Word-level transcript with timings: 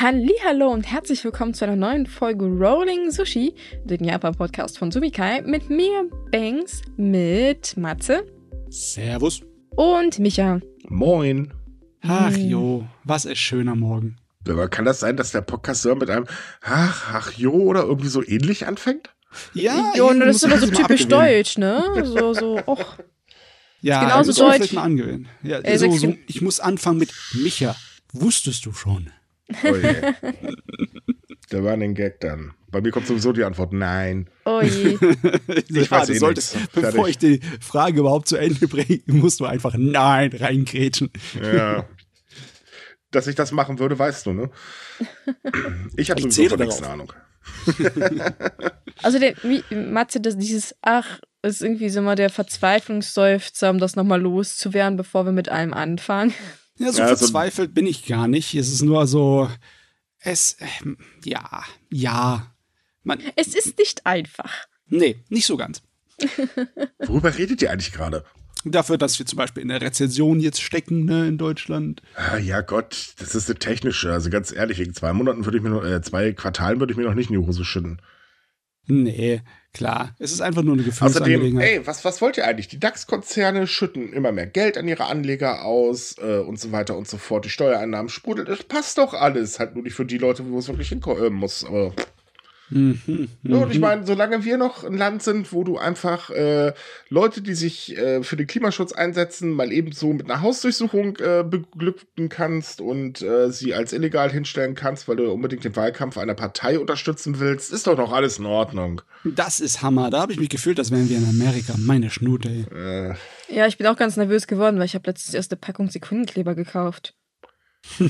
Hallo 0.00 0.70
und 0.70 0.84
herzlich 0.84 1.24
willkommen 1.24 1.54
zu 1.54 1.64
einer 1.64 1.74
neuen 1.74 2.06
Folge 2.06 2.44
Rolling 2.44 3.10
Sushi, 3.10 3.52
den 3.82 4.04
Japan-Podcast 4.04 4.78
von 4.78 4.92
Sumikai, 4.92 5.42
mit 5.42 5.70
mir, 5.70 6.08
Banks, 6.30 6.82
mit 6.96 7.76
Matze. 7.76 8.24
Servus. 8.70 9.42
Und 9.70 10.20
Micha. 10.20 10.60
Moin. 10.88 11.52
Ach 12.02 12.30
jo, 12.30 12.86
was 13.02 13.24
ist 13.24 13.38
schöner 13.38 13.74
Morgen. 13.74 14.18
Aber 14.48 14.68
kann 14.68 14.84
das 14.84 15.00
sein, 15.00 15.16
dass 15.16 15.32
der 15.32 15.40
Podcast 15.40 15.82
so 15.82 15.96
mit 15.96 16.10
einem 16.10 16.26
Ach, 16.62 17.12
ach 17.12 17.32
jo 17.32 17.54
oder 17.54 17.82
irgendwie 17.82 18.08
so 18.08 18.24
ähnlich 18.24 18.68
anfängt? 18.68 19.10
Ja, 19.52 19.94
jo, 19.96 20.12
das 20.12 20.36
ist 20.36 20.44
immer 20.44 20.58
so 20.58 20.68
typisch 20.68 21.08
deutsch, 21.08 21.58
ne? 21.58 21.82
So, 22.04 22.34
so, 22.34 22.60
och. 22.66 22.98
Ja, 23.80 24.04
genauso 24.04 24.30
das 24.30 24.60
deutsch. 24.60 24.72
mal 24.74 24.82
angewöhnen. 24.82 25.26
Ja, 25.42 25.58
äh, 25.58 25.76
so, 25.76 25.90
so, 25.90 26.14
ich 26.28 26.40
muss 26.40 26.60
anfangen 26.60 26.98
mit 26.98 27.12
Micha. 27.32 27.74
Wusstest 28.12 28.64
du 28.64 28.72
schon? 28.72 29.10
Oh 29.64 29.76
je. 29.76 30.32
Der 31.50 31.64
war 31.64 31.72
ein 31.72 31.94
Gag 31.94 32.20
dann. 32.20 32.52
Bei 32.70 32.82
mir 32.82 32.90
kommt 32.90 33.06
sowieso 33.06 33.32
die 33.32 33.44
Antwort 33.44 33.72
nein. 33.72 34.28
Oh 34.44 34.60
je. 34.60 34.98
ich 35.68 35.90
weiß, 35.90 36.08
ja, 36.08 36.14
eh 36.14 36.18
solltest, 36.18 36.56
bevor 36.74 37.08
ich 37.08 37.16
die 37.16 37.40
Frage 37.60 38.00
überhaupt 38.00 38.28
zu 38.28 38.36
Ende 38.36 38.68
bringe, 38.68 39.00
musst 39.06 39.40
du 39.40 39.46
einfach 39.46 39.74
nein 39.78 40.30
reingrätschen. 40.34 41.10
Ja. 41.40 41.88
Dass 43.10 43.26
ich 43.26 43.34
das 43.34 43.52
machen 43.52 43.78
würde, 43.78 43.98
weißt 43.98 44.26
du, 44.26 44.32
ne? 44.32 44.50
Ich 45.96 46.10
habe 46.10 46.20
sowieso 46.20 46.56
nichts 46.56 46.82
Ahnung. 46.82 47.12
also 49.02 49.18
der, 49.18 49.34
wie, 49.42 49.62
Matze, 49.74 50.20
das, 50.20 50.36
dieses 50.36 50.74
Ach 50.82 51.20
ist 51.42 51.62
irgendwie 51.62 51.88
so 51.88 52.02
mal 52.02 52.16
der 52.16 52.30
Verzweiflungsseufzer, 52.30 53.70
um 53.70 53.78
das 53.78 53.96
nochmal 53.96 54.20
loszuwerden, 54.20 54.96
bevor 54.96 55.24
wir 55.24 55.32
mit 55.32 55.48
allem 55.48 55.72
anfangen. 55.72 56.34
Ja, 56.78 56.92
so 56.92 57.00
ja, 57.00 57.08
verzweifelt 57.08 57.70
so 57.70 57.74
bin 57.74 57.86
ich 57.86 58.06
gar 58.06 58.28
nicht. 58.28 58.54
Es 58.54 58.72
ist 58.72 58.82
nur 58.82 59.06
so, 59.06 59.48
es, 60.20 60.54
äh, 60.60 60.66
ja, 61.24 61.64
ja. 61.90 62.54
Man, 63.02 63.20
es 63.36 63.54
ist 63.54 63.78
nicht 63.78 64.06
einfach. 64.06 64.52
Nee, 64.86 65.22
nicht 65.28 65.46
so 65.46 65.56
ganz. 65.56 65.82
Worüber 67.06 67.36
redet 67.36 67.62
ihr 67.62 67.70
eigentlich 67.70 67.92
gerade? 67.92 68.24
Dafür, 68.64 68.98
dass 68.98 69.18
wir 69.18 69.26
zum 69.26 69.36
Beispiel 69.36 69.62
in 69.62 69.68
der 69.68 69.80
Rezension 69.80 70.40
jetzt 70.40 70.60
stecken, 70.60 71.04
ne, 71.04 71.28
in 71.28 71.38
Deutschland. 71.38 72.02
Ah, 72.16 72.38
ja, 72.38 72.60
Gott, 72.60 73.14
das 73.18 73.34
ist 73.34 73.48
eine 73.48 73.58
technische. 73.58 74.12
Also 74.12 74.30
ganz 74.30 74.52
ehrlich, 74.52 74.80
in 74.80 74.94
zwei 74.94 75.12
Monaten 75.12 75.44
würde 75.44 75.58
ich 75.58 75.62
mir 75.62 75.70
noch, 75.70 75.84
äh, 75.84 76.02
zwei 76.02 76.32
Quartalen 76.32 76.80
würde 76.80 76.92
ich 76.92 76.96
mir 76.96 77.04
noch 77.04 77.14
nicht 77.14 77.30
in 77.30 77.40
die 77.40 77.46
Hose 77.46 77.64
schütten. 77.64 78.02
Nee, 78.86 79.42
klar. 79.78 80.14
Es 80.18 80.32
ist 80.32 80.40
einfach 80.40 80.62
nur 80.62 80.74
eine 80.74 80.82
Gefühlsangelegenheit. 80.82 81.64
Außerdem, 81.64 81.80
ey, 81.80 81.86
was, 81.86 82.04
was 82.04 82.20
wollt 82.20 82.36
ihr 82.36 82.46
eigentlich? 82.46 82.68
Die 82.68 82.78
DAX-Konzerne 82.78 83.66
schütten 83.66 84.12
immer 84.12 84.32
mehr 84.32 84.46
Geld 84.46 84.76
an 84.76 84.86
ihre 84.86 85.06
Anleger 85.06 85.64
aus 85.64 86.16
äh, 86.18 86.38
und 86.38 86.60
so 86.60 86.72
weiter 86.72 86.96
und 86.96 87.08
so 87.08 87.16
fort. 87.16 87.44
Die 87.44 87.50
Steuereinnahmen 87.50 88.08
sprudeln. 88.08 88.46
Das 88.46 88.62
passt 88.64 88.98
doch 88.98 89.14
alles. 89.14 89.58
Halt 89.58 89.74
nur 89.74 89.84
nicht 89.84 89.94
für 89.94 90.04
die 90.04 90.18
Leute, 90.18 90.48
wo 90.50 90.58
es 90.58 90.68
wirklich 90.68 90.90
hinkommen 90.90 91.24
äh, 91.24 91.30
muss. 91.30 91.64
Aber 91.64 91.94
Mhm, 92.70 93.28
ja, 93.42 93.56
und 93.56 93.72
ich 93.72 93.78
meine, 93.78 94.06
solange 94.06 94.44
wir 94.44 94.58
noch 94.58 94.84
ein 94.84 94.96
Land 94.96 95.22
sind, 95.22 95.52
wo 95.52 95.64
du 95.64 95.78
einfach 95.78 96.30
äh, 96.30 96.74
Leute, 97.08 97.40
die 97.40 97.54
sich 97.54 97.96
äh, 97.96 98.22
für 98.22 98.36
den 98.36 98.46
Klimaschutz 98.46 98.92
einsetzen, 98.92 99.52
mal 99.52 99.72
eben 99.72 99.92
so 99.92 100.12
mit 100.12 100.30
einer 100.30 100.42
Hausdurchsuchung 100.42 101.16
äh, 101.16 101.44
beglücken 101.44 102.28
kannst 102.28 102.80
und 102.80 103.22
äh, 103.22 103.50
sie 103.50 103.74
als 103.74 103.92
illegal 103.92 104.30
hinstellen 104.30 104.74
kannst, 104.74 105.08
weil 105.08 105.16
du 105.16 105.32
unbedingt 105.32 105.64
den 105.64 105.76
Wahlkampf 105.76 106.18
einer 106.18 106.34
Partei 106.34 106.78
unterstützen 106.78 107.40
willst, 107.40 107.72
ist 107.72 107.86
doch 107.86 107.96
noch 107.96 108.12
alles 108.12 108.38
in 108.38 108.46
Ordnung. 108.46 109.02
Das 109.24 109.60
ist 109.60 109.82
Hammer. 109.82 110.10
Da 110.10 110.20
habe 110.20 110.32
ich 110.32 110.40
mich 110.40 110.50
gefühlt, 110.50 110.78
als 110.78 110.90
wären 110.90 111.08
wir 111.08 111.16
in 111.16 111.28
Amerika. 111.28 111.74
Meine 111.78 112.10
Schnute. 112.10 112.48
Ey. 112.48 113.10
Äh. 113.10 113.14
Ja, 113.48 113.66
ich 113.66 113.78
bin 113.78 113.86
auch 113.86 113.96
ganz 113.96 114.16
nervös 114.16 114.46
geworden, 114.46 114.78
weil 114.78 114.84
ich 114.84 114.94
habe 114.94 115.08
letztens 115.08 115.34
erst 115.34 115.52
eine 115.52 115.58
Packung 115.58 115.88
Sekundenkleber 115.88 116.54
gekauft. 116.54 117.14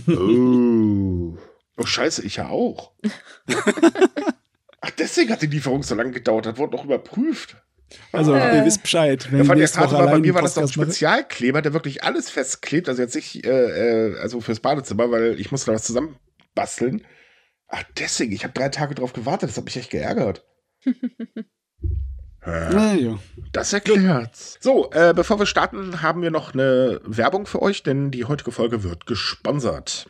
oh. 0.08 1.36
Oh, 1.80 1.86
scheiße, 1.86 2.26
ich 2.26 2.36
ja 2.36 2.48
auch. 2.48 2.92
Ach, 4.80 4.90
deswegen 4.90 5.30
hat 5.30 5.42
die 5.42 5.46
Lieferung 5.46 5.82
so 5.82 5.94
lange 5.94 6.12
gedauert. 6.12 6.46
Das 6.46 6.56
wurde 6.56 6.76
noch 6.76 6.84
überprüft. 6.84 7.56
Also, 8.12 8.34
äh. 8.34 8.58
ihr 8.58 8.64
wisst 8.64 8.82
Bescheid. 8.82 9.28
Wenn 9.30 9.44
ja, 9.44 9.54
jetzt 9.54 9.76
gerade 9.76 9.94
mal, 9.94 10.06
bei 10.06 10.18
mir 10.18 10.34
war 10.34 10.42
das 10.42 10.54
doch 10.54 10.62
ein 10.62 10.68
Spezialkleber, 10.68 11.62
der 11.62 11.72
wirklich 11.72 12.04
alles 12.04 12.30
festklebt. 12.30 12.88
Also 12.88 13.02
jetzt 13.02 13.14
nicht, 13.14 13.44
äh, 13.46 14.10
äh, 14.10 14.18
also 14.18 14.40
fürs 14.40 14.60
Badezimmer, 14.60 15.10
weil 15.10 15.40
ich 15.40 15.50
musste 15.50 15.70
da 15.70 15.74
was 15.74 15.84
zusammenbasteln. 15.84 17.06
Ach, 17.68 17.82
deswegen, 17.98 18.32
ich 18.32 18.44
habe 18.44 18.54
drei 18.54 18.68
Tage 18.68 18.94
drauf 18.94 19.12
gewartet. 19.12 19.50
Das 19.50 19.56
hat 19.56 19.64
mich 19.64 19.76
echt 19.76 19.90
geärgert. 19.90 20.44
ja, 22.46 22.94
ja. 22.94 23.18
Das 23.52 23.72
erklärt's. 23.72 24.58
So, 24.60 24.90
äh, 24.92 25.12
bevor 25.14 25.38
wir 25.38 25.46
starten, 25.46 26.02
haben 26.02 26.22
wir 26.22 26.30
noch 26.30 26.54
eine 26.54 27.00
Werbung 27.04 27.46
für 27.46 27.62
euch, 27.62 27.82
denn 27.82 28.10
die 28.10 28.26
heutige 28.26 28.52
Folge 28.52 28.84
wird 28.84 29.06
gesponsert. 29.06 30.08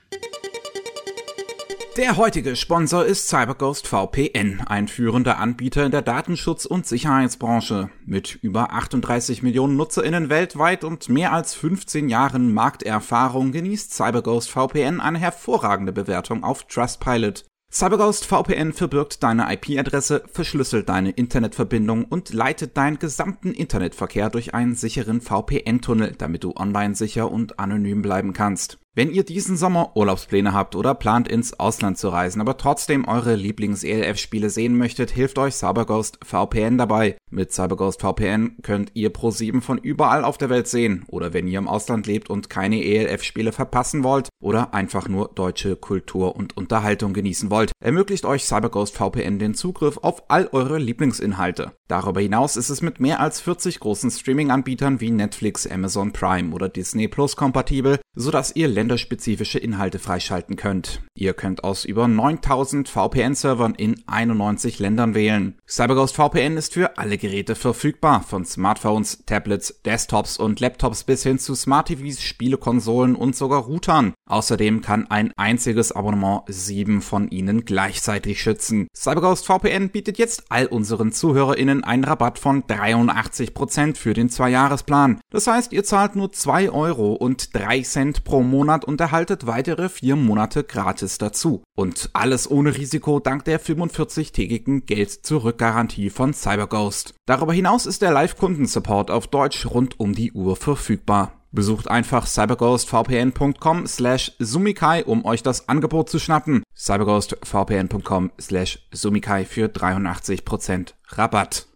Der 1.98 2.16
heutige 2.16 2.54
Sponsor 2.54 3.04
ist 3.04 3.26
CyberGhost 3.26 3.88
VPN, 3.88 4.60
ein 4.64 4.86
führender 4.86 5.38
Anbieter 5.38 5.84
in 5.84 5.90
der 5.90 6.00
Datenschutz- 6.00 6.64
und 6.64 6.86
Sicherheitsbranche. 6.86 7.90
Mit 8.06 8.38
über 8.40 8.72
38 8.72 9.42
Millionen 9.42 9.76
NutzerInnen 9.76 10.30
weltweit 10.30 10.84
und 10.84 11.08
mehr 11.08 11.32
als 11.32 11.54
15 11.54 12.08
Jahren 12.08 12.54
Markterfahrung 12.54 13.50
genießt 13.50 13.92
CyberGhost 13.92 14.48
VPN 14.48 15.00
eine 15.00 15.18
hervorragende 15.18 15.92
Bewertung 15.92 16.44
auf 16.44 16.68
Trustpilot. 16.68 17.44
CyberGhost 17.72 18.26
VPN 18.26 18.72
verbirgt 18.72 19.24
deine 19.24 19.52
IP-Adresse, 19.52 20.22
verschlüsselt 20.32 20.88
deine 20.88 21.10
Internetverbindung 21.10 22.04
und 22.04 22.32
leitet 22.32 22.76
deinen 22.76 23.00
gesamten 23.00 23.52
Internetverkehr 23.52 24.30
durch 24.30 24.54
einen 24.54 24.76
sicheren 24.76 25.20
VPN-Tunnel, 25.20 26.14
damit 26.16 26.44
du 26.44 26.54
online 26.54 26.94
sicher 26.94 27.30
und 27.30 27.58
anonym 27.58 28.02
bleiben 28.02 28.34
kannst. 28.34 28.78
Wenn 28.98 29.12
ihr 29.12 29.22
diesen 29.22 29.56
Sommer 29.56 29.92
Urlaubspläne 29.94 30.52
habt 30.52 30.74
oder 30.74 30.92
plant 30.92 31.28
ins 31.28 31.60
Ausland 31.60 31.98
zu 31.98 32.08
reisen, 32.08 32.40
aber 32.40 32.56
trotzdem 32.56 33.06
eure 33.06 33.36
Lieblings-ELF-Spiele 33.36 34.50
sehen 34.50 34.76
möchtet, 34.76 35.12
hilft 35.12 35.38
euch 35.38 35.54
CyberGhost 35.54 36.18
VPN 36.24 36.78
dabei. 36.78 37.16
Mit 37.30 37.52
CyberGhost 37.52 38.00
VPN 38.00 38.56
könnt 38.60 38.90
ihr 38.94 39.12
Pro7 39.14 39.60
von 39.60 39.78
überall 39.78 40.24
auf 40.24 40.36
der 40.36 40.50
Welt 40.50 40.66
sehen 40.66 41.04
oder 41.06 41.32
wenn 41.32 41.46
ihr 41.46 41.60
im 41.60 41.68
Ausland 41.68 42.08
lebt 42.08 42.28
und 42.28 42.50
keine 42.50 42.82
ELF-Spiele 42.82 43.52
verpassen 43.52 44.02
wollt 44.02 44.30
oder 44.42 44.74
einfach 44.74 45.08
nur 45.08 45.30
deutsche 45.32 45.76
Kultur 45.76 46.34
und 46.34 46.56
Unterhaltung 46.56 47.12
genießen 47.12 47.52
wollt, 47.52 47.70
ermöglicht 47.78 48.24
euch 48.24 48.46
CyberGhost 48.46 48.96
VPN 48.96 49.38
den 49.38 49.54
Zugriff 49.54 49.98
auf 49.98 50.28
all 50.28 50.48
eure 50.50 50.78
Lieblingsinhalte. 50.78 51.70
Darüber 51.88 52.20
hinaus 52.20 52.58
ist 52.58 52.68
es 52.68 52.82
mit 52.82 53.00
mehr 53.00 53.18
als 53.18 53.40
40 53.40 53.80
großen 53.80 54.10
Streaming-Anbietern 54.10 55.00
wie 55.00 55.10
Netflix, 55.10 55.66
Amazon 55.66 56.12
Prime 56.12 56.54
oder 56.54 56.68
Disney 56.68 57.08
Plus 57.08 57.34
kompatibel, 57.34 57.98
sodass 58.14 58.54
ihr 58.54 58.68
länderspezifische 58.68 59.58
Inhalte 59.58 59.98
freischalten 59.98 60.56
könnt. 60.56 61.00
Ihr 61.14 61.32
könnt 61.32 61.64
aus 61.64 61.86
über 61.86 62.06
9000 62.06 62.90
VPN-Servern 62.90 63.74
in 63.74 64.02
91 64.06 64.78
Ländern 64.80 65.14
wählen. 65.14 65.56
CyberGhost 65.66 66.14
VPN 66.14 66.58
ist 66.58 66.74
für 66.74 66.98
alle 66.98 67.16
Geräte 67.16 67.54
verfügbar, 67.54 68.22
von 68.22 68.44
Smartphones, 68.44 69.24
Tablets, 69.24 69.80
Desktops 69.82 70.36
und 70.36 70.60
Laptops 70.60 71.04
bis 71.04 71.22
hin 71.22 71.38
zu 71.38 71.54
Smart 71.54 71.88
TVs, 71.88 72.20
Spielekonsolen 72.20 73.16
und 73.16 73.34
sogar 73.34 73.62
Routern. 73.62 74.12
Außerdem 74.28 74.82
kann 74.82 75.10
ein 75.10 75.32
einziges 75.38 75.92
Abonnement 75.92 76.42
sieben 76.48 77.00
von 77.00 77.30
ihnen 77.30 77.64
gleichzeitig 77.64 78.42
schützen. 78.42 78.88
CyberGhost 78.94 79.46
VPN 79.46 79.88
bietet 79.88 80.18
jetzt 80.18 80.44
all 80.50 80.66
unseren 80.66 81.12
ZuhörerInnen 81.12 81.77
einen 81.84 82.04
Rabatt 82.04 82.38
von 82.38 82.62
83% 82.64 83.96
für 83.96 84.14
den 84.14 84.30
Zwei-Jahres-Plan. 84.30 85.20
Das 85.30 85.46
heißt, 85.46 85.72
ihr 85.72 85.84
zahlt 85.84 86.16
nur 86.16 86.32
2 86.32 86.70
Euro 86.70 87.12
und 87.12 87.54
3 87.54 87.82
Cent 87.82 88.24
pro 88.24 88.42
Monat 88.42 88.84
und 88.84 89.00
erhaltet 89.00 89.46
weitere 89.46 89.88
vier 89.88 90.16
Monate 90.16 90.64
gratis 90.64 91.18
dazu. 91.18 91.62
Und 91.76 92.10
alles 92.12 92.50
ohne 92.50 92.76
Risiko 92.76 93.20
dank 93.20 93.44
der 93.44 93.60
45-tägigen 93.60 94.86
Geld-Zurück-Garantie 94.86 96.10
von 96.10 96.32
CyberGhost. 96.32 97.14
Darüber 97.26 97.52
hinaus 97.52 97.86
ist 97.86 98.02
der 98.02 98.12
Live-Kundensupport 98.12 99.10
auf 99.10 99.26
Deutsch 99.26 99.66
rund 99.66 99.98
um 100.00 100.14
die 100.14 100.32
Uhr 100.32 100.56
verfügbar. 100.56 101.32
Besucht 101.50 101.88
einfach 101.88 102.26
cyberghostvpn.com 102.26 103.86
slash 103.86 104.32
sumikai, 104.38 105.04
um 105.04 105.24
euch 105.24 105.42
das 105.42 105.68
Angebot 105.68 106.10
zu 106.10 106.18
schnappen. 106.18 106.62
cyberghostvpn.com 106.76 108.32
slash 108.38 108.86
sumikai 108.92 109.46
für 109.46 109.68
83% 109.68 110.92
Rabatt. 111.08 111.67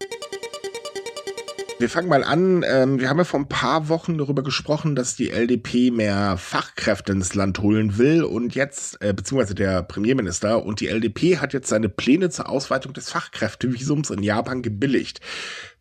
Wir 1.82 1.90
fangen 1.90 2.08
mal 2.08 2.22
an. 2.22 2.64
Ähm, 2.64 3.00
wir 3.00 3.08
haben 3.08 3.18
ja 3.18 3.24
vor 3.24 3.40
ein 3.40 3.48
paar 3.48 3.88
Wochen 3.88 4.16
darüber 4.16 4.44
gesprochen, 4.44 4.94
dass 4.94 5.16
die 5.16 5.30
LDP 5.30 5.90
mehr 5.90 6.36
Fachkräfte 6.36 7.10
ins 7.10 7.34
Land 7.34 7.58
holen 7.58 7.98
will 7.98 8.22
und 8.22 8.54
jetzt, 8.54 9.02
äh, 9.02 9.12
beziehungsweise 9.12 9.56
der 9.56 9.82
Premierminister 9.82 10.64
und 10.64 10.78
die 10.78 10.86
LDP 10.86 11.38
hat 11.38 11.52
jetzt 11.52 11.66
seine 11.66 11.88
Pläne 11.88 12.30
zur 12.30 12.48
Ausweitung 12.48 12.92
des 12.92 13.10
Fachkräftevisums 13.10 14.10
in 14.10 14.22
Japan 14.22 14.62
gebilligt. 14.62 15.18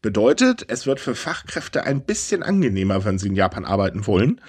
Bedeutet, 0.02 0.66
es 0.70 0.88
wird 0.88 1.00
für 1.00 1.14
Fachkräfte 1.14 1.84
ein 1.84 2.04
bisschen 2.04 2.42
angenehmer, 2.42 3.06
wenn 3.06 3.20
sie 3.20 3.28
in 3.28 3.36
Japan 3.36 3.64
arbeiten 3.64 4.08
wollen, 4.08 4.42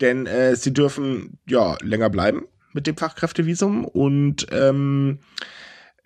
denn 0.00 0.24
äh, 0.24 0.56
sie 0.56 0.72
dürfen 0.72 1.36
ja 1.46 1.76
länger 1.82 2.08
bleiben 2.08 2.46
mit 2.72 2.86
dem 2.86 2.96
Fachkräftevisum 2.96 3.84
und 3.84 4.46
ähm, 4.52 5.18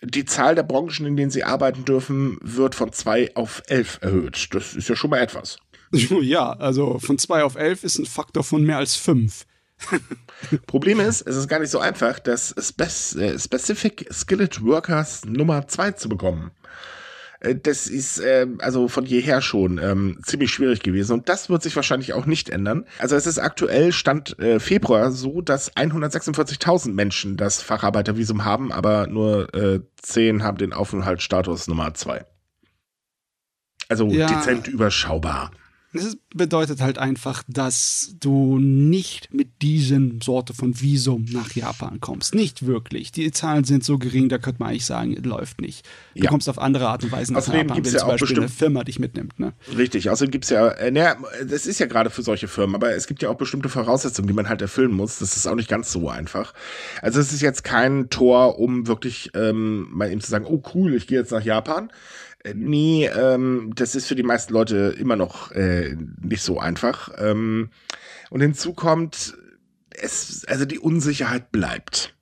die 0.01 0.25
Zahl 0.25 0.55
der 0.55 0.63
Branchen, 0.63 1.05
in 1.05 1.17
denen 1.17 1.31
sie 1.31 1.43
arbeiten 1.43 1.85
dürfen, 1.85 2.37
wird 2.41 2.75
von 2.75 2.91
zwei 2.93 3.35
auf 3.35 3.63
elf 3.67 3.99
erhöht. 4.01 4.49
Das 4.53 4.73
ist 4.75 4.89
ja 4.89 4.95
schon 4.95 5.09
mal 5.09 5.19
etwas. 5.19 5.57
Ja, 6.21 6.51
also 6.53 6.99
von 6.99 7.17
zwei 7.17 7.43
auf 7.43 7.55
elf 7.55 7.83
ist 7.83 7.97
ein 7.97 8.05
Faktor 8.05 8.43
von 8.43 8.63
mehr 8.63 8.77
als 8.77 8.95
fünf. 8.95 9.45
Problem 10.67 10.99
ist, 10.99 11.21
es 11.21 11.35
ist 11.35 11.47
gar 11.47 11.59
nicht 11.59 11.71
so 11.71 11.79
einfach, 11.79 12.19
das 12.19 12.53
Spe 12.59 12.83
äh, 12.83 13.39
Specific 13.39 14.07
Skillet 14.11 14.63
Workers 14.63 15.25
Nummer 15.25 15.67
2 15.67 15.93
zu 15.93 16.09
bekommen. 16.09 16.51
Äh, 17.39 17.55
das 17.55 17.87
ist 17.87 18.19
äh, 18.19 18.47
also 18.59 18.87
von 18.87 19.05
jeher 19.05 19.41
schon 19.41 19.77
ähm, 19.77 20.19
ziemlich 20.23 20.51
schwierig 20.51 20.81
gewesen 20.81 21.13
und 21.13 21.29
das 21.29 21.49
wird 21.49 21.63
sich 21.63 21.75
wahrscheinlich 21.75 22.13
auch 22.13 22.25
nicht 22.25 22.49
ändern. 22.49 22.85
Also 22.99 23.15
es 23.15 23.25
ist 23.25 23.39
aktuell 23.39 23.91
Stand 23.91 24.37
äh, 24.39 24.59
Februar 24.59 25.11
so, 25.11 25.41
dass 25.41 25.75
146.000 25.75 26.93
Menschen 26.93 27.37
das 27.37 27.61
Facharbeitervisum 27.61 28.45
haben, 28.45 28.71
aber 28.71 29.07
nur 29.07 29.53
äh, 29.53 29.79
10 30.01 30.43
haben 30.43 30.57
den 30.57 30.73
Aufenthaltsstatus 30.73 31.67
Nummer 31.67 31.93
2. 31.93 32.25
Also 33.87 34.07
ja. 34.07 34.27
dezent 34.27 34.67
überschaubar. 34.67 35.51
Das 35.91 36.17
bedeutet 36.35 36.81
halt 36.81 36.99
einfach, 36.99 37.43
dass 37.47 38.15
du 38.19 38.59
nicht 38.59 39.33
mit 39.33 39.63
diesen 39.63 40.21
Sorte 40.21 40.53
von 40.53 40.79
Visum 40.79 41.25
nach 41.31 41.51
Japan 41.53 41.99
kommst. 41.99 42.35
Nicht 42.35 42.67
wirklich. 42.67 43.11
Die 43.11 43.31
Zahlen 43.31 43.63
sind 43.63 43.83
so 43.83 43.97
gering, 43.97 44.29
da 44.29 44.37
könnte 44.37 44.61
man 44.61 44.69
eigentlich 44.69 44.85
sagen, 44.85 45.15
läuft 45.23 45.61
nicht. 45.61 45.87
Du 46.13 46.25
ja. 46.25 46.29
kommst 46.29 46.47
auf 46.47 46.59
andere 46.59 46.89
Art 46.89 47.03
und 47.03 47.11
Weise 47.11 47.33
nach 47.33 47.39
Außerdem 47.39 47.61
Japan, 47.61 47.75
gibt's 47.75 47.89
wenn 47.89 47.93
ja 47.95 47.99
zum 48.01 48.09
Beispiel 48.09 48.37
eine 48.37 48.49
Firma 48.49 48.83
dich 48.83 48.99
mitnimmt. 48.99 49.39
Ne? 49.39 49.53
Richtig. 49.75 50.11
Außerdem 50.11 50.29
gibt 50.29 50.43
es 50.43 50.51
ja, 50.51 50.67
äh, 50.69 50.91
naja, 50.91 51.17
das 51.43 51.65
ist 51.65 51.79
ja 51.79 51.87
gerade 51.87 52.11
für 52.11 52.21
solche 52.21 52.47
Firmen, 52.47 52.75
aber 52.75 52.93
es 52.93 53.07
gibt 53.07 53.23
ja 53.23 53.29
auch 53.29 53.37
bestimmte 53.37 53.69
Voraussetzungen, 53.69 54.27
die 54.27 54.33
man 54.35 54.47
halt 54.47 54.61
erfüllen 54.61 54.91
muss. 54.91 55.17
Das 55.17 55.35
ist 55.35 55.47
auch 55.47 55.55
nicht 55.55 55.69
ganz 55.69 55.91
so 55.91 56.07
einfach. 56.07 56.53
Also 57.01 57.19
es 57.19 57.33
ist 57.33 57.41
jetzt 57.41 57.63
kein 57.63 58.11
Tor, 58.11 58.59
um 58.59 58.85
wirklich 58.85 59.31
ähm, 59.33 59.87
mal 59.89 60.11
eben 60.11 60.21
zu 60.21 60.29
sagen, 60.29 60.45
oh 60.47 60.61
cool, 60.75 60.93
ich 60.93 61.07
gehe 61.07 61.17
jetzt 61.17 61.31
nach 61.31 61.43
Japan 61.43 61.91
nee, 62.53 63.07
ähm, 63.07 63.73
das 63.75 63.95
ist 63.95 64.07
für 64.07 64.15
die 64.15 64.23
meisten 64.23 64.53
Leute 64.53 64.95
immer 64.97 65.15
noch 65.15 65.51
äh, 65.51 65.95
nicht 66.21 66.41
so 66.41 66.59
einfach. 66.59 67.09
Ähm, 67.17 67.69
und 68.29 68.41
hinzu 68.41 68.73
kommt, 68.73 69.37
es, 69.89 70.45
also 70.45 70.65
die 70.65 70.79
Unsicherheit 70.79 71.51
bleibt. 71.51 72.15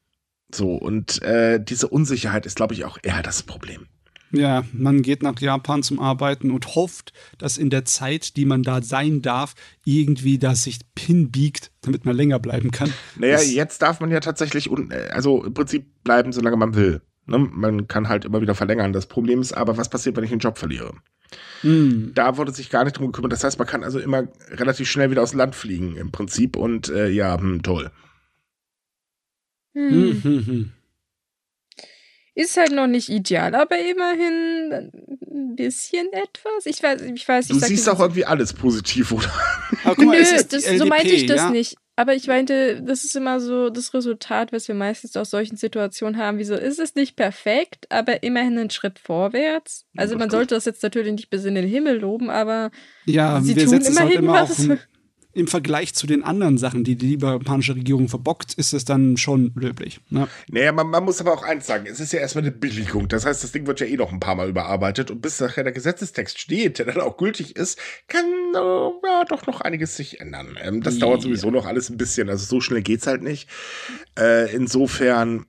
So, 0.53 0.75
und 0.75 1.21
äh, 1.21 1.59
diese 1.61 1.87
Unsicherheit 1.87 2.45
ist, 2.45 2.55
glaube 2.55 2.73
ich, 2.73 2.85
auch 2.85 2.97
eher 3.03 3.21
das 3.21 3.43
Problem. 3.43 3.87
Ja, 4.31 4.65
man 4.73 5.03
geht 5.03 5.23
nach 5.23 5.39
Japan 5.39 5.83
zum 5.83 5.99
Arbeiten 5.99 6.51
und 6.51 6.75
hofft, 6.75 7.13
dass 7.37 7.57
in 7.57 7.69
der 7.69 7.85
Zeit, 7.85 8.35
die 8.35 8.45
man 8.45 8.61
da 8.61 8.81
sein 8.81 9.21
darf, 9.21 9.55
irgendwie 9.85 10.37
das 10.37 10.63
sich 10.63 10.79
hinbiegt, 10.97 11.71
damit 11.81 12.05
man 12.05 12.15
länger 12.15 12.39
bleiben 12.39 12.71
kann. 12.71 12.91
Naja, 13.15 13.37
das 13.37 13.51
jetzt 13.53 13.81
darf 13.81 13.99
man 13.99 14.11
ja 14.11 14.19
tatsächlich, 14.19 14.69
äh, 14.69 15.09
also 15.09 15.43
im 15.43 15.53
Prinzip 15.53 16.03
bleiben, 16.03 16.33
solange 16.33 16.57
man 16.57 16.75
will. 16.75 17.01
Ne? 17.27 17.37
Man 17.37 17.87
kann 17.87 18.09
halt 18.09 18.25
immer 18.25 18.41
wieder 18.41 18.55
verlängern. 18.55 18.93
Das 18.93 19.05
Problem 19.05 19.41
ist 19.41 19.53
aber, 19.53 19.77
was 19.77 19.89
passiert, 19.89 20.15
wenn 20.15 20.23
ich 20.23 20.31
einen 20.31 20.39
Job 20.39 20.57
verliere? 20.57 20.93
Mm. 21.61 22.13
Da 22.13 22.37
wurde 22.37 22.51
sich 22.51 22.69
gar 22.69 22.83
nicht 22.83 22.97
drum 22.97 23.07
gekümmert. 23.07 23.33
Das 23.33 23.43
heißt, 23.43 23.59
man 23.59 23.67
kann 23.67 23.83
also 23.83 23.99
immer 23.99 24.27
relativ 24.51 24.89
schnell 24.89 25.11
wieder 25.11 25.21
aus 25.21 25.31
dem 25.31 25.39
Land 25.39 25.55
fliegen 25.55 25.97
im 25.97 26.11
Prinzip. 26.11 26.55
Und 26.55 26.89
äh, 26.89 27.09
ja, 27.09 27.39
hm, 27.39 27.61
toll. 27.63 27.91
Hm. 29.73 30.21
Hm, 30.23 30.71
ist 32.37 32.55
halt 32.55 32.71
noch 32.71 32.87
nicht 32.87 33.09
ideal, 33.09 33.53
aber 33.55 33.77
immerhin 33.77 34.91
ein 35.29 35.55
bisschen 35.55 36.07
etwas. 36.13 36.65
Ich 36.65 36.81
weiß, 36.81 37.01
ich 37.01 37.27
weiß. 37.27 37.49
Ich 37.49 37.59
du 37.59 37.65
siehst 37.65 37.89
auch 37.89 37.99
irgendwie 37.99 38.25
alles 38.25 38.53
positiv, 38.53 39.11
oder? 39.11 39.31
Aber, 39.83 40.03
mal, 40.03 40.19
Nö, 40.19 40.43
das, 40.49 40.65
so 40.65 40.85
meinte 40.85 41.09
ich 41.09 41.25
das 41.25 41.37
ja? 41.37 41.49
nicht. 41.49 41.77
Aber 41.99 42.13
ich 42.13 42.27
meinte, 42.27 42.79
das 42.83 43.03
ist 43.03 43.15
immer 43.15 43.39
so 43.39 43.71
das 43.71 43.91
Resultat, 43.91 44.53
was 44.53 44.67
wir 44.67 44.75
meistens 44.75 45.17
aus 45.17 45.31
solchen 45.31 45.57
Situationen 45.57 46.19
haben. 46.19 46.37
Wieso 46.37 46.53
ist 46.53 46.77
es 46.77 46.93
nicht 46.93 47.15
perfekt, 47.15 47.87
aber 47.89 48.21
immerhin 48.21 48.59
ein 48.59 48.69
Schritt 48.69 48.99
vorwärts? 48.99 49.87
Also 49.97 50.15
man 50.15 50.29
sollte 50.29 50.53
das 50.53 50.65
jetzt 50.65 50.83
natürlich 50.83 51.11
nicht 51.11 51.31
bis 51.31 51.43
in 51.45 51.55
den 51.55 51.67
Himmel 51.67 51.99
loben, 51.99 52.29
aber 52.29 52.69
ja, 53.05 53.41
sie 53.41 53.55
tun 53.55 53.81
immerhin 53.81 53.97
halt 53.97 54.11
immer 54.13 54.33
was 54.33 54.69
im 55.37 55.47
Vergleich 55.47 55.93
zu 55.93 56.07
den 56.07 56.23
anderen 56.23 56.57
Sachen, 56.57 56.83
die 56.83 56.95
die 56.95 57.17
japanische 57.19 57.75
Regierung 57.75 58.09
verbockt, 58.09 58.53
ist 58.53 58.73
es 58.73 58.85
dann 58.85 59.17
schon 59.17 59.51
löblich. 59.55 59.99
Ne? 60.09 60.27
Naja, 60.49 60.71
man, 60.71 60.87
man, 60.87 61.03
muss 61.03 61.21
aber 61.21 61.33
auch 61.33 61.43
eins 61.43 61.67
sagen, 61.67 61.85
es 61.87 61.99
ist 61.99 62.13
ja 62.13 62.19
erstmal 62.19 62.43
eine 62.43 62.51
Billigung. 62.51 63.07
Das 63.07 63.25
heißt, 63.25 63.43
das 63.43 63.51
Ding 63.51 63.67
wird 63.67 63.79
ja 63.79 63.85
eh 63.85 63.97
noch 63.97 64.11
ein 64.11 64.19
paar 64.19 64.35
Mal 64.35 64.49
überarbeitet 64.49 65.11
und 65.11 65.21
bis 65.21 65.39
nachher 65.39 65.63
der 65.63 65.73
Gesetzestext 65.73 66.39
steht, 66.39 66.79
der 66.79 66.87
dann 66.87 67.01
auch 67.01 67.17
gültig 67.17 67.55
ist, 67.55 67.79
kann 68.07 68.25
äh, 68.53 68.57
ja 68.57 69.23
doch 69.27 69.45
noch 69.47 69.61
einiges 69.61 69.95
sich 69.95 70.19
ändern. 70.19 70.57
Ähm, 70.61 70.81
das 70.81 70.95
ja. 70.95 71.01
dauert 71.01 71.21
sowieso 71.21 71.51
noch 71.51 71.65
alles 71.65 71.89
ein 71.89 71.97
bisschen, 71.97 72.29
also 72.29 72.45
so 72.45 72.61
schnell 72.61 72.81
geht's 72.81 73.07
halt 73.07 73.21
nicht. 73.21 73.49
Äh, 74.17 74.53
insofern, 74.53 75.45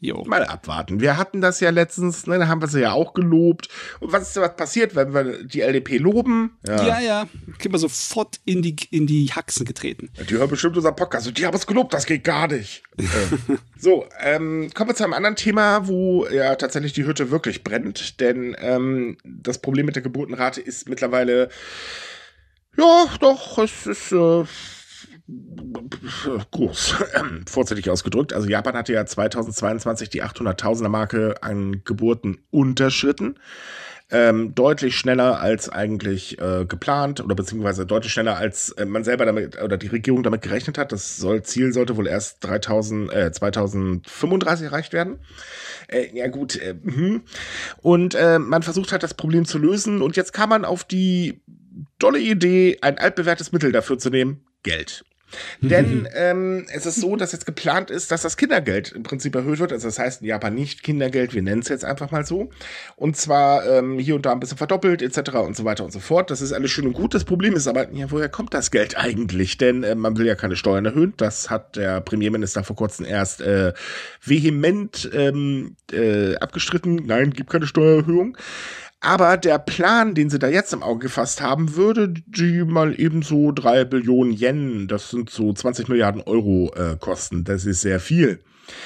Jo. 0.00 0.22
Mal 0.26 0.44
abwarten. 0.44 1.00
Wir 1.00 1.16
hatten 1.16 1.40
das 1.40 1.58
ja 1.58 1.70
letztens, 1.70 2.26
ne, 2.28 2.38
da 2.38 2.46
haben 2.46 2.60
wir 2.60 2.68
sie 2.68 2.80
ja 2.80 2.92
auch 2.92 3.14
gelobt. 3.14 3.68
Und 3.98 4.12
was 4.12 4.28
ist 4.28 4.36
was 4.36 4.54
passiert, 4.54 4.94
wenn 4.94 5.12
wir 5.12 5.42
die 5.42 5.60
LDP 5.60 5.98
loben? 5.98 6.56
Ja, 6.64 6.86
ja, 6.86 7.00
ja. 7.00 7.28
Kriegen 7.58 7.74
wir 7.74 7.80
sofort 7.80 8.38
in 8.44 8.62
die, 8.62 8.76
in 8.92 9.08
die 9.08 9.26
Haxen 9.32 9.66
getreten. 9.66 10.10
Die 10.30 10.34
hören 10.34 10.48
bestimmt 10.48 10.76
unser 10.76 10.92
Podcast. 10.92 11.26
Und 11.26 11.36
die 11.36 11.46
haben 11.46 11.56
es 11.56 11.66
gelobt, 11.66 11.94
das 11.94 12.06
geht 12.06 12.22
gar 12.22 12.46
nicht. 12.46 12.84
äh. 12.98 13.56
So, 13.76 14.06
ähm, 14.20 14.70
kommen 14.72 14.90
wir 14.90 14.94
zu 14.94 15.02
einem 15.02 15.14
anderen 15.14 15.34
Thema, 15.36 15.88
wo 15.88 16.28
ja 16.28 16.54
tatsächlich 16.54 16.92
die 16.92 17.04
Hütte 17.04 17.32
wirklich 17.32 17.64
brennt. 17.64 18.20
Denn 18.20 18.56
ähm, 18.60 19.16
das 19.24 19.58
Problem 19.58 19.86
mit 19.86 19.96
der 19.96 20.02
Geburtenrate 20.02 20.60
ist 20.60 20.88
mittlerweile, 20.88 21.48
ja, 22.76 23.06
doch, 23.18 23.58
es 23.58 23.86
ist. 23.88 24.12
Äh, 24.12 24.44
groß, 26.50 26.94
vorzeitig 27.46 27.90
ausgedrückt. 27.90 28.32
Also 28.32 28.48
Japan 28.48 28.74
hatte 28.74 28.92
ja 28.92 29.04
2022 29.04 30.08
die 30.08 30.22
800.000er 30.22 30.88
Marke 30.88 31.42
an 31.42 31.82
Geburten 31.84 32.38
unterschritten. 32.50 33.38
Ähm, 34.10 34.54
deutlich 34.54 34.96
schneller 34.96 35.38
als 35.38 35.68
eigentlich 35.68 36.40
äh, 36.40 36.64
geplant 36.64 37.20
oder 37.20 37.34
beziehungsweise 37.34 37.84
deutlich 37.84 38.10
schneller 38.10 38.38
als 38.38 38.70
äh, 38.70 38.86
man 38.86 39.04
selber 39.04 39.26
damit 39.26 39.60
oder 39.60 39.76
die 39.76 39.88
Regierung 39.88 40.22
damit 40.22 40.40
gerechnet 40.40 40.78
hat. 40.78 40.92
Das 40.92 41.18
soll, 41.18 41.42
Ziel 41.42 41.74
sollte 41.74 41.98
wohl 41.98 42.06
erst 42.06 42.42
3000, 42.42 43.12
äh, 43.12 43.30
2035 43.30 44.64
erreicht 44.64 44.94
werden. 44.94 45.18
Äh, 45.88 46.06
ja 46.16 46.28
gut, 46.28 46.56
äh, 46.56 46.74
mh. 46.82 47.20
und 47.82 48.14
äh, 48.14 48.38
man 48.38 48.62
versucht 48.62 48.92
hat 48.92 49.02
das 49.02 49.12
Problem 49.12 49.44
zu 49.44 49.58
lösen 49.58 50.00
und 50.00 50.16
jetzt 50.16 50.32
kam 50.32 50.48
man 50.48 50.64
auf 50.64 50.84
die 50.84 51.42
tolle 51.98 52.18
Idee, 52.18 52.78
ein 52.80 52.96
altbewährtes 52.96 53.52
Mittel 53.52 53.72
dafür 53.72 53.98
zu 53.98 54.08
nehmen, 54.08 54.42
Geld. 54.62 55.04
Denn 55.60 56.08
ähm, 56.14 56.66
es 56.72 56.86
ist 56.86 57.00
so, 57.00 57.16
dass 57.16 57.32
jetzt 57.32 57.46
geplant 57.46 57.90
ist, 57.90 58.10
dass 58.10 58.22
das 58.22 58.36
Kindergeld 58.36 58.92
im 58.92 59.02
Prinzip 59.02 59.34
erhöht 59.34 59.58
wird. 59.58 59.72
Also 59.72 59.88
das 59.88 59.98
heißt 59.98 60.22
in 60.22 60.28
Japan 60.28 60.54
nicht 60.54 60.82
Kindergeld, 60.82 61.34
wir 61.34 61.42
nennen 61.42 61.62
es 61.62 61.68
jetzt 61.68 61.84
einfach 61.84 62.10
mal 62.10 62.24
so. 62.24 62.50
Und 62.96 63.16
zwar 63.16 63.66
ähm, 63.66 63.98
hier 63.98 64.14
und 64.14 64.26
da 64.26 64.32
ein 64.32 64.40
bisschen 64.40 64.58
verdoppelt 64.58 65.02
etc. 65.02 65.30
und 65.36 65.56
so 65.56 65.64
weiter 65.64 65.84
und 65.84 65.92
so 65.92 66.00
fort. 66.00 66.30
Das 66.30 66.40
ist 66.40 66.52
alles 66.52 66.70
schön 66.70 66.86
und 66.86 66.92
gut. 66.92 67.14
Das 67.14 67.24
Problem 67.24 67.54
ist 67.54 67.66
aber, 67.66 67.92
ja, 67.92 68.10
woher 68.10 68.28
kommt 68.28 68.54
das 68.54 68.70
Geld 68.70 68.96
eigentlich? 68.96 69.58
Denn 69.58 69.82
äh, 69.82 69.94
man 69.94 70.16
will 70.18 70.26
ja 70.26 70.34
keine 70.34 70.56
Steuern 70.56 70.84
erhöhen. 70.84 71.14
Das 71.16 71.50
hat 71.50 71.76
der 71.76 72.00
Premierminister 72.00 72.64
vor 72.64 72.76
kurzem 72.76 73.06
erst 73.06 73.40
äh, 73.40 73.72
vehement 74.22 75.10
ähm, 75.12 75.76
äh, 75.92 76.36
abgestritten. 76.36 76.96
Nein, 77.06 77.32
gibt 77.32 77.50
keine 77.50 77.66
Steuererhöhung. 77.66 78.36
Aber 79.00 79.36
der 79.36 79.58
Plan, 79.58 80.14
den 80.14 80.28
sie 80.28 80.40
da 80.40 80.48
jetzt 80.48 80.72
im 80.72 80.82
Auge 80.82 81.06
gefasst 81.06 81.40
haben, 81.40 81.76
würde 81.76 82.08
die 82.08 82.64
mal 82.64 82.98
eben 82.98 83.22
so 83.22 83.52
drei 83.52 83.84
Billionen 83.84 84.32
Yen, 84.32 84.88
das 84.88 85.10
sind 85.10 85.30
so 85.30 85.52
20 85.52 85.88
Milliarden 85.88 86.22
Euro 86.22 86.72
äh, 86.74 86.96
kosten. 86.98 87.44
Das 87.44 87.64
ist 87.64 87.82
sehr 87.82 88.00
viel. 88.00 88.40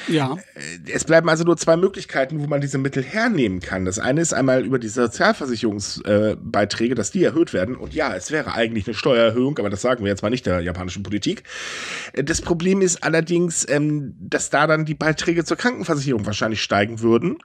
Ja. 0.09 0.37
Äh, 0.55 0.93
es 0.93 1.05
bleiben 1.05 1.29
also 1.29 1.45
nur 1.45 1.57
zwei 1.57 1.77
Möglichkeiten, 1.77 2.41
wo 2.41 2.47
man 2.47 2.61
diese 2.61 2.79
Mittel 2.79 3.03
hernehmen 3.03 3.61
kann. 3.61 3.85
Das 3.85 3.99
eine 3.99 4.21
ist 4.21 4.33
einmal 4.33 4.65
über 4.65 4.79
die 4.79 4.89
Sozialversicherungsbeiträge, 4.89 6.95
dass 6.95 7.11
die 7.11 7.25
erhöht 7.25 7.53
werden. 7.53 7.77
Und 7.77 7.95
ja, 7.95 8.15
es 8.15 8.31
wäre 8.31 8.55
eigentlich 8.55 8.87
eine 8.87 8.95
Steuererhöhung, 8.95 9.59
aber 9.59 9.71
das 9.71 9.83
sagen 9.83 10.05
wir 10.05 10.11
jetzt 10.11 10.23
mal 10.23 10.31
nicht 10.31 10.47
der 10.47 10.61
japanischen 10.61 11.03
Politik. 11.03 11.45
Äh, 12.13 12.25
das 12.25 12.41
Problem 12.41 12.81
ist 12.81 13.03
allerdings, 13.03 13.67
ähm, 13.69 14.15
dass 14.19 14.51
da 14.51 14.67
dann 14.67 14.85
die 14.85 14.95
Beiträge 14.95 15.45
zur 15.45 15.57
Krankenversicherung 15.57 16.27
wahrscheinlich 16.27 16.63
steigen 16.63 17.01
würden. 17.01 17.39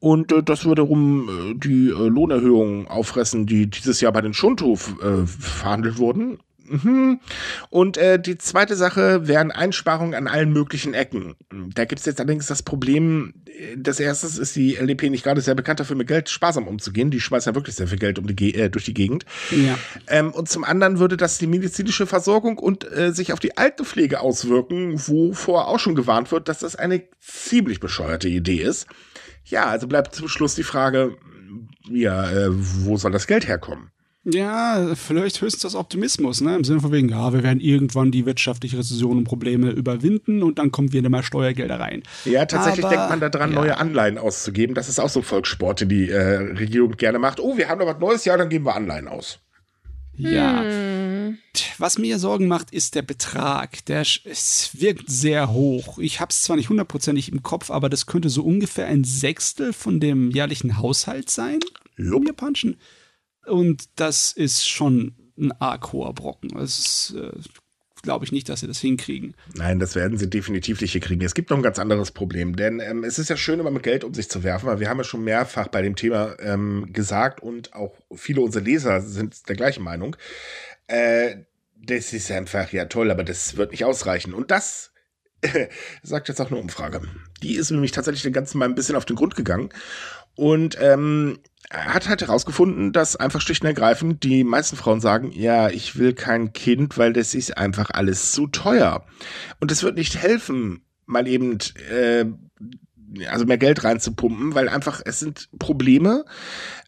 Und 0.00 0.32
äh, 0.32 0.42
das 0.42 0.64
würde 0.64 0.84
um 0.84 1.28
äh, 1.28 1.58
die 1.58 1.88
äh, 1.88 2.08
Lohnerhöhungen 2.08 2.88
auffressen, 2.88 3.46
die 3.46 3.68
dieses 3.68 4.00
Jahr 4.00 4.12
bei 4.12 4.22
den 4.22 4.34
Schunto 4.34 4.74
äh, 4.74 5.26
verhandelt 5.26 5.98
wurden. 5.98 6.38
Mhm. 6.70 7.20
Und 7.68 7.96
äh, 7.96 8.20
die 8.20 8.38
zweite 8.38 8.76
Sache 8.76 9.26
wären 9.26 9.50
Einsparungen 9.50 10.14
an 10.14 10.28
allen 10.28 10.52
möglichen 10.52 10.94
Ecken. 10.94 11.34
Da 11.74 11.84
gibt 11.84 11.98
es 11.98 12.06
jetzt 12.06 12.20
allerdings 12.20 12.46
das 12.46 12.62
Problem, 12.62 13.34
äh, 13.46 13.76
das 13.76 13.98
erste 13.98 14.28
ist 14.40 14.54
die 14.54 14.76
LDP 14.76 15.10
nicht 15.10 15.24
gerade 15.24 15.40
sehr 15.40 15.56
bekannt 15.56 15.80
dafür, 15.80 15.96
mit 15.96 16.06
Geld 16.06 16.30
sparsam 16.30 16.68
umzugehen. 16.68 17.10
Die 17.10 17.20
schmeißen 17.20 17.50
ja 17.50 17.54
wirklich 17.56 17.74
sehr 17.74 17.88
viel 17.88 17.98
Geld 17.98 18.20
um 18.20 18.26
die, 18.26 18.54
äh, 18.54 18.70
durch 18.70 18.84
die 18.84 18.94
Gegend. 18.94 19.24
Ja. 19.50 19.76
Ähm, 20.06 20.30
und 20.30 20.48
zum 20.48 20.62
anderen 20.62 21.00
würde 21.00 21.16
das 21.16 21.38
die 21.38 21.48
medizinische 21.48 22.06
Versorgung 22.06 22.58
und 22.58 22.90
äh, 22.90 23.12
sich 23.12 23.32
auf 23.32 23.40
die 23.40 23.58
Altenpflege 23.58 24.20
auswirken, 24.20 24.94
wovor 25.08 25.66
auch 25.66 25.80
schon 25.80 25.96
gewarnt 25.96 26.30
wird, 26.30 26.48
dass 26.48 26.60
das 26.60 26.76
eine 26.76 27.02
ziemlich 27.18 27.80
bescheuerte 27.80 28.28
Idee 28.28 28.62
ist. 28.62 28.86
Ja, 29.44 29.66
also 29.66 29.88
bleibt 29.88 30.14
zum 30.14 30.28
Schluss 30.28 30.54
die 30.54 30.62
Frage, 30.62 31.16
ja, 31.88 32.30
äh, 32.30 32.48
wo 32.50 32.96
soll 32.96 33.10
das 33.10 33.26
Geld 33.26 33.48
herkommen? 33.48 33.90
Ja, 34.24 34.94
vielleicht 34.96 35.40
höchstens 35.40 35.62
das 35.62 35.74
Optimismus, 35.74 36.42
ne? 36.42 36.54
Im 36.54 36.64
Sinne 36.64 36.80
von 36.80 36.92
wegen, 36.92 37.08
ja, 37.08 37.32
wir 37.32 37.42
werden 37.42 37.60
irgendwann 37.60 38.10
die 38.10 38.26
wirtschaftliche 38.26 38.76
Rezession 38.76 39.16
und 39.16 39.24
Probleme 39.24 39.70
überwinden 39.70 40.42
und 40.42 40.58
dann 40.58 40.70
kommen 40.70 40.92
wieder 40.92 41.08
mal 41.08 41.22
Steuergelder 41.22 41.80
rein. 41.80 42.02
Ja, 42.26 42.44
tatsächlich 42.44 42.84
Aber, 42.84 42.94
denkt 42.94 43.08
man 43.08 43.20
daran, 43.20 43.52
ja. 43.52 43.58
neue 43.58 43.78
Anleihen 43.78 44.18
auszugeben. 44.18 44.74
Das 44.74 44.90
ist 44.90 45.00
auch 45.00 45.08
so 45.08 45.20
ein 45.20 45.24
Volkssport, 45.24 45.80
den 45.80 45.88
die 45.88 46.10
äh, 46.10 46.36
Regierung 46.36 46.92
gerne 46.98 47.18
macht. 47.18 47.40
Oh, 47.40 47.56
wir 47.56 47.70
haben 47.70 47.78
noch 47.78 47.86
was 47.86 47.98
Neues, 47.98 48.24
ja, 48.26 48.36
dann 48.36 48.50
geben 48.50 48.66
wir 48.66 48.74
Anleihen 48.74 49.08
aus. 49.08 49.38
Ja. 50.12 50.64
Hm. 50.64 51.38
Was 51.78 51.96
mir 51.96 52.18
Sorgen 52.18 52.46
macht, 52.46 52.72
ist 52.72 52.94
der 52.94 53.02
Betrag. 53.02 53.86
Der 53.86 54.02
es 54.02 54.70
wirkt 54.74 55.08
sehr 55.08 55.50
hoch. 55.50 55.98
Ich 55.98 56.20
habe 56.20 56.30
es 56.30 56.42
zwar 56.42 56.56
nicht 56.56 56.68
hundertprozentig 56.68 57.32
im 57.32 57.42
Kopf, 57.42 57.70
aber 57.70 57.88
das 57.88 58.04
könnte 58.04 58.28
so 58.28 58.42
ungefähr 58.42 58.86
ein 58.86 59.04
Sechstel 59.04 59.72
von 59.72 59.98
dem 59.98 60.30
jährlichen 60.30 60.76
Haushalt 60.76 61.30
sein. 61.30 61.60
Im 61.96 62.26
Japanischen. 62.26 62.76
Und 63.46 63.84
das 63.96 64.32
ist 64.32 64.68
schon 64.68 65.14
ein 65.38 65.52
arg 65.52 65.92
hoher 65.92 66.12
Brocken. 66.14 66.50
Das 66.50 66.78
ist, 66.78 67.14
äh, 67.16 67.30
glaube 68.02 68.24
ich 68.24 68.32
nicht, 68.32 68.48
dass 68.48 68.60
sie 68.60 68.66
das 68.66 68.80
hinkriegen. 68.80 69.34
Nein, 69.54 69.78
das 69.78 69.94
werden 69.94 70.18
sie 70.18 70.28
definitiv 70.28 70.80
nicht 70.80 70.92
hinkriegen. 70.92 71.24
Es 71.24 71.34
gibt 71.34 71.50
noch 71.50 71.56
ein 71.56 71.62
ganz 71.62 71.78
anderes 71.78 72.10
Problem, 72.10 72.56
denn 72.56 72.80
ähm, 72.80 73.04
es 73.04 73.18
ist 73.18 73.30
ja 73.30 73.36
schön, 73.36 73.60
immer 73.60 73.70
mit 73.70 73.82
Geld 73.82 74.04
um 74.04 74.14
sich 74.14 74.28
zu 74.28 74.42
werfen, 74.42 74.66
weil 74.66 74.80
wir 74.80 74.88
haben 74.88 74.98
ja 74.98 75.04
schon 75.04 75.24
mehrfach 75.24 75.68
bei 75.68 75.82
dem 75.82 75.96
Thema 75.96 76.36
ähm, 76.40 76.92
gesagt 76.92 77.42
und 77.42 77.74
auch 77.74 77.94
viele 78.14 78.40
unserer 78.40 78.62
Leser 78.62 79.00
sind 79.00 79.48
der 79.48 79.56
gleichen 79.56 79.82
Meinung. 79.82 80.16
Äh, 80.86 81.44
das 81.76 82.12
ist 82.12 82.30
einfach 82.30 82.72
ja 82.72 82.84
toll, 82.86 83.10
aber 83.10 83.24
das 83.24 83.56
wird 83.56 83.70
nicht 83.70 83.84
ausreichen. 83.84 84.34
Und 84.34 84.50
das 84.50 84.92
sagt 86.02 86.28
jetzt 86.28 86.40
auch 86.40 86.50
eine 86.50 86.60
Umfrage. 86.60 87.00
Die 87.42 87.54
ist 87.54 87.70
nämlich 87.70 87.92
tatsächlich 87.92 88.22
den 88.22 88.32
ganzen 88.32 88.58
Mal 88.58 88.66
ein 88.66 88.74
bisschen 88.74 88.96
auf 88.96 89.06
den 89.06 89.16
Grund 89.16 89.36
gegangen. 89.36 89.70
Und 90.40 90.78
ähm, 90.80 91.38
hat 91.70 92.08
halt 92.08 92.22
herausgefunden, 92.22 92.94
dass 92.94 93.14
einfach 93.14 93.42
schlicht 93.42 93.62
und 93.62 93.68
ergreifend 93.68 94.24
die 94.24 94.42
meisten 94.42 94.74
Frauen 94.74 95.02
sagen, 95.02 95.32
ja, 95.32 95.68
ich 95.68 95.98
will 95.98 96.14
kein 96.14 96.54
Kind, 96.54 96.96
weil 96.96 97.12
das 97.12 97.34
ist 97.34 97.58
einfach 97.58 97.90
alles 97.92 98.32
zu 98.32 98.46
teuer. 98.46 99.04
Und 99.60 99.70
es 99.70 99.82
wird 99.82 99.96
nicht 99.96 100.16
helfen, 100.16 100.80
mal 101.04 101.28
eben 101.28 101.58
äh, 101.90 102.24
also 103.28 103.44
mehr 103.44 103.58
Geld 103.58 103.84
reinzupumpen, 103.84 104.54
weil 104.54 104.70
einfach 104.70 105.02
es 105.04 105.20
sind 105.20 105.50
Probleme 105.58 106.24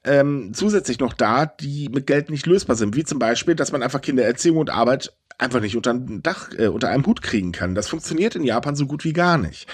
ähm, 0.02 0.52
zusätzlich 0.54 0.98
noch 0.98 1.12
da, 1.12 1.44
die 1.44 1.90
mit 1.90 2.06
Geld 2.06 2.30
nicht 2.30 2.46
lösbar 2.46 2.76
sind. 2.76 2.96
Wie 2.96 3.04
zum 3.04 3.18
Beispiel, 3.18 3.54
dass 3.54 3.70
man 3.70 3.82
einfach 3.82 4.00
Kindererziehung 4.00 4.56
und 4.56 4.70
Arbeit 4.70 5.12
einfach 5.38 5.60
nicht 5.60 5.76
unter 5.76 5.92
ein 5.92 6.22
Dach, 6.22 6.50
äh, 6.56 6.68
unter 6.68 6.88
einem 6.88 7.06
Hut 7.06 7.22
kriegen 7.22 7.52
kann. 7.52 7.74
Das 7.74 7.88
funktioniert 7.88 8.36
in 8.36 8.44
Japan 8.44 8.76
so 8.76 8.86
gut 8.86 9.04
wie 9.04 9.12
gar 9.12 9.38
nicht. 9.38 9.68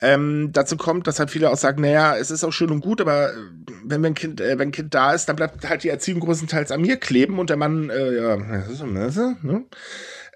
Ähm, 0.00 0.50
dazu 0.52 0.76
kommt, 0.76 1.06
dass 1.06 1.18
halt 1.18 1.30
viele 1.30 1.50
auch 1.50 1.56
sagen, 1.56 1.82
naja, 1.82 2.16
es 2.16 2.30
ist 2.30 2.44
auch 2.44 2.52
schön 2.52 2.70
und 2.70 2.80
gut, 2.80 3.00
aber 3.00 3.30
äh, 3.30 3.36
wenn 3.84 4.04
ein 4.04 4.14
Kind, 4.14 4.40
äh, 4.40 4.58
wenn 4.58 4.68
ein 4.68 4.72
Kind 4.72 4.94
da 4.94 5.12
ist, 5.12 5.28
dann 5.28 5.36
bleibt 5.36 5.68
halt 5.68 5.82
die 5.84 5.88
Erziehung 5.88 6.20
größtenteils 6.20 6.70
an 6.70 6.80
mir 6.80 6.96
kleben 6.96 7.38
und 7.38 7.50
der 7.50 7.56
Mann, 7.56 7.90
äh, 7.90 8.16
ja, 8.16 8.36
ne? 8.36 9.64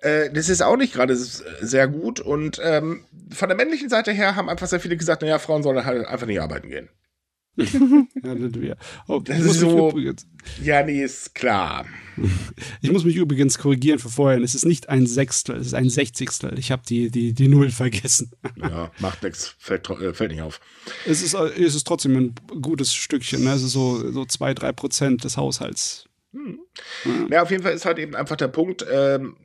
Äh, 0.02 0.30
das 0.30 0.48
ist 0.48 0.62
auch 0.62 0.76
nicht 0.76 0.92
gerade 0.92 1.16
sehr 1.16 1.88
gut. 1.88 2.20
Und 2.20 2.60
ähm, 2.62 3.04
von 3.32 3.48
der 3.48 3.56
männlichen 3.56 3.88
Seite 3.88 4.12
her 4.12 4.36
haben 4.36 4.48
einfach 4.48 4.66
sehr 4.66 4.80
viele 4.80 4.96
gesagt, 4.96 5.22
naja, 5.22 5.38
Frauen 5.38 5.62
sollen 5.62 5.84
halt 5.84 6.06
einfach 6.06 6.26
nicht 6.26 6.40
arbeiten 6.40 6.68
gehen. 6.68 6.88
ja, 7.56 8.54
wir. 8.60 8.76
Oh, 9.08 9.20
das 9.20 9.40
ist 9.40 9.60
so. 9.60 9.90
Übrigens, 9.90 10.26
ja, 10.62 10.82
nee, 10.82 11.02
ist 11.02 11.34
klar. 11.34 11.86
Ich 12.80 12.90
muss 12.90 13.04
mich 13.04 13.16
übrigens 13.16 13.58
korrigieren 13.58 13.98
für 13.98 14.08
vorhin. 14.08 14.42
Es 14.42 14.54
ist 14.54 14.64
nicht 14.64 14.88
ein 14.88 15.06
Sechstel, 15.06 15.56
es 15.56 15.68
ist 15.68 15.74
ein 15.74 15.90
Sechzigstel. 15.90 16.58
Ich 16.58 16.70
habe 16.70 16.82
die, 16.88 17.10
die, 17.10 17.34
die 17.34 17.48
Null 17.48 17.70
vergessen. 17.70 18.30
Ja, 18.56 18.90
macht 19.00 19.22
nichts, 19.22 19.54
fällt, 19.58 19.88
äh, 19.90 20.14
fällt 20.14 20.30
nicht 20.30 20.40
auf. 20.40 20.60
Es 21.06 21.22
ist, 21.22 21.34
es 21.34 21.74
ist 21.74 21.86
trotzdem 21.86 22.16
ein 22.16 22.34
gutes 22.62 22.94
Stückchen. 22.94 23.44
Ne? 23.44 23.52
Es 23.52 23.62
ist 23.62 23.72
so, 23.72 24.10
so 24.12 24.24
zwei, 24.24 24.54
drei 24.54 24.72
Prozent 24.72 25.24
des 25.24 25.36
Haushalts. 25.36 26.06
Hm. 26.32 26.58
Ja. 27.04 27.36
ja. 27.36 27.42
auf 27.42 27.50
jeden 27.50 27.62
Fall 27.62 27.74
ist 27.74 27.84
halt 27.84 27.98
eben 27.98 28.14
einfach 28.14 28.36
der 28.36 28.48
Punkt, 28.48 28.84
ähm, 28.90 29.36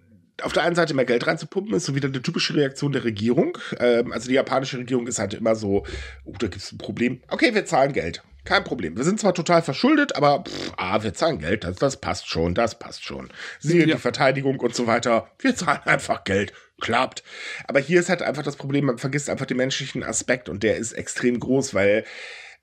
auf 0.43 0.53
der 0.53 0.63
einen 0.63 0.75
Seite 0.75 0.93
mehr 0.93 1.05
Geld 1.05 1.27
reinzupumpen, 1.27 1.73
ist 1.73 1.85
so 1.85 1.95
wieder 1.95 2.07
eine 2.07 2.21
typische 2.21 2.55
Reaktion 2.55 2.91
der 2.91 3.03
Regierung. 3.03 3.57
Ähm, 3.79 4.11
also 4.11 4.27
die 4.27 4.35
japanische 4.35 4.77
Regierung 4.77 5.07
ist 5.07 5.19
halt 5.19 5.33
immer 5.33 5.55
so, 5.55 5.85
oh, 6.25 6.33
da 6.39 6.47
gibt 6.47 6.63
es 6.63 6.71
ein 6.71 6.77
Problem. 6.77 7.21
Okay, 7.29 7.53
wir 7.53 7.65
zahlen 7.65 7.93
Geld. 7.93 8.23
Kein 8.43 8.63
Problem. 8.63 8.97
Wir 8.97 9.03
sind 9.03 9.19
zwar 9.19 9.35
total 9.35 9.61
verschuldet, 9.61 10.15
aber 10.15 10.43
pff, 10.43 10.73
ah, 10.77 11.03
wir 11.03 11.13
zahlen 11.13 11.39
Geld. 11.39 11.63
Das, 11.63 11.75
das 11.75 12.01
passt 12.01 12.27
schon, 12.27 12.55
das 12.55 12.79
passt 12.79 13.03
schon. 13.03 13.29
Siehe 13.59 13.85
ja. 13.85 13.95
die 13.95 14.01
Verteidigung 14.01 14.59
und 14.59 14.73
so 14.73 14.87
weiter. 14.87 15.29
Wir 15.39 15.55
zahlen 15.55 15.81
einfach 15.85 16.23
Geld. 16.23 16.53
Klappt. 16.79 17.23
Aber 17.67 17.79
hier 17.79 17.99
ist 17.99 18.09
halt 18.09 18.23
einfach 18.23 18.41
das 18.41 18.55
Problem, 18.55 18.85
man 18.85 18.97
vergisst 18.97 19.29
einfach 19.29 19.45
den 19.45 19.57
menschlichen 19.57 20.03
Aspekt 20.03 20.49
und 20.49 20.63
der 20.63 20.77
ist 20.77 20.93
extrem 20.93 21.39
groß, 21.39 21.75
weil 21.75 22.03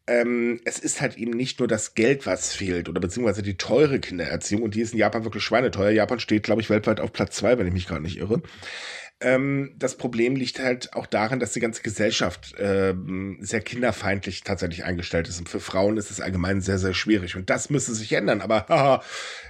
ähm, 0.08 0.60
es 0.64 0.78
ist 0.78 1.00
halt 1.00 1.16
eben 1.18 1.32
nicht 1.32 1.58
nur 1.58 1.68
das 1.68 1.94
Geld, 1.94 2.26
was 2.26 2.54
fehlt, 2.54 2.88
oder 2.88 3.00
beziehungsweise 3.00 3.42
die 3.42 3.56
teure 3.56 4.00
Kindererziehung, 4.00 4.62
und 4.62 4.74
die 4.74 4.80
ist 4.80 4.92
in 4.92 4.98
Japan 4.98 5.24
wirklich 5.24 5.44
schweineteuer. 5.44 5.90
Japan 5.90 6.18
steht, 6.20 6.42
glaube 6.42 6.62
ich, 6.62 6.70
weltweit 6.70 7.00
auf 7.00 7.12
Platz 7.12 7.36
zwei, 7.36 7.58
wenn 7.58 7.66
ich 7.66 7.72
mich 7.72 7.86
gerade 7.86 8.02
nicht 8.02 8.18
irre. 8.18 8.42
Ähm, 9.20 9.74
das 9.76 9.96
Problem 9.96 10.36
liegt 10.36 10.60
halt 10.60 10.92
auch 10.94 11.06
darin, 11.06 11.40
dass 11.40 11.52
die 11.52 11.58
ganze 11.58 11.82
Gesellschaft 11.82 12.54
ähm, 12.58 13.38
sehr 13.40 13.60
kinderfeindlich 13.60 14.44
tatsächlich 14.44 14.84
eingestellt 14.84 15.26
ist. 15.28 15.40
Und 15.40 15.48
für 15.48 15.58
Frauen 15.58 15.96
ist 15.96 16.12
es 16.12 16.20
allgemein 16.20 16.60
sehr, 16.60 16.78
sehr 16.78 16.94
schwierig. 16.94 17.34
Und 17.34 17.50
das 17.50 17.68
müsste 17.68 17.94
sich 17.94 18.12
ändern. 18.12 18.40
Aber 18.40 18.66
haha, 18.68 19.02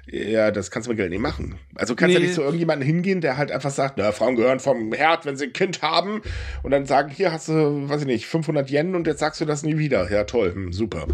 ja, 0.07 0.51
das 0.51 0.71
kannst 0.71 0.87
du 0.87 0.91
mit 0.91 0.99
Geld 0.99 1.11
nicht 1.11 1.21
machen. 1.21 1.59
Also 1.75 1.95
kannst 1.95 2.15
nee. 2.15 2.21
ja 2.21 2.27
nicht 2.27 2.35
zu 2.35 2.41
irgendjemandem 2.41 2.87
hingehen, 2.87 3.21
der 3.21 3.37
halt 3.37 3.53
einfach 3.53 3.71
sagt, 3.71 3.99
na, 3.99 4.13
Frauen 4.13 4.37
gehören 4.37 4.61
vom 4.61 4.93
Herd, 4.95 5.27
wenn 5.27 5.37
sie 5.37 5.47
ein 5.47 5.53
Kind 5.53 5.83
haben. 5.83 6.23
Und 6.63 6.71
dann 6.71 6.87
sagen, 6.87 7.11
hier 7.11 7.31
hast 7.31 7.49
du, 7.49 7.89
weiß 7.89 8.01
ich 8.03 8.07
nicht, 8.07 8.27
500 8.27 8.71
Yen 8.71 8.95
und 8.95 9.07
jetzt 9.07 9.21
sagst 9.21 9.39
du 9.41 9.45
das 9.45 9.63
nie 9.65 9.77
wieder. 9.77 10.11
Ja, 10.11 10.25
toll, 10.25 10.55
hm, 10.55 10.73
super. 10.73 11.07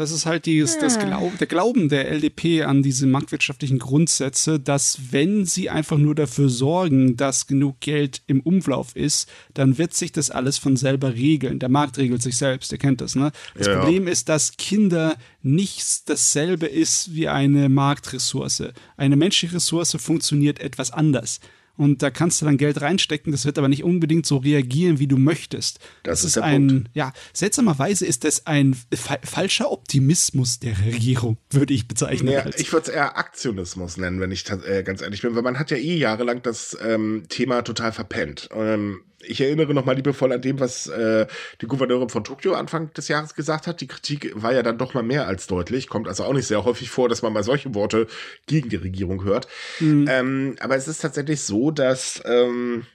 Das 0.00 0.12
ist 0.12 0.24
halt 0.24 0.46
dieses, 0.46 0.76
ja. 0.76 0.80
das 0.80 0.98
Glaub, 0.98 1.36
der 1.36 1.46
Glauben 1.46 1.90
der 1.90 2.10
LDP 2.10 2.62
an 2.62 2.82
diese 2.82 3.06
marktwirtschaftlichen 3.06 3.78
Grundsätze, 3.78 4.58
dass 4.58 4.98
wenn 5.10 5.44
sie 5.44 5.68
einfach 5.68 5.98
nur 5.98 6.14
dafür 6.14 6.48
sorgen, 6.48 7.18
dass 7.18 7.46
genug 7.46 7.80
Geld 7.80 8.22
im 8.26 8.40
Umlauf 8.40 8.96
ist, 8.96 9.28
dann 9.52 9.76
wird 9.76 9.92
sich 9.92 10.10
das 10.10 10.30
alles 10.30 10.56
von 10.56 10.78
selber 10.78 11.12
regeln. 11.12 11.58
Der 11.58 11.68
Markt 11.68 11.98
regelt 11.98 12.22
sich 12.22 12.38
selbst, 12.38 12.72
ihr 12.72 12.78
kennt 12.78 13.02
das, 13.02 13.14
ne? 13.14 13.30
Das 13.54 13.66
ja. 13.66 13.78
Problem 13.78 14.08
ist, 14.08 14.30
dass 14.30 14.56
Kinder 14.56 15.16
nichts 15.42 16.02
dasselbe 16.02 16.64
ist 16.64 17.14
wie 17.14 17.28
eine 17.28 17.68
Marktressource. 17.68 18.72
Eine 18.96 19.16
menschliche 19.16 19.56
Ressource 19.56 19.94
funktioniert 20.00 20.60
etwas 20.60 20.92
anders 20.92 21.40
und 21.76 22.02
da 22.02 22.10
kannst 22.10 22.40
du 22.40 22.46
dann 22.46 22.58
Geld 22.58 22.80
reinstecken, 22.80 23.32
das 23.32 23.44
wird 23.44 23.58
aber 23.58 23.68
nicht 23.68 23.84
unbedingt 23.84 24.26
so 24.26 24.36
reagieren, 24.36 24.98
wie 24.98 25.06
du 25.06 25.16
möchtest. 25.16 25.78
Das, 26.02 26.20
das 26.20 26.24
ist, 26.24 26.36
ist 26.36 26.42
ein, 26.42 26.68
Punkt. 26.68 26.90
ja, 26.94 27.12
seltsamerweise 27.32 28.06
ist 28.06 28.24
das 28.24 28.46
ein 28.46 28.76
fa 28.94 29.18
falscher 29.22 29.70
Optimismus 29.70 30.58
der 30.58 30.78
Regierung, 30.84 31.38
würde 31.50 31.74
ich 31.74 31.88
bezeichnen. 31.88 32.32
Ja, 32.32 32.44
ich 32.56 32.72
würde 32.72 32.90
es 32.90 32.94
eher 32.94 33.16
Aktionismus 33.16 33.96
nennen, 33.96 34.20
wenn 34.20 34.30
ich 34.30 34.44
äh, 34.50 34.82
ganz 34.82 35.02
ehrlich 35.02 35.22
bin, 35.22 35.34
weil 35.34 35.42
man 35.42 35.58
hat 35.58 35.70
ja 35.70 35.76
eh 35.76 35.96
jahrelang 35.96 36.42
das 36.42 36.76
ähm, 36.82 37.24
Thema 37.28 37.62
total 37.62 37.92
verpennt. 37.92 38.48
Ähm, 38.52 39.02
ich 39.22 39.40
erinnere 39.40 39.74
nochmal 39.74 39.96
liebevoll 39.96 40.32
an 40.32 40.42
dem, 40.42 40.60
was 40.60 40.86
äh, 40.86 41.26
die 41.60 41.66
Gouverneurin 41.66 42.08
von 42.08 42.24
Tokio 42.24 42.54
Anfang 42.54 42.92
des 42.94 43.08
Jahres 43.08 43.34
gesagt 43.34 43.66
hat. 43.66 43.80
Die 43.80 43.86
Kritik 43.86 44.32
war 44.34 44.52
ja 44.52 44.62
dann 44.62 44.78
doch 44.78 44.94
mal 44.94 45.02
mehr 45.02 45.26
als 45.26 45.46
deutlich. 45.46 45.88
Kommt 45.88 46.08
also 46.08 46.24
auch 46.24 46.32
nicht 46.32 46.46
sehr 46.46 46.64
häufig 46.64 46.90
vor, 46.90 47.08
dass 47.08 47.22
man 47.22 47.32
mal 47.32 47.44
solche 47.44 47.74
Worte 47.74 48.06
gegen 48.46 48.68
die 48.68 48.76
Regierung 48.76 49.24
hört. 49.24 49.46
Mhm. 49.80 50.06
Ähm, 50.08 50.56
aber 50.60 50.76
es 50.76 50.88
ist 50.88 51.02
tatsächlich 51.02 51.42
so, 51.42 51.70
dass 51.70 52.22
ähm, 52.24 52.86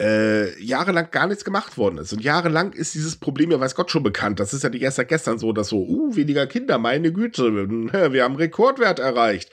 äh, 0.00 0.60
jahrelang 0.62 1.10
gar 1.10 1.26
nichts 1.26 1.44
gemacht 1.44 1.78
worden 1.78 1.98
ist. 1.98 2.12
Und 2.12 2.22
jahrelang 2.22 2.72
ist 2.72 2.94
dieses 2.94 3.16
Problem 3.16 3.50
ja 3.50 3.60
weiß 3.60 3.74
Gott 3.74 3.90
schon 3.90 4.02
bekannt. 4.02 4.40
Das 4.40 4.54
ist 4.54 4.64
ja 4.64 4.70
nicht 4.70 4.82
erst 4.82 4.96
seit 4.96 5.08
gestern 5.08 5.38
so, 5.38 5.52
dass 5.52 5.68
so, 5.68 5.78
uh, 5.78 6.16
weniger 6.16 6.46
Kinder, 6.46 6.78
meine 6.78 7.12
Güte, 7.12 7.68
wir 8.12 8.24
haben 8.24 8.36
Rekordwert 8.36 8.98
erreicht. 8.98 9.50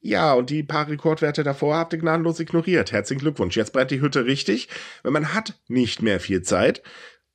Ja, 0.00 0.34
und 0.34 0.50
die 0.50 0.62
paar 0.62 0.88
Rekordwerte 0.88 1.42
davor 1.42 1.76
habt 1.76 1.92
ihr 1.92 1.98
gnadenlos 1.98 2.38
ignoriert. 2.38 2.92
Herzlichen 2.92 3.20
Glückwunsch. 3.20 3.56
Jetzt 3.56 3.72
brennt 3.72 3.90
die 3.90 4.00
Hütte 4.00 4.24
richtig, 4.26 4.68
weil 5.02 5.12
man 5.12 5.34
hat 5.34 5.54
nicht 5.66 6.02
mehr 6.02 6.20
viel 6.20 6.42
Zeit. 6.42 6.82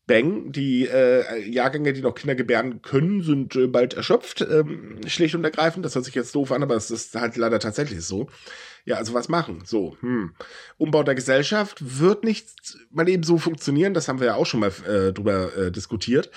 Bang, 0.06 0.52
die 0.52 0.86
äh, 0.86 1.50
Jahrgänge, 1.50 1.94
die 1.94 2.02
noch 2.02 2.16
Kinder 2.16 2.36
gebären 2.36 2.82
können, 2.82 3.22
sind 3.22 3.56
äh, 3.56 3.68
bald 3.68 3.94
erschöpft, 3.94 4.42
ähm, 4.42 5.00
schlicht 5.08 5.36
und 5.36 5.46
ergreifend. 5.46 5.86
Das 5.86 5.96
hört 5.96 6.04
sich 6.04 6.16
jetzt 6.16 6.36
doof 6.36 6.52
an, 6.52 6.62
aber 6.62 6.76
es 6.76 6.92
ist 6.92 7.16
halt 7.16 7.38
leider 7.38 7.60
tatsächlich 7.60 8.02
so. 8.02 8.28
Ja, 8.86 8.98
also 8.98 9.14
was 9.14 9.30
machen? 9.30 9.64
So, 9.66 9.96
hm. 10.02 10.34
Umbau 10.78 11.04
der 11.04 11.16
Gesellschaft 11.16 12.00
wird 12.00 12.26
nicht 12.26 12.50
mal 12.92 13.08
eben 13.08 13.24
so 13.24 13.38
funktionieren. 13.38 13.94
Das 13.94 14.10
haben 14.10 14.20
wir 14.20 14.28
ja 14.28 14.36
auch 14.36 14.46
schon 14.46 14.60
mal 14.60 14.74
äh, 14.86 15.14
drüber 15.14 15.56
äh, 15.56 15.72
diskutiert. 15.72 16.32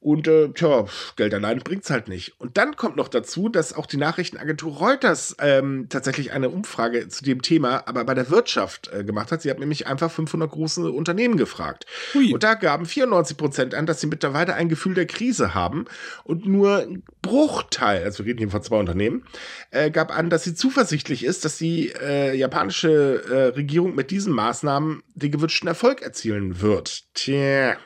Und 0.00 0.26
äh, 0.28 0.48
tja, 0.48 0.86
Geld 1.16 1.34
allein 1.34 1.58
bringt's 1.58 1.90
halt 1.90 2.08
nicht. 2.08 2.40
Und 2.40 2.56
dann 2.56 2.74
kommt 2.74 2.96
noch 2.96 3.08
dazu, 3.08 3.50
dass 3.50 3.74
auch 3.74 3.84
die 3.84 3.98
Nachrichtenagentur 3.98 4.78
Reuters 4.78 5.36
ähm, 5.40 5.88
tatsächlich 5.90 6.32
eine 6.32 6.48
Umfrage 6.48 7.08
zu 7.08 7.22
dem 7.22 7.42
Thema, 7.42 7.86
aber 7.86 8.04
bei 8.04 8.14
der 8.14 8.30
Wirtschaft 8.30 8.90
äh, 8.94 9.04
gemacht 9.04 9.30
hat. 9.30 9.42
Sie 9.42 9.50
hat 9.50 9.58
nämlich 9.58 9.86
einfach 9.86 10.10
500 10.10 10.50
große 10.50 10.90
Unternehmen 10.90 11.36
gefragt. 11.36 11.84
Hui. 12.14 12.32
Und 12.32 12.42
da 12.42 12.54
gaben 12.54 12.86
94 12.86 13.36
Prozent 13.36 13.74
an, 13.74 13.84
dass 13.84 14.00
sie 14.00 14.06
mittlerweile 14.06 14.54
ein 14.54 14.70
Gefühl 14.70 14.94
der 14.94 15.06
Krise 15.06 15.54
haben. 15.54 15.84
Und 16.24 16.46
nur 16.46 16.78
ein 16.78 17.02
Bruchteil, 17.20 18.02
also 18.02 18.24
wir 18.24 18.30
reden 18.30 18.38
hier 18.38 18.50
von 18.50 18.62
zwei 18.62 18.78
Unternehmen, 18.78 19.24
äh, 19.70 19.90
gab 19.90 20.16
an, 20.16 20.30
dass 20.30 20.44
sie 20.44 20.54
zuversichtlich 20.54 21.24
ist, 21.24 21.44
dass 21.44 21.58
die 21.58 21.92
äh, 22.00 22.34
japanische 22.34 23.22
äh, 23.30 23.42
Regierung 23.54 23.94
mit 23.94 24.10
diesen 24.10 24.32
Maßnahmen 24.32 25.02
den 25.14 25.30
gewünschten 25.30 25.68
Erfolg 25.68 26.00
erzielen 26.00 26.62
wird. 26.62 27.04
Tja. 27.12 27.76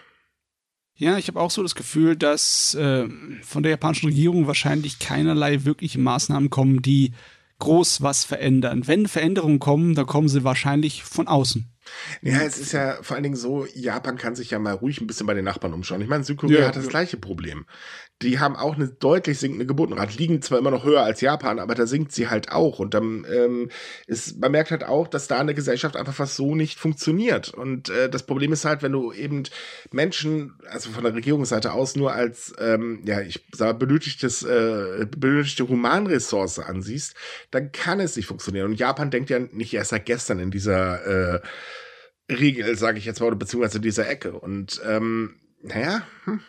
Ja, 0.97 1.19
ich 1.19 1.29
habe 1.29 1.41
auch 1.41 1.51
so 1.51 1.63
das 1.63 1.75
Gefühl, 1.75 2.17
dass 2.17 2.75
äh, 2.75 3.09
von 3.43 3.63
der 3.63 3.71
japanischen 3.71 4.07
Regierung 4.07 4.47
wahrscheinlich 4.47 5.01
keinerlei 5.01 5.65
wirkliche 5.65 5.99
Maßnahmen 5.99 6.51
kommen, 6.51 6.83
die 6.83 7.13
groß 7.59 8.03
was 8.03 8.25
verändern. 8.25 8.87
Wenn 8.87 9.09
Veränderungen 9.09 9.59
kommen, 9.59 9.95
dann 9.95 10.07
kommen 10.07 10.29
sie 10.29 10.45
wahrscheinlich 10.45 11.03
von 11.03 11.27
außen. 11.27 11.69
Ja, 12.23 12.41
es 12.41 12.59
ist 12.59 12.73
ja 12.73 12.99
vor 13.03 13.17
allen 13.17 13.25
Dingen 13.25 13.37
so, 13.37 13.67
Japan 13.75 14.17
kann 14.17 14.37
sich 14.37 14.51
ja 14.51 14.59
mal 14.59 14.73
ruhig 14.73 15.01
ein 15.01 15.07
bisschen 15.07 15.27
bei 15.27 15.35
den 15.35 15.45
Nachbarn 15.45 15.75
umschauen. 15.75 16.01
Ich 16.01 16.09
meine, 16.09 16.25
Südkorea 16.25 16.61
ja, 16.61 16.67
hat 16.69 16.77
das 16.77 16.85
ja. 16.85 16.91
gleiche 16.91 17.17
Problem. 17.17 17.67
Die 18.23 18.39
haben 18.39 18.57
auch 18.57 18.77
eine 18.77 18.89
deutlich 18.89 19.39
sinkende 19.39 19.67
Geburtenrate, 19.67 20.17
liegen 20.17 20.41
zwar 20.41 20.59
immer 20.59 20.71
noch 20.71 20.85
höher 20.85 21.03
als 21.03 21.21
Japan, 21.21 21.59
aber 21.59 21.75
da 21.75 21.87
sinkt 21.87 22.13
sie 22.13 22.29
halt 22.29 22.53
auch. 22.53 22.79
Und 22.79 22.95
dann 22.95 23.27
ähm, 23.31 23.71
ist, 24.07 24.39
man 24.41 24.53
merkt 24.53 24.71
halt 24.71 24.85
auch, 24.85 25.09
dass 25.09 25.27
da 25.27 25.41
eine 25.41 25.53
Gesellschaft 25.53 25.97
einfach 25.97 26.15
fast 26.15 26.37
so 26.37 26.55
nicht 26.55 26.79
funktioniert. 26.79 27.53
Und 27.53 27.91
äh, 27.91 28.09
das 28.09 28.25
Problem 28.25 28.53
ist 28.53 28.65
halt, 28.65 28.83
wenn 28.83 28.93
du 28.93 29.13
eben 29.13 29.43
Menschen, 29.91 30.55
also 30.71 30.91
von 30.91 31.03
der 31.03 31.15
Regierungsseite 31.15 31.73
aus, 31.73 31.97
nur 31.97 32.13
als, 32.13 32.55
ähm, 32.59 33.03
ja, 33.05 33.21
ich 33.21 33.45
sage, 33.53 33.79
benötigtes, 33.79 34.43
äh, 34.45 35.07
benötigte 35.11 35.69
Humanressource 35.69 36.61
ansiehst, 36.61 37.15
dann 37.51 37.73
kann 37.73 38.01
es 38.01 38.17
nicht 38.17 38.27
funktionieren. 38.27 38.67
Und 38.67 38.79
Japan 38.79 39.11
denkt 39.11 39.29
ja 39.29 39.41
nicht 39.41 39.75
erst 39.75 39.91
seit 39.91 40.07
gestern 40.07 40.39
in 40.39 40.53
dieser 40.53 41.35
äh, 41.35 41.41
Regel, 42.31 42.77
sage 42.77 42.99
ich 42.99 43.05
jetzt 43.05 43.21
mal, 43.21 43.27
oder 43.27 43.37
beziehungsweise 43.37 43.81
dieser 43.81 44.09
Ecke. 44.09 44.33
Und 44.33 44.81
ähm, 44.87 45.35
naja, 45.63 46.07
hm. 46.25 46.41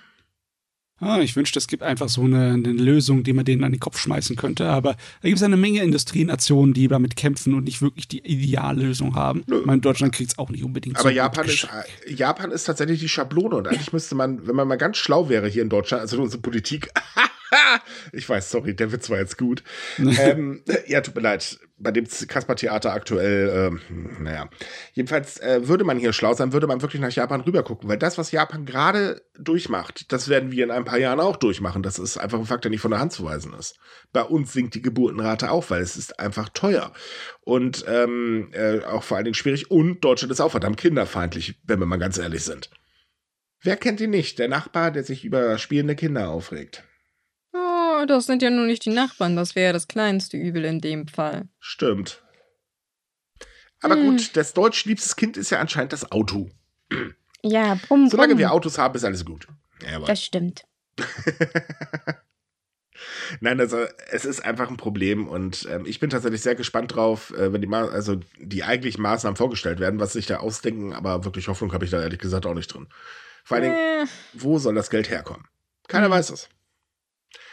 Ah, 0.99 1.19
ich 1.19 1.35
wünschte, 1.35 1.59
es 1.59 1.67
gibt 1.67 1.83
einfach 1.83 2.07
so 2.07 2.21
eine, 2.21 2.53
eine, 2.53 2.71
Lösung, 2.71 3.23
die 3.23 3.33
man 3.33 3.43
denen 3.43 3.65
an 3.65 3.73
den 3.73 3.81
Kopf 3.81 3.99
schmeißen 3.99 4.37
könnte. 4.37 4.67
Aber 4.69 4.93
da 4.93 5.27
gibt 5.27 5.37
es 5.37 5.43
eine 5.43 5.57
Menge 5.57 5.83
Industrienationen, 5.83 6.73
die 6.73 6.87
damit 6.87 7.17
kämpfen 7.17 7.53
und 7.53 7.65
nicht 7.65 7.81
wirklich 7.81 8.07
die 8.07 8.19
Ideallösung 8.19 9.13
haben. 9.13 9.43
Nö. 9.47 9.59
Ich 9.59 9.65
meine, 9.65 9.81
Deutschland 9.81 10.13
kriegt 10.13 10.31
es 10.31 10.37
auch 10.37 10.49
nicht 10.49 10.63
unbedingt 10.63 10.97
Aber 10.97 11.09
so 11.09 11.15
Japan, 11.15 11.45
ist, 11.47 11.67
Japan 12.07 12.51
ist 12.51 12.63
tatsächlich 12.63 13.01
die 13.01 13.09
Schablone. 13.09 13.57
Und 13.57 13.67
eigentlich 13.67 13.91
müsste 13.91 14.15
man, 14.15 14.47
wenn 14.47 14.55
man 14.55 14.69
mal 14.69 14.77
ganz 14.77 14.95
schlau 14.95 15.27
wäre 15.27 15.49
hier 15.49 15.63
in 15.63 15.69
Deutschland, 15.69 16.01
also 16.01 16.21
unsere 16.21 16.41
Politik, 16.41 16.89
ich 18.11 18.27
weiß, 18.27 18.49
sorry, 18.49 18.75
der 18.75 18.91
Witz 18.91 19.09
war 19.09 19.17
jetzt 19.17 19.37
gut. 19.37 19.63
ähm, 19.97 20.63
ja, 20.87 21.01
tut 21.01 21.15
mir 21.15 21.21
leid. 21.21 21.59
Bei 21.77 21.91
dem 21.91 22.07
Kasper-Theater 22.07 22.93
aktuell, 22.93 23.51
ähm, 23.53 23.81
naja. 24.19 24.49
Jedenfalls 24.93 25.39
äh, 25.39 25.67
würde 25.67 25.83
man 25.83 25.97
hier 25.97 26.13
schlau 26.13 26.33
sein, 26.33 26.53
würde 26.53 26.67
man 26.67 26.81
wirklich 26.81 27.01
nach 27.01 27.11
Japan 27.11 27.41
rübergucken, 27.41 27.89
weil 27.89 27.97
das, 27.97 28.17
was 28.17 28.31
Japan 28.31 28.65
gerade 28.65 29.21
durchmacht, 29.37 30.11
das 30.11 30.29
werden 30.29 30.51
wir 30.51 30.63
in 30.63 30.71
ein 30.71 30.85
paar 30.85 30.99
Jahren 30.99 31.19
auch 31.19 31.35
durchmachen. 31.35 31.83
Das 31.83 31.99
ist 31.99 32.17
einfach 32.17 32.39
ein 32.39 32.45
Fakt, 32.45 32.63
der 32.63 32.71
nicht 32.71 32.81
von 32.81 32.91
der 32.91 33.01
Hand 33.01 33.11
zu 33.11 33.25
weisen 33.25 33.53
ist. 33.53 33.77
Bei 34.13 34.21
uns 34.21 34.53
sinkt 34.53 34.75
die 34.75 34.81
Geburtenrate 34.81 35.51
auch, 35.51 35.69
weil 35.69 35.81
es 35.81 35.97
ist 35.97 36.19
einfach 36.19 36.49
teuer. 36.49 36.93
Und 37.41 37.83
ähm, 37.87 38.49
äh, 38.53 38.79
auch 38.85 39.03
vor 39.03 39.17
allen 39.17 39.25
Dingen 39.25 39.35
schwierig. 39.35 39.69
Und 39.69 40.01
Deutschland 40.01 40.31
ist 40.31 40.41
auch 40.41 40.51
verdammt 40.51 40.77
kinderfeindlich, 40.77 41.59
wenn 41.65 41.79
wir 41.79 41.85
mal 41.85 41.97
ganz 41.97 42.17
ehrlich 42.17 42.43
sind. 42.43 42.69
Wer 43.61 43.77
kennt 43.77 43.99
ihn 43.99 44.11
nicht? 44.11 44.39
Der 44.39 44.47
Nachbar, 44.47 44.91
der 44.91 45.03
sich 45.03 45.25
über 45.25 45.57
spielende 45.57 45.95
Kinder 45.95 46.29
aufregt. 46.29 46.83
Das 48.07 48.25
sind 48.25 48.41
ja 48.41 48.49
nur 48.49 48.65
nicht 48.65 48.85
die 48.85 48.91
Nachbarn, 48.91 49.35
das 49.35 49.55
wäre 49.55 49.73
das 49.73 49.87
kleinste 49.87 50.37
Übel 50.37 50.65
in 50.65 50.81
dem 50.81 51.07
Fall. 51.07 51.47
Stimmt. 51.59 52.21
Aber 53.81 53.95
hm. 53.95 54.11
gut, 54.11 54.35
das 54.35 54.53
deutsch 54.53 54.85
liebstes 54.85 55.15
Kind 55.15 55.37
ist 55.37 55.49
ja 55.49 55.59
anscheinend 55.59 55.93
das 55.93 56.11
Auto. 56.11 56.49
Ja, 57.43 57.75
brumm, 57.87 58.09
Solange 58.09 58.33
brumm. 58.33 58.39
wir 58.39 58.51
Autos 58.51 58.77
haben, 58.77 58.95
ist 58.95 59.03
alles 59.03 59.25
gut. 59.25 59.47
Ja, 59.85 59.99
das 59.99 60.23
stimmt. 60.23 60.65
Nein, 63.41 63.59
also 63.59 63.85
es 64.09 64.25
ist 64.25 64.43
einfach 64.43 64.69
ein 64.69 64.77
Problem 64.77 65.27
und 65.27 65.67
ähm, 65.69 65.85
ich 65.85 65.99
bin 65.99 66.09
tatsächlich 66.09 66.41
sehr 66.41 66.55
gespannt 66.55 66.95
drauf, 66.95 67.31
äh, 67.31 67.51
wenn 67.51 67.61
die 67.61 67.67
Ma 67.67 67.85
also 67.85 68.15
die 68.39 68.63
eigentlichen 68.63 69.01
Maßnahmen 69.01 69.35
vorgestellt 69.35 69.79
werden, 69.79 69.99
was 69.99 70.13
sich 70.13 70.25
da 70.25 70.37
ausdenken, 70.37 70.93
aber 70.93 71.25
wirklich 71.25 71.47
Hoffnung 71.47 71.73
habe 71.73 71.85
ich 71.85 71.91
da 71.91 72.01
ehrlich 72.01 72.19
gesagt 72.19 72.45
auch 72.45 72.53
nicht 72.53 72.73
drin. 72.73 72.87
Vor 73.43 73.57
allen 73.57 73.65
Dingen, 73.65 73.75
äh. 73.75 74.05
wo 74.33 74.57
soll 74.57 74.75
das 74.75 74.89
Geld 74.89 75.09
herkommen? 75.09 75.45
Keiner 75.87 76.05
hm. 76.05 76.13
weiß 76.13 76.29
es. 76.31 76.49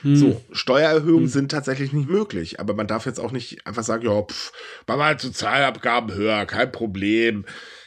Hm. 0.03 0.17
So, 0.17 0.45
Steuererhöhungen 0.53 1.27
hm. 1.27 1.31
sind 1.31 1.51
tatsächlich 1.51 1.93
nicht 1.93 2.09
möglich, 2.09 2.61
aber 2.61 2.75
man 2.75 2.87
darf 2.87 3.07
jetzt 3.07 3.21
auch 3.21 3.33
nicht 3.33 3.67
einfach 3.67 3.85
sagen, 3.85 4.05
ja, 4.05 4.23
pff, 4.23 4.53
machen 4.87 5.01
wir 5.01 5.05
halt 5.05 5.21
Sozialabgaben 5.21 6.15
höher, 6.15 6.45
kein 6.47 6.73
Problem. 6.73 7.45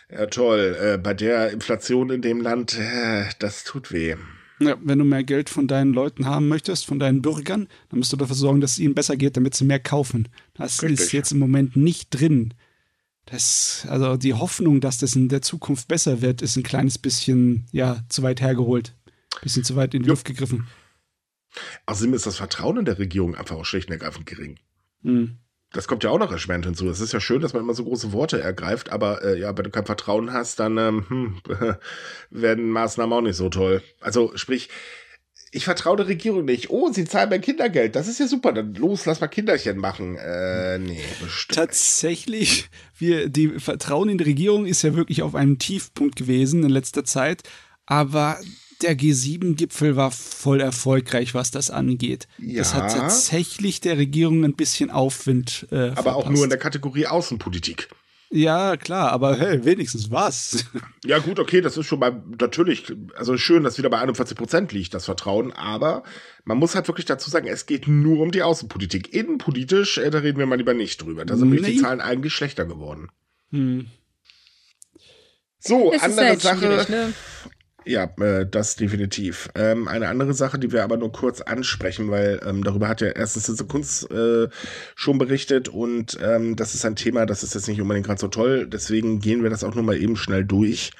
Ja, 0.09 0.27
toll. 0.27 0.77
Äh, 0.79 0.97
bei 0.97 1.13
der 1.13 1.51
Inflation 1.51 2.09
in 2.09 2.21
dem 2.21 2.41
Land, 2.41 2.77
äh, 2.77 3.25
das 3.39 3.63
tut 3.63 3.91
weh. 3.91 4.15
Ja, 4.59 4.77
wenn 4.81 4.99
du 4.99 5.05
mehr 5.05 5.23
Geld 5.23 5.49
von 5.49 5.67
deinen 5.67 5.93
Leuten 5.93 6.25
haben 6.25 6.47
möchtest, 6.47 6.85
von 6.85 6.99
deinen 6.99 7.21
Bürgern, 7.21 7.67
dann 7.89 7.99
musst 7.99 8.13
du 8.13 8.17
dafür 8.17 8.35
sorgen, 8.35 8.61
dass 8.61 8.73
es 8.73 8.79
ihnen 8.79 8.95
besser 8.95 9.17
geht, 9.17 9.35
damit 9.35 9.55
sie 9.55 9.65
mehr 9.65 9.79
kaufen. 9.79 10.29
Das 10.53 10.81
Richtig. 10.81 10.99
ist 10.99 11.11
jetzt 11.11 11.31
im 11.33 11.39
Moment 11.39 11.75
nicht 11.75 12.09
drin. 12.11 12.53
Das, 13.25 13.85
also 13.89 14.15
die 14.17 14.33
Hoffnung, 14.33 14.79
dass 14.79 14.99
das 14.99 15.15
in 15.15 15.27
der 15.27 15.41
Zukunft 15.41 15.87
besser 15.87 16.21
wird, 16.21 16.41
ist 16.41 16.55
ein 16.55 16.63
kleines 16.63 16.97
bisschen, 16.97 17.65
ja, 17.71 18.03
zu 18.07 18.23
weit 18.23 18.39
hergeholt. 18.39 18.95
Bisschen 19.41 19.63
zu 19.63 19.75
weit 19.75 19.93
in 19.93 20.03
die 20.03 20.09
Luft 20.09 20.25
gegriffen. 20.25 20.67
Außerdem 21.85 22.13
ist 22.13 22.25
das 22.25 22.37
Vertrauen 22.37 22.77
in 22.77 22.85
der 22.85 22.99
Regierung 22.99 23.35
einfach 23.35 23.55
auch 23.55 23.65
schlicht 23.65 23.87
und 23.89 23.93
ergreifend 23.93 24.25
gering. 24.25 24.59
Mhm. 25.01 25.37
Das 25.71 25.87
kommt 25.87 26.03
ja 26.03 26.09
auch 26.09 26.19
noch 26.19 26.31
erschwerend 26.31 26.65
hinzu. 26.65 26.89
Es 26.89 27.01
ist 27.01 27.11
ja 27.11 27.19
schön, 27.19 27.41
dass 27.41 27.53
man 27.53 27.63
immer 27.63 27.73
so 27.73 27.83
große 27.83 28.13
Worte 28.13 28.39
ergreift, 28.39 28.91
aber 28.91 29.23
äh, 29.23 29.37
ja, 29.37 29.57
wenn 29.57 29.65
du 29.65 29.69
kein 29.69 29.85
Vertrauen 29.85 30.31
hast, 30.31 30.59
dann 30.59 30.77
ähm, 30.77 31.05
hm, 31.09 31.41
werden 32.29 32.69
Maßnahmen 32.69 33.17
auch 33.17 33.21
nicht 33.21 33.35
so 33.35 33.49
toll. 33.49 33.81
Also 33.99 34.31
sprich, 34.35 34.69
ich 35.51 35.65
vertraue 35.65 35.97
der 35.97 36.07
Regierung 36.07 36.45
nicht. 36.45 36.69
Oh, 36.69 36.91
sie 36.91 37.05
zahlen 37.05 37.29
mein 37.29 37.41
Kindergeld. 37.41 37.95
Das 37.95 38.07
ist 38.07 38.19
ja 38.19 38.27
super. 38.27 38.51
Dann 38.51 38.73
los, 38.75 39.05
lass 39.05 39.21
mal 39.21 39.27
Kinderchen 39.27 39.77
machen. 39.77 40.17
Äh, 40.17 40.79
nee, 40.79 41.03
bestimmt. 41.21 41.55
Tatsächlich, 41.55 42.69
wir, 42.97 43.29
die 43.29 43.59
Vertrauen 43.59 44.09
in 44.09 44.17
die 44.17 44.25
Regierung 44.25 44.65
ist 44.65 44.81
ja 44.81 44.95
wirklich 44.95 45.23
auf 45.23 45.33
einem 45.33 45.57
Tiefpunkt 45.57 46.17
gewesen 46.17 46.63
in 46.63 46.69
letzter 46.69 47.05
Zeit. 47.05 47.43
Aber 47.85 48.37
der 48.81 48.97
G7-Gipfel 48.97 49.95
war 49.95 50.11
voll 50.11 50.61
erfolgreich, 50.61 51.33
was 51.33 51.51
das 51.51 51.69
angeht. 51.69 52.27
Ja. 52.37 52.59
Das 52.59 52.73
hat 52.73 52.93
tatsächlich 52.93 53.81
der 53.81 53.97
Regierung 53.97 54.43
ein 54.43 54.55
bisschen 54.55 54.91
Aufwind. 54.91 55.67
Äh, 55.71 55.75
aber 55.75 55.93
verpasst. 55.93 56.15
auch 56.15 56.29
nur 56.29 56.43
in 56.43 56.49
der 56.49 56.59
Kategorie 56.59 57.07
Außenpolitik. 57.07 57.89
Ja, 58.31 58.75
klar, 58.75 59.11
aber 59.11 59.37
hey, 59.37 59.63
wenigstens 59.63 60.11
was. 60.11 60.65
Ja, 61.05 61.19
gut, 61.19 61.39
okay, 61.39 61.61
das 61.61 61.77
ist 61.77 61.85
schon 61.85 61.99
mal 61.99 62.23
natürlich, 62.39 62.91
also 63.15 63.37
schön, 63.37 63.63
dass 63.63 63.77
wieder 63.77 63.91
bei 63.91 63.99
41 63.99 64.35
Prozent 64.35 64.71
liegt, 64.71 64.95
das 64.95 65.05
Vertrauen, 65.05 65.53
aber 65.53 66.03
man 66.43 66.57
muss 66.57 66.73
halt 66.73 66.87
wirklich 66.87 67.05
dazu 67.05 67.29
sagen, 67.29 67.47
es 67.47 67.67
geht 67.67 67.87
nur 67.87 68.19
um 68.19 68.31
die 68.31 68.41
Außenpolitik. 68.41 69.13
Innenpolitisch, 69.13 69.99
äh, 69.99 70.09
da 70.09 70.19
reden 70.19 70.39
wir 70.39 70.47
mal 70.47 70.57
lieber 70.57 70.73
nicht 70.73 71.01
drüber. 71.01 71.25
Da 71.25 71.37
sind 71.37 71.51
nee. 71.51 71.61
die 71.61 71.77
Zahlen 71.77 72.01
eigentlich 72.01 72.33
schlechter 72.33 72.65
geworden. 72.65 73.09
Hm. 73.51 73.85
So, 75.59 75.93
es 75.93 76.01
andere 76.01 76.27
halt 76.27 76.41
Sache. 76.41 76.85
Ne? 76.89 77.13
Ja, 77.87 78.05
äh, 78.19 78.47
das 78.47 78.75
definitiv. 78.75 79.49
Ähm, 79.53 79.87
eine 79.87 80.07
andere 80.07 80.33
Sache, 80.33 80.57
die 80.57 80.71
wir 80.71 80.83
aber 80.83 80.97
nur 80.97 81.11
kurz 81.11 81.41
ansprechen, 81.41 82.09
weil 82.09 82.41
ähm, 82.43 82.63
darüber 82.63 82.87
hat 82.87 83.01
ja 83.01 83.09
erstens 83.09 83.45
diese 83.45 83.65
Kunst 83.65 84.09
äh, 84.09 84.47
schon 84.95 85.19
berichtet 85.19 85.69
und 85.69 86.17
ähm, 86.19 86.55
das 86.55 86.73
ist 86.73 86.83
ein 86.83 86.95
Thema, 86.95 87.27
das 87.27 87.43
ist 87.43 87.53
jetzt 87.53 87.67
nicht 87.67 87.79
unbedingt 87.79 88.07
gerade 88.07 88.19
so 88.19 88.27
toll, 88.27 88.65
deswegen 88.67 89.19
gehen 89.19 89.43
wir 89.43 89.51
das 89.51 89.63
auch 89.63 89.75
nur 89.75 89.83
mal 89.83 89.97
eben 89.97 90.17
schnell 90.17 90.43
durch. 90.43 90.93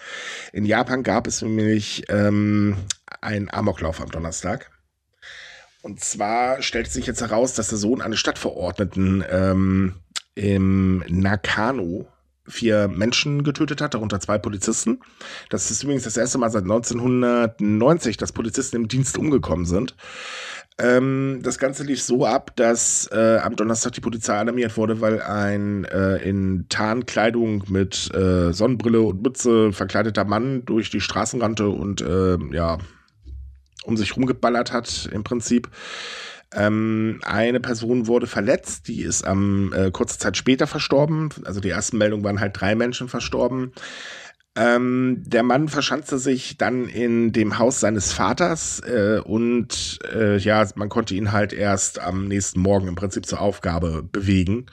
In 0.54 0.66
Japan 0.66 1.02
gab 1.02 1.26
es 1.26 1.42
nämlich 1.42 2.04
ähm, 2.10 2.78
einen 3.20 3.50
Amoklauf 3.50 4.00
am 4.00 4.12
Donnerstag. 4.12 4.70
Und 5.82 6.00
zwar 6.02 6.62
stellt 6.62 6.92
sich 6.92 7.08
jetzt 7.08 7.22
heraus, 7.22 7.54
dass 7.54 7.70
der 7.70 7.78
Sohn 7.80 8.02
eines 8.02 8.20
Stadtverordneten 8.20 9.24
ähm, 9.30 9.96
im 10.36 11.04
Nakano 11.08 12.08
vier 12.48 12.88
Menschen 12.88 13.44
getötet 13.44 13.82
hat, 13.82 13.94
darunter 13.94 14.20
zwei 14.20 14.38
Polizisten. 14.38 15.00
Das 15.50 15.72
ist 15.72 15.84
übrigens 15.84 16.04
das 16.04 16.18
erste 16.18 16.38
Mal 16.38 16.52
seit 16.52 16.64
1990, 16.64 18.18
dass 18.18 18.32
Polizisten 18.32 18.76
im 18.76 18.88
Dienst 18.88 19.18
umgekommen 19.18 19.66
sind. 19.66 19.96
Ähm, 20.78 21.40
das 21.42 21.58
Ganze 21.58 21.84
lief 21.84 22.02
so 22.02 22.26
ab, 22.26 22.52
dass 22.58 23.10
äh, 23.12 23.38
am 23.38 23.56
Donnerstag 23.56 23.94
die 23.94 24.02
Polizei 24.02 24.34
alarmiert 24.34 24.76
wurde, 24.76 25.00
weil 25.00 25.22
ein 25.22 25.86
äh, 25.86 26.18
in 26.18 26.66
Tarnkleidung 26.68 27.64
mit 27.70 28.14
äh, 28.14 28.52
Sonnenbrille 28.52 29.02
und 29.02 29.24
Mütze 29.24 29.72
verkleideter 29.72 30.26
Mann 30.26 30.66
durch 30.66 30.90
die 30.90 31.00
Straßen 31.00 31.42
rannte 31.42 31.70
und 31.70 32.02
äh, 32.02 32.38
ja 32.52 32.78
um 33.86 33.98
sich 33.98 34.16
rumgeballert 34.16 34.74
hat 34.74 35.10
im 35.12 35.24
Prinzip. 35.24 35.70
Ähm, 36.54 37.20
eine 37.26 37.60
Person 37.60 38.08
wurde 38.08 38.28
verletzt, 38.28 38.88
die 38.88 39.02
ist 39.02 39.26
am 39.26 39.74
äh, 39.74 39.92
kurze 39.92 40.20
Zeit 40.20 40.38
später 40.38 40.68
verstorben. 40.68 41.30
Also 41.44 41.60
die 41.60 41.70
ersten 41.70 41.98
Meldungen 41.98 42.24
waren 42.24 42.40
halt 42.40 42.60
drei 42.60 42.76
Menschen 42.76 43.10
verstorben. 43.10 43.74
Ähm, 44.58 45.22
der 45.26 45.44
Mann 45.44 45.68
verschanzte 45.68 46.18
sich 46.18 46.58
dann 46.58 46.88
in 46.88 47.34
dem 47.34 47.60
Haus 47.60 47.82
seines 47.82 48.14
Vaters 48.14 48.80
äh, 48.80 49.20
und 49.22 50.00
äh, 50.14 50.38
ja, 50.38 50.66
man 50.76 50.88
konnte 50.88 51.14
ihn 51.14 51.34
halt 51.34 51.52
erst 51.52 52.00
am 52.00 52.30
nächsten 52.30 52.62
Morgen 52.62 52.88
im 52.88 52.96
Prinzip 52.96 53.26
zur 53.26 53.42
Aufgabe 53.42 54.02
bewegen. 54.02 54.68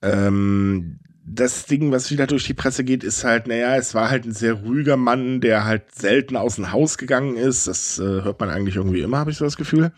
Ähm, 0.00 1.00
das 1.30 1.66
Ding, 1.66 1.92
was 1.92 2.10
wieder 2.10 2.26
durch 2.26 2.44
die 2.44 2.54
Presse 2.54 2.84
geht, 2.84 3.04
ist 3.04 3.24
halt, 3.24 3.46
naja, 3.46 3.76
es 3.76 3.94
war 3.94 4.08
halt 4.08 4.24
ein 4.24 4.32
sehr 4.32 4.54
ruhiger 4.54 4.96
Mann, 4.96 5.42
der 5.42 5.66
halt 5.66 5.94
selten 5.94 6.36
aus 6.36 6.56
dem 6.56 6.72
Haus 6.72 6.96
gegangen 6.96 7.36
ist. 7.36 7.66
Das 7.66 7.98
äh, 7.98 8.02
hört 8.02 8.40
man 8.40 8.48
eigentlich 8.48 8.76
irgendwie 8.76 9.02
immer, 9.02 9.18
habe 9.18 9.30
ich 9.30 9.36
so 9.36 9.44
das 9.44 9.58
Gefühl. 9.58 9.92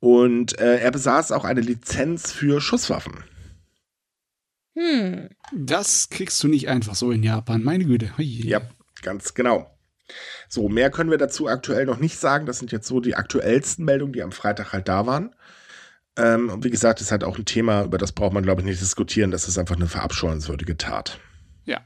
Und 0.00 0.58
äh, 0.58 0.78
er 0.78 0.90
besaß 0.90 1.32
auch 1.32 1.44
eine 1.44 1.60
Lizenz 1.60 2.32
für 2.32 2.60
Schusswaffen. 2.60 3.24
Hm. 4.74 5.30
Das 5.52 6.08
kriegst 6.08 6.42
du 6.42 6.48
nicht 6.48 6.68
einfach 6.68 6.94
so 6.94 7.10
in 7.10 7.22
Japan, 7.22 7.64
meine 7.64 7.84
Güte. 7.84 8.12
Ja, 8.18 8.60
ganz 9.02 9.34
genau. 9.34 9.76
So, 10.48 10.68
mehr 10.68 10.90
können 10.90 11.10
wir 11.10 11.18
dazu 11.18 11.48
aktuell 11.48 11.84
noch 11.84 11.98
nicht 11.98 12.16
sagen. 12.16 12.46
Das 12.46 12.58
sind 12.58 12.72
jetzt 12.72 12.86
so 12.86 13.00
die 13.00 13.16
aktuellsten 13.16 13.84
Meldungen, 13.84 14.12
die 14.12 14.22
am 14.22 14.32
Freitag 14.32 14.72
halt 14.72 14.88
da 14.88 15.06
waren. 15.06 15.34
Ähm, 16.16 16.48
und 16.48 16.64
wie 16.64 16.70
gesagt, 16.70 17.00
ist 17.00 17.10
halt 17.10 17.24
auch 17.24 17.38
ein 17.38 17.44
Thema, 17.44 17.84
über 17.84 17.98
das 17.98 18.12
braucht 18.12 18.32
man, 18.32 18.42
glaube 18.42 18.60
ich, 18.60 18.66
nicht 18.66 18.80
diskutieren. 18.80 19.30
Das 19.30 19.48
ist 19.48 19.58
einfach 19.58 19.76
eine 19.76 19.88
verabscheuenswürdige 19.88 20.76
Tat. 20.76 21.20
Ja. 21.64 21.80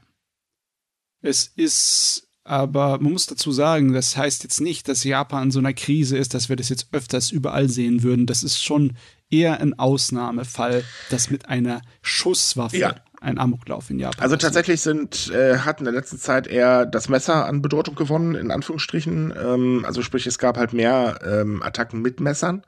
Es 1.21 1.47
ist 1.47 2.29
aber 2.43 2.99
man 2.99 3.13
muss 3.13 3.25
dazu 3.25 3.51
sagen, 3.51 3.93
das 3.93 4.17
heißt 4.17 4.43
jetzt 4.43 4.59
nicht, 4.59 4.87
dass 4.89 5.03
Japan 5.03 5.43
in 5.43 5.51
so 5.51 5.59
einer 5.59 5.73
Krise 5.73 6.17
ist, 6.17 6.33
dass 6.33 6.49
wir 6.49 6.55
das 6.55 6.69
jetzt 6.69 6.87
öfters 6.91 7.31
überall 7.31 7.69
sehen 7.69 8.03
würden. 8.03 8.25
Das 8.25 8.43
ist 8.43 8.61
schon 8.61 8.93
eher 9.29 9.61
ein 9.61 9.79
Ausnahmefall, 9.79 10.83
dass 11.09 11.29
mit 11.29 11.47
einer 11.47 11.81
Schusswaffe 12.01 12.77
ja. 12.77 12.95
ein 13.21 13.39
Amoklauf 13.39 13.89
in 13.89 13.99
Japan. 13.99 14.21
Also 14.21 14.35
tatsächlich 14.35 14.81
sind, 14.81 15.31
äh, 15.31 15.59
hat 15.59 15.79
in 15.79 15.85
der 15.85 15.93
letzten 15.93 16.17
Zeit 16.17 16.47
eher 16.47 16.85
das 16.85 17.07
Messer 17.07 17.45
an 17.45 17.61
Bedeutung 17.61 17.95
gewonnen, 17.95 18.35
in 18.35 18.51
Anführungsstrichen. 18.51 19.33
Ähm, 19.41 19.85
also 19.85 20.01
sprich, 20.01 20.27
es 20.27 20.37
gab 20.37 20.57
halt 20.57 20.73
mehr 20.73 21.19
ähm, 21.25 21.63
Attacken 21.63 22.01
mit 22.01 22.19
Messern. 22.19 22.63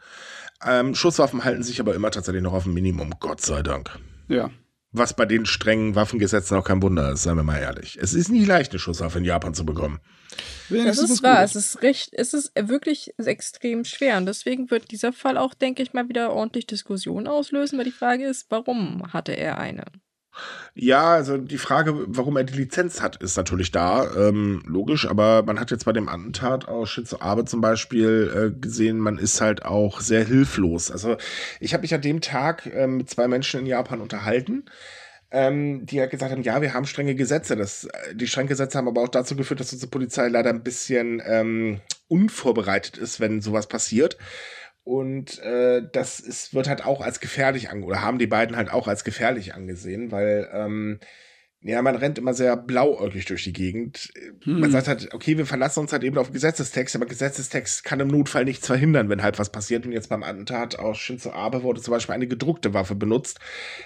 Ähm, 0.65 0.95
Schusswaffen 0.95 1.43
halten 1.43 1.63
sich 1.63 1.81
aber 1.81 1.95
immer 1.95 2.11
tatsächlich 2.11 2.41
noch 2.41 2.53
auf 2.53 2.63
dem 2.63 2.73
Minimum, 2.73 3.13
Gott 3.19 3.41
sei 3.41 3.61
Dank. 3.61 3.99
Ja, 4.29 4.49
was 4.97 5.15
bei 5.15 5.25
den 5.25 5.45
strengen 5.45 5.95
Waffengesetzen 5.95 6.57
auch 6.57 6.63
kein 6.63 6.81
Wunder 6.81 7.11
ist, 7.11 7.23
seien 7.23 7.37
wir 7.37 7.43
mal 7.43 7.59
ehrlich. 7.59 7.97
Es 8.01 8.13
ist 8.13 8.29
nicht 8.29 8.47
leicht, 8.47 8.71
eine 8.71 8.79
Schusswaffe 8.79 9.19
in 9.19 9.25
Japan 9.25 9.53
zu 9.53 9.65
bekommen. 9.65 9.99
Das, 10.69 10.97
das 10.97 11.09
ist 11.09 11.23
wahr. 11.23 11.43
Es 11.43 11.55
ist 11.55 11.81
recht, 11.81 12.09
es 12.13 12.33
ist 12.33 12.51
wirklich 12.55 13.13
extrem 13.17 13.85
schwer. 13.85 14.17
Und 14.17 14.25
deswegen 14.25 14.71
wird 14.71 14.91
dieser 14.91 15.13
Fall 15.13 15.37
auch, 15.37 15.53
denke 15.53 15.83
ich 15.83 15.93
mal, 15.93 16.09
wieder 16.09 16.33
ordentlich 16.33 16.67
Diskussion 16.67 17.27
auslösen, 17.27 17.77
weil 17.77 17.85
die 17.85 17.91
Frage 17.91 18.25
ist, 18.25 18.47
warum 18.49 19.13
hatte 19.13 19.33
er 19.33 19.57
eine? 19.57 19.85
Ja, 20.73 21.13
also 21.13 21.37
die 21.37 21.57
Frage, 21.57 21.95
warum 22.07 22.35
er 22.35 22.43
die 22.43 22.57
Lizenz 22.57 23.01
hat, 23.01 23.21
ist 23.21 23.37
natürlich 23.37 23.71
da, 23.71 24.05
ähm, 24.15 24.61
logisch, 24.65 25.07
aber 25.07 25.43
man 25.43 25.59
hat 25.59 25.71
jetzt 25.71 25.85
bei 25.85 25.93
dem 25.93 26.09
Attentat 26.09 26.67
aus 26.67 26.89
Shinzo 26.89 27.19
Abe 27.21 27.45
zum 27.45 27.61
Beispiel 27.61 28.53
äh, 28.53 28.59
gesehen, 28.59 28.97
man 28.99 29.17
ist 29.17 29.39
halt 29.39 29.63
auch 29.63 30.01
sehr 30.01 30.25
hilflos. 30.25 30.91
Also 30.91 31.15
ich 31.59 31.73
habe 31.73 31.81
mich 31.81 31.93
an 31.93 32.01
dem 32.01 32.19
Tag 32.19 32.65
äh, 32.65 32.87
mit 32.87 33.09
zwei 33.09 33.27
Menschen 33.27 33.61
in 33.61 33.65
Japan 33.67 34.01
unterhalten, 34.01 34.65
ähm, 35.31 35.85
die 35.85 35.99
halt 35.99 36.11
gesagt 36.11 36.31
haben, 36.31 36.43
ja, 36.43 36.61
wir 36.61 36.73
haben 36.73 36.85
strenge 36.85 37.15
Gesetze. 37.15 37.55
Das, 37.55 37.85
äh, 37.85 38.15
die 38.15 38.27
strengen 38.27 38.49
Gesetze 38.49 38.77
haben 38.77 38.87
aber 38.87 39.01
auch 39.01 39.09
dazu 39.09 39.35
geführt, 39.35 39.61
dass 39.61 39.71
unsere 39.71 39.89
Polizei 39.89 40.27
leider 40.27 40.49
ein 40.49 40.63
bisschen 40.63 41.21
ähm, 41.25 41.79
unvorbereitet 42.07 42.97
ist, 42.97 43.19
wenn 43.19 43.41
sowas 43.41 43.67
passiert. 43.67 44.17
Und 44.85 45.39
äh, 45.39 45.81
das 45.91 46.19
ist, 46.19 46.53
wird 46.53 46.69
halt 46.69 46.85
auch 46.85 47.01
als 47.01 47.19
gefährlich 47.19 47.69
angesehen, 47.69 47.89
oder 47.89 48.01
haben 48.01 48.19
die 48.19 48.27
beiden 48.27 48.55
halt 48.55 48.71
auch 48.71 48.87
als 48.87 49.03
gefährlich 49.03 49.55
angesehen, 49.55 50.11
weil 50.11 50.47
ähm, 50.53 50.99
ja, 51.61 51.81
man 51.81 51.95
rennt 51.95 52.19
immer 52.19 52.35
sehr 52.35 52.55
blauäugig 52.55 53.25
durch 53.25 53.43
die 53.43 53.51
Gegend. 53.51 54.13
Hm. 54.43 54.59
Man 54.59 54.69
sagt 54.69 54.87
halt, 54.87 55.11
okay, 55.15 55.39
wir 55.39 55.47
verlassen 55.47 55.79
uns 55.79 55.91
halt 55.91 56.03
eben 56.03 56.19
auf 56.19 56.31
Gesetzestext, 56.31 56.95
aber 56.95 57.07
Gesetzestext 57.07 57.83
kann 57.83 57.99
im 57.99 58.09
Notfall 58.09 58.45
nichts 58.45 58.67
verhindern, 58.67 59.09
wenn 59.09 59.23
halt 59.23 59.39
was 59.39 59.51
passiert. 59.51 59.87
Und 59.87 59.91
jetzt 59.91 60.09
beim 60.09 60.21
Attentat 60.21 60.77
aus 60.77 60.99
Shinzo 60.99 61.31
Abe 61.31 61.63
wurde 61.63 61.81
zum 61.81 61.91
Beispiel 61.91 62.13
eine 62.13 62.27
gedruckte 62.27 62.75
Waffe 62.75 62.93
benutzt, 62.93 63.39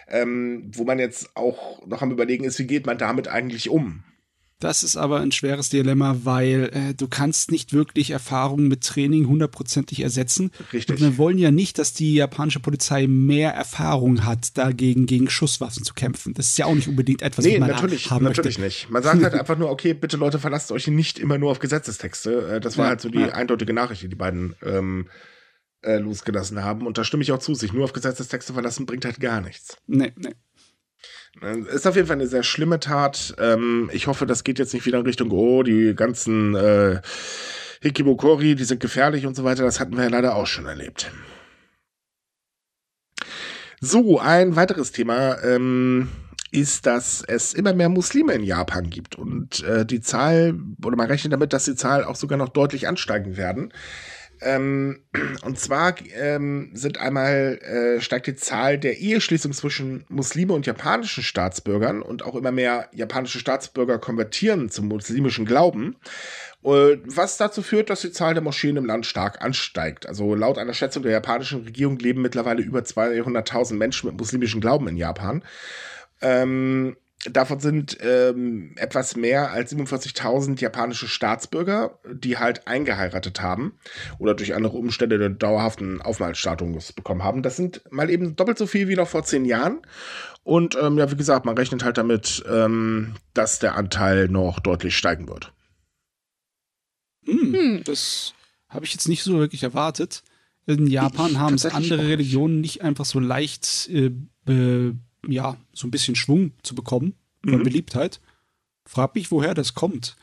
ähm, 0.10 0.70
wo 0.76 0.84
man 0.84 1.00
jetzt 1.00 1.38
auch 1.38 1.88
noch 1.88 2.02
am 2.02 2.12
überlegen 2.12 2.44
ist, 2.44 2.60
wie 2.60 2.68
geht 2.68 2.86
man 2.86 2.98
damit 2.98 3.30
eigentlich 3.30 3.70
um? 3.70 4.04
Das 4.60 4.84
ist 4.84 4.98
aber 4.98 5.22
ein 5.22 5.32
schweres 5.32 5.70
Dilemma, 5.70 6.18
weil 6.24 6.70
äh, 6.74 6.94
du 6.94 7.08
kannst 7.08 7.50
nicht 7.50 7.72
wirklich 7.72 8.12
Erfahrungen 8.12 8.68
mit 8.68 8.84
Training 8.84 9.28
hundertprozentig 9.28 10.02
ersetzen. 10.02 10.52
Richtig. 10.74 10.96
Und 10.96 11.02
wir 11.02 11.18
wollen 11.18 11.38
ja 11.38 11.50
nicht, 11.50 11.80
dass 11.80 11.94
die 11.94 12.14
japanische 12.14 12.60
Polizei 12.60 13.08
mehr 13.08 13.52
Erfahrung 13.54 14.26
hat, 14.26 14.58
dagegen 14.58 15.06
gegen 15.06 15.30
Schusswaffen 15.30 15.86
zu 15.86 15.94
kämpfen. 15.94 16.34
Das 16.34 16.48
ist 16.50 16.58
ja 16.58 16.66
auch 16.66 16.76
nicht 16.76 16.90
unbedingt 16.90 17.22
etwas, 17.22 17.46
nee, 17.46 17.54
was 17.54 17.60
man 17.62 17.70
natürlich, 17.70 18.12
haben 18.12 18.26
natürlich 18.26 18.60
möchte. 18.60 18.82
nicht. 18.82 18.90
Man 18.90 19.02
sagt 19.02 19.24
halt 19.24 19.34
einfach 19.34 19.58
nur, 19.58 19.70
okay, 19.70 19.94
bitte 19.94 20.18
Leute, 20.18 20.40
verlasst 20.40 20.74
euch 20.74 20.88
nicht 20.88 21.20
immer 21.20 21.38
nur 21.38 21.52
auf 21.52 21.60
Gesetzestexte. 21.60 22.56
Äh, 22.56 22.60
das 22.60 22.78
war 22.78 22.86
ja, 22.86 22.90
halt 22.90 23.02
so 23.02 23.08
die 23.08 23.20
ja. 23.20 23.30
eindeutige 23.30 23.72
Nachricht, 23.72 24.02
die 24.02 24.10
die 24.10 24.16
beiden 24.16 24.56
ähm, 24.62 25.08
äh, 25.84 26.00
losgelassen 26.00 26.62
haben. 26.64 26.86
Und 26.86 26.98
da 26.98 27.06
stimme 27.06 27.24
ich 27.24 27.32
auch 27.32 27.40
zu. 27.40 27.56
Sich 27.56 27.72
nur 27.72 27.86
auf 27.86 27.94
Gesetzestexte 27.94 28.52
verlassen 28.52 28.86
bringt 28.86 29.06
halt 29.06 29.22
gar 29.22 29.40
nichts. 29.40 29.78
Nee, 29.88 30.12
nee. 30.18 30.36
Äh, 31.42 31.60
ist 31.74 31.88
auf 31.88 31.96
jeden 31.96 32.08
Fall 32.08 32.18
eine 32.18 32.28
sehr 32.28 32.44
schlimme 32.44 32.80
Tat. 32.80 33.36
Ähm, 33.40 33.90
ich 33.94 34.08
hoffe, 34.08 34.26
das 34.26 34.44
geht 34.44 34.60
jetzt 34.60 34.74
nicht 34.74 34.86
wieder 34.86 35.00
in 35.00 35.06
Richtung, 35.06 35.32
oh, 35.32 35.64
die 35.64 35.96
ganzen 35.96 36.56
äh, 36.56 37.02
Hikibokori, 37.82 38.56
die 38.56 38.64
sind 38.64 38.80
gefährlich 38.80 39.26
und 39.26 39.36
so 39.36 39.44
weiter. 39.44 39.64
Das 39.64 39.80
hatten 39.80 39.96
wir 39.96 40.04
ja 40.04 40.10
leider 40.10 40.36
auch 40.36 40.48
schon 40.48 40.66
erlebt. 40.66 41.12
So, 43.82 44.20
ein 44.20 44.58
weiteres 44.58 44.92
Thema 44.92 45.42
ähm, 45.42 46.10
ist, 46.52 46.86
dass 46.86 47.24
es 47.26 47.54
immer 47.54 47.74
mehr 47.74 47.88
Muslime 47.88 48.34
in 48.34 48.44
Japan 48.44 48.90
gibt 48.90 49.16
und 49.16 49.64
äh, 49.64 49.86
die 49.86 50.02
Zahl, 50.02 50.60
oder 50.84 50.98
man 50.98 51.08
rechnet 51.08 51.32
damit, 51.32 51.54
dass 51.54 51.66
die 51.66 51.76
Zahl 51.76 52.04
auch 52.04 52.16
sogar 52.16 52.38
noch 52.38 52.50
deutlich 52.50 52.88
ansteigen 52.88 53.38
werden. 53.38 53.72
Ähm, 54.42 55.04
und 55.44 55.60
zwar 55.60 55.96
ähm, 56.16 56.72
sind 56.74 56.98
einmal 56.98 57.60
äh, 57.62 58.02
steigt 58.02 58.28
die 58.28 58.36
Zahl 58.36 58.78
der 58.78 58.98
Eheschließungen 58.98 59.56
zwischen 59.56 60.06
Muslime 60.10 60.54
und 60.54 60.66
japanischen 60.66 61.24
Staatsbürgern 61.24 62.02
und 62.02 62.24
auch 62.24 62.36
immer 62.36 62.52
mehr 62.52 62.90
japanische 62.94 63.40
Staatsbürger 63.40 64.00
konvertieren 64.00 64.70
zum 64.70 64.88
muslimischen 64.88 65.46
Glauben. 65.46 65.98
Was 66.62 67.38
dazu 67.38 67.62
führt, 67.62 67.90
dass 67.90 68.02
die 68.02 68.12
Zahl 68.12 68.34
der 68.34 68.44
Moscheen 68.44 68.76
im 68.76 68.86
Land 68.86 69.06
stark 69.06 69.42
ansteigt. 69.42 70.08
Also 70.08 70.36
laut 70.36 70.58
einer 70.58 70.74
Schätzung 70.74 71.04
der 71.04 71.14
japanischen 71.14 71.64
Regierung 71.64 71.98
leben 72.00 72.22
mittlerweile 72.22 72.62
über 72.62 72.80
200.000 72.80 73.76
Menschen 73.76 74.10
mit 74.10 74.20
muslimischem 74.20 74.60
Glauben 74.60 74.88
in 74.90 74.98
Japan. 74.98 75.42
Ähm, 76.22 76.98
Davon 77.26 77.60
sind 77.60 77.98
ähm, 78.00 78.76
etwas 78.78 79.18
mehr 79.18 79.52
als 79.52 79.76
47.000 79.76 80.62
japanische 80.62 81.10
Staatsbürger, 81.10 82.00
die 82.10 82.38
halt 82.38 82.66
eingeheiratet 82.66 83.42
haben 83.42 83.74
oder 84.20 84.36
durch 84.36 84.56
andere 84.56 84.78
Umstände 84.78 85.18
den 85.18 85.38
dauerhaften 85.38 86.02
Aufenthaltsstatus 86.02 86.94
bekommen 86.94 87.24
haben. 87.24 87.44
Das 87.44 87.58
sind 87.58 87.82
mal 87.92 88.10
eben 88.10 88.38
doppelt 88.38 88.58
so 88.58 88.68
viel 88.68 88.88
wie 88.88 88.96
noch 88.96 89.10
vor 89.10 89.24
zehn 89.24 89.44
Jahren. 89.44 89.82
Und 90.44 90.78
ähm, 90.82 90.98
ja, 90.98 91.12
wie 91.12 91.18
gesagt, 91.18 91.46
man 91.46 91.58
rechnet 91.58 91.84
halt 91.84 91.98
damit, 91.98 92.42
ähm, 92.50 93.16
dass 93.34 93.60
der 93.60 93.76
Anteil 93.76 94.30
noch 94.30 94.62
deutlich 94.62 94.96
steigen 94.96 95.28
wird. 95.28 95.52
Hm, 97.26 97.54
hm. 97.54 97.84
Das 97.84 98.34
habe 98.70 98.86
ich 98.86 98.94
jetzt 98.94 99.10
nicht 99.10 99.24
so 99.24 99.38
wirklich 99.40 99.64
erwartet. 99.64 100.24
In 100.66 100.88
Japan 100.88 101.38
haben 101.38 101.56
es 101.56 101.66
andere 101.66 102.08
Religionen 102.08 102.62
nicht 102.62 102.82
einfach 102.82 103.06
so 103.06 103.20
leicht 103.20 103.90
äh, 103.90 104.12
ja, 105.28 105.58
so 105.74 105.88
ein 105.88 105.92
bisschen 105.92 106.16
Schwung 106.16 106.52
zu 106.64 106.76
bekommen 106.76 107.16
von 107.44 107.60
mhm. 107.60 107.64
Beliebtheit. 107.64 108.20
Frag 108.86 109.16
mich, 109.16 109.32
woher 109.32 109.54
das 109.54 109.74
kommt. 109.74 110.16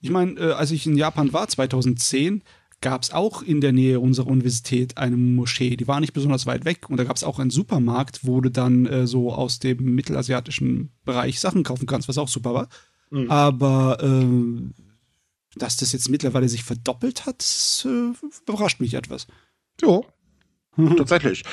Ich 0.00 0.10
meine, 0.10 0.38
äh, 0.38 0.52
als 0.52 0.70
ich 0.70 0.86
in 0.86 0.96
Japan 0.96 1.32
war, 1.32 1.48
2010, 1.48 2.42
gab 2.80 3.02
es 3.02 3.12
auch 3.12 3.42
in 3.42 3.60
der 3.60 3.72
Nähe 3.72 4.00
unserer 4.00 4.26
Universität 4.26 4.98
eine 4.98 5.16
Moschee. 5.16 5.76
Die 5.76 5.86
war 5.86 6.00
nicht 6.00 6.12
besonders 6.12 6.46
weit 6.46 6.64
weg 6.64 6.90
und 6.90 6.96
da 6.96 7.04
gab 7.04 7.16
es 7.16 7.24
auch 7.24 7.38
einen 7.38 7.50
Supermarkt, 7.50 8.26
wo 8.26 8.40
du 8.40 8.50
dann 8.50 8.86
äh, 8.86 9.06
so 9.06 9.32
aus 9.32 9.60
dem 9.60 9.94
mittelasiatischen 9.94 10.90
Bereich 11.04 11.38
Sachen 11.38 11.62
kaufen 11.62 11.86
kannst, 11.86 12.08
was 12.08 12.18
auch 12.18 12.28
super 12.28 12.54
war. 12.54 12.68
Mhm. 13.10 13.30
Aber 13.30 14.02
äh, 14.02 14.72
dass 15.54 15.76
das 15.76 15.92
jetzt 15.92 16.08
mittlerweile 16.08 16.48
sich 16.48 16.64
verdoppelt 16.64 17.24
hat, 17.24 17.86
äh, 17.86 18.12
überrascht 18.42 18.80
mich 18.80 18.94
etwas. 18.94 19.26
Ja, 19.80 20.00
Mhm. 20.00 20.02
Tatsächlich. 20.96 21.44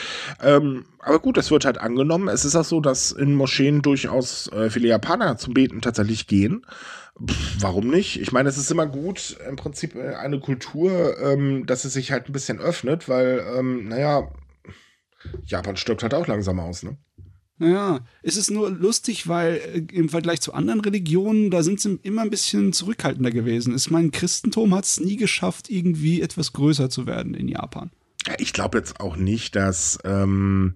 Ähm, 0.42 0.86
aber 1.00 1.20
gut, 1.20 1.38
es 1.38 1.52
wird 1.52 1.66
halt 1.66 1.78
angenommen. 1.78 2.30
Es 2.30 2.46
ist 2.46 2.56
auch 2.56 2.64
so, 2.64 2.80
dass 2.80 3.12
in 3.12 3.36
Moscheen 3.36 3.82
durchaus 3.82 4.50
äh, 4.52 4.70
viele 4.70 4.88
Japaner 4.88 5.38
zum 5.38 5.54
Beten 5.54 5.82
tatsächlich 5.82 6.28
gehen. 6.28 6.66
Pff, 7.26 7.58
warum 7.60 7.90
nicht? 7.90 8.22
Ich 8.22 8.32
meine, 8.32 8.48
es 8.48 8.58
ist 8.58 8.72
immer 8.72 8.86
gut, 8.86 9.38
im 9.48 9.58
Prinzip 9.58 9.96
äh, 9.96 10.16
eine 10.16 10.40
Kultur, 10.40 11.18
ähm, 11.20 11.66
dass 11.66 11.84
es 11.84 11.94
sich 11.94 12.12
halt 12.12 12.30
ein 12.30 12.34
bisschen 12.34 12.60
öffnet, 12.60 13.10
weil, 13.10 13.46
ähm, 13.58 13.90
naja, 13.90 14.32
Japan 15.46 15.76
stirbt 15.76 16.02
halt 16.02 16.14
auch 16.14 16.28
langsam 16.28 16.60
aus, 16.60 16.84
ne? 16.84 16.98
Naja, 17.62 18.00
es 18.24 18.38
ist 18.38 18.52
nur 18.52 18.72
lustig, 18.72 19.28
weil 19.28 19.56
äh, 19.56 19.94
im 19.94 20.08
Vergleich 20.08 20.40
zu 20.40 20.54
anderen 20.54 20.80
Religionen, 20.80 21.52
da 21.52 21.62
sind 21.62 21.82
sie 21.82 22.00
immer 22.04 22.22
ein 22.22 22.30
bisschen 22.30 22.72
zurückhaltender 22.72 23.32
gewesen. 23.32 23.76
Ich 23.76 23.92
meine, 23.92 24.12
Christentum 24.12 24.74
hat 24.74 24.86
es 24.86 25.02
nie 25.02 25.18
geschafft, 25.18 25.70
irgendwie 25.70 26.22
etwas 26.22 26.54
größer 26.54 26.90
zu 26.90 27.06
werden 27.06 27.34
in 27.34 27.50
Japan. 27.50 27.92
Ich 28.38 28.54
glaube 28.54 28.78
jetzt 28.78 29.00
auch 29.00 29.16
nicht, 29.16 29.56
dass 29.56 30.00
ähm, 30.04 30.76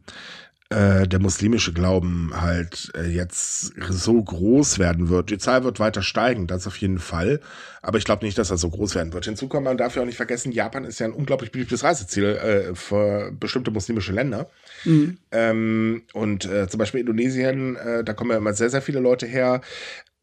äh, 0.74 1.08
der 1.08 1.20
muslimische 1.20 1.72
Glauben 1.72 2.32
halt 2.34 2.92
äh, 2.98 3.08
jetzt 3.08 3.74
so 3.90 4.24
groß 4.24 4.80
werden 4.80 5.10
wird. 5.10 5.30
Die 5.30 5.38
Zahl 5.38 5.64
wird 5.64 5.80
weiter 5.80 6.02
steigen, 6.02 6.48
das 6.48 6.66
auf 6.66 6.78
jeden 6.78 7.00
Fall. 7.00 7.42
Aber 7.82 7.98
ich 7.98 8.06
glaube 8.06 8.26
nicht, 8.26 8.38
dass 8.38 8.50
er 8.50 8.58
so 8.58 8.70
groß 8.70 8.96
werden 8.96 9.14
wird. 9.14 9.26
Hinzu 9.26 9.48
kommt, 9.48 9.66
man 9.66 9.78
darf 9.78 9.96
ja 9.96 10.02
auch 10.02 10.06
nicht 10.06 10.18
vergessen, 10.18 10.52
Japan 10.52 10.86
ist 10.86 11.00
ja 11.00 11.06
ein 11.06 11.14
unglaublich 11.14 11.52
beliebtes 11.52 11.84
Reiseziel 11.84 12.26
äh, 12.26 12.76
für 12.76 13.32
bestimmte 13.32 13.72
muslimische 13.72 14.14
Länder. 14.14 14.50
Mhm. 14.86 15.18
Ähm, 15.32 16.04
und 16.14 16.46
äh, 16.46 16.68
zum 16.68 16.80
Beispiel 16.80 17.02
Indonesien, 17.02 17.76
äh, 17.76 18.04
da 18.04 18.14
kommen 18.14 18.32
ja 18.32 18.38
immer 18.38 18.54
sehr, 18.54 18.70
sehr 18.70 18.82
viele 18.82 19.00
Leute 19.00 19.28
her. 19.28 19.62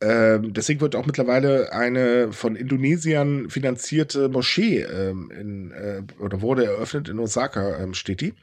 Ähm, 0.03 0.55
deswegen 0.55 0.81
wird 0.81 0.97
auch 0.97 1.05
mittlerweile 1.05 1.73
eine 1.73 2.33
von 2.33 2.57
Indonesiern 2.57 3.51
finanzierte 3.51 4.29
Moschee 4.29 4.81
ähm, 4.81 5.31
in, 5.31 5.71
äh, 5.73 6.03
oder 6.23 6.41
wurde 6.41 6.65
eröffnet 6.65 7.09
in 7.09 7.19
Osaka, 7.19 7.79
ähm, 7.79 7.93
steht 7.93 8.23
die. 8.23 8.35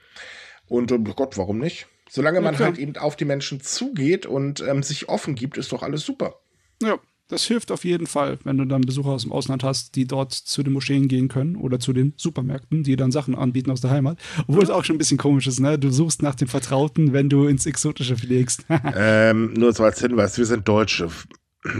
Und 0.67 0.91
oh 0.91 0.99
Gott, 0.99 1.37
warum 1.37 1.57
nicht? 1.57 1.87
Solange 2.09 2.41
man 2.41 2.53
ja, 2.53 2.61
halt 2.61 2.77
eben 2.77 2.95
auf 2.97 3.15
die 3.15 3.25
Menschen 3.25 3.61
zugeht 3.61 4.25
und 4.25 4.61
ähm, 4.61 4.83
sich 4.83 5.09
offen 5.09 5.35
gibt, 5.35 5.57
ist 5.57 5.71
doch 5.71 5.83
alles 5.83 6.03
super. 6.03 6.35
Ja, 6.81 6.99
das 7.27 7.43
hilft 7.43 7.71
auf 7.71 7.83
jeden 7.83 8.07
Fall, 8.07 8.39
wenn 8.45 8.57
du 8.57 8.63
dann 8.63 8.81
Besucher 8.81 9.09
aus 9.09 9.23
dem 9.23 9.33
Ausland 9.33 9.63
hast, 9.63 9.95
die 9.95 10.07
dort 10.07 10.31
zu 10.33 10.63
den 10.63 10.71
Moscheen 10.71 11.09
gehen 11.09 11.27
können 11.27 11.57
oder 11.57 11.79
zu 11.79 11.91
den 11.91 12.13
Supermärkten, 12.15 12.83
die 12.83 12.95
dann 12.95 13.11
Sachen 13.11 13.35
anbieten 13.35 13.69
aus 13.71 13.81
der 13.81 13.91
Heimat. 13.91 14.17
Obwohl 14.47 14.63
es 14.63 14.69
auch 14.69 14.85
schon 14.85 14.95
ein 14.95 14.99
bisschen 14.99 15.17
komisch 15.17 15.47
ist, 15.47 15.59
ne? 15.59 15.77
Du 15.77 15.89
suchst 15.89 16.21
nach 16.21 16.35
dem 16.35 16.47
Vertrauten, 16.47 17.11
wenn 17.11 17.27
du 17.29 17.47
ins 17.47 17.65
Exotische 17.65 18.15
fliegst. 18.15 18.65
ähm, 18.95 19.53
nur 19.55 19.73
so 19.73 19.83
als 19.83 19.99
Hinweis, 19.99 20.37
wir 20.37 20.45
sind 20.45 20.67
Deutsche 20.67 21.09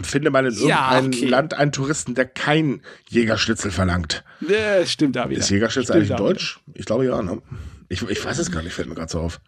Finde 0.04 0.30
mal 0.30 0.46
in 0.46 0.54
irgendeinem 0.54 1.12
ja, 1.12 1.20
okay. 1.20 1.28
Land 1.28 1.54
einen 1.54 1.72
Touristen, 1.72 2.16
der 2.16 2.26
kein 2.26 2.82
Jägerschnitzel 3.10 3.72
verlangt. 3.72 4.24
Ja, 4.48 4.86
stimmt 4.86 5.16
da 5.16 5.30
wieder. 5.30 5.40
Ist 5.40 5.50
Jägerschnitzel 5.50 6.04
stimmt 6.04 6.12
eigentlich 6.12 6.18
Deutsch? 6.18 6.60
Wieder. 6.66 6.80
Ich 6.80 6.86
glaube 6.86 7.06
ja, 7.06 7.22
ne? 7.22 7.42
Ich, 7.90 8.02
ich 8.02 8.24
weiß 8.24 8.38
es 8.38 8.52
gar 8.52 8.62
nicht, 8.64 8.74
fällt 8.74 8.90
mir 8.90 8.96
gerade 8.96 9.12
so 9.12 9.20
auf. 9.20 9.40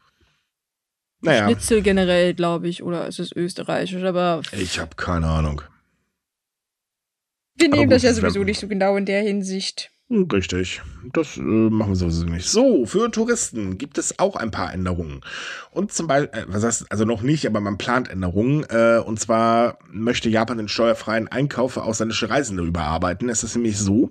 Naja. 1.22 1.46
Schnitzel 1.46 1.82
generell, 1.82 2.34
glaube 2.34 2.70
ich, 2.70 2.84
oder 2.84 3.08
ist 3.08 3.20
es 3.20 3.36
österreichisch, 3.36 4.04
aber. 4.04 4.42
Ich 4.52 4.80
habe 4.80 4.96
keine 4.96 5.28
Ahnung. 5.28 5.62
Wir 7.56 7.70
nehmen 7.70 7.90
das 7.90 8.04
ja 8.04 8.14
sowieso 8.14 8.44
nicht 8.44 8.60
so 8.60 8.68
genau 8.68 8.96
in 8.96 9.06
der 9.06 9.22
Hinsicht. 9.22 9.92
Richtig. 10.12 10.82
Das 11.14 11.38
äh, 11.38 11.42
machen 11.42 11.92
wir 11.92 11.96
sowieso 11.96 12.26
nicht. 12.26 12.50
So, 12.50 12.88
für 12.88 13.12
Touristen 13.12 13.78
gibt 13.78 14.00
es 14.00 14.18
auch 14.18 14.36
ein 14.36 14.50
paar 14.50 14.74
Änderungen. 14.74 15.22
Und 15.70 15.92
zum 15.92 16.08
Beispiel, 16.08 16.40
äh, 16.40 16.46
was 16.48 16.64
heißt, 16.64 16.92
also 16.92 17.06
noch 17.06 17.22
nicht, 17.22 17.46
aber 17.46 17.60
man 17.60 17.78
plant 17.78 18.10
Änderungen. 18.10 18.64
Äh, 18.70 19.04
und 19.06 19.20
zwar 19.20 19.78
möchte 19.92 20.28
Japan 20.28 20.58
den 20.58 20.68
steuerfreien 20.68 21.28
Einkauf 21.28 21.74
für 21.74 21.84
ausländische 21.84 22.28
Reisende 22.28 22.64
überarbeiten. 22.64 23.30
Es 23.30 23.44
ist 23.44 23.56
nämlich 23.56 23.78
so, 23.78 24.10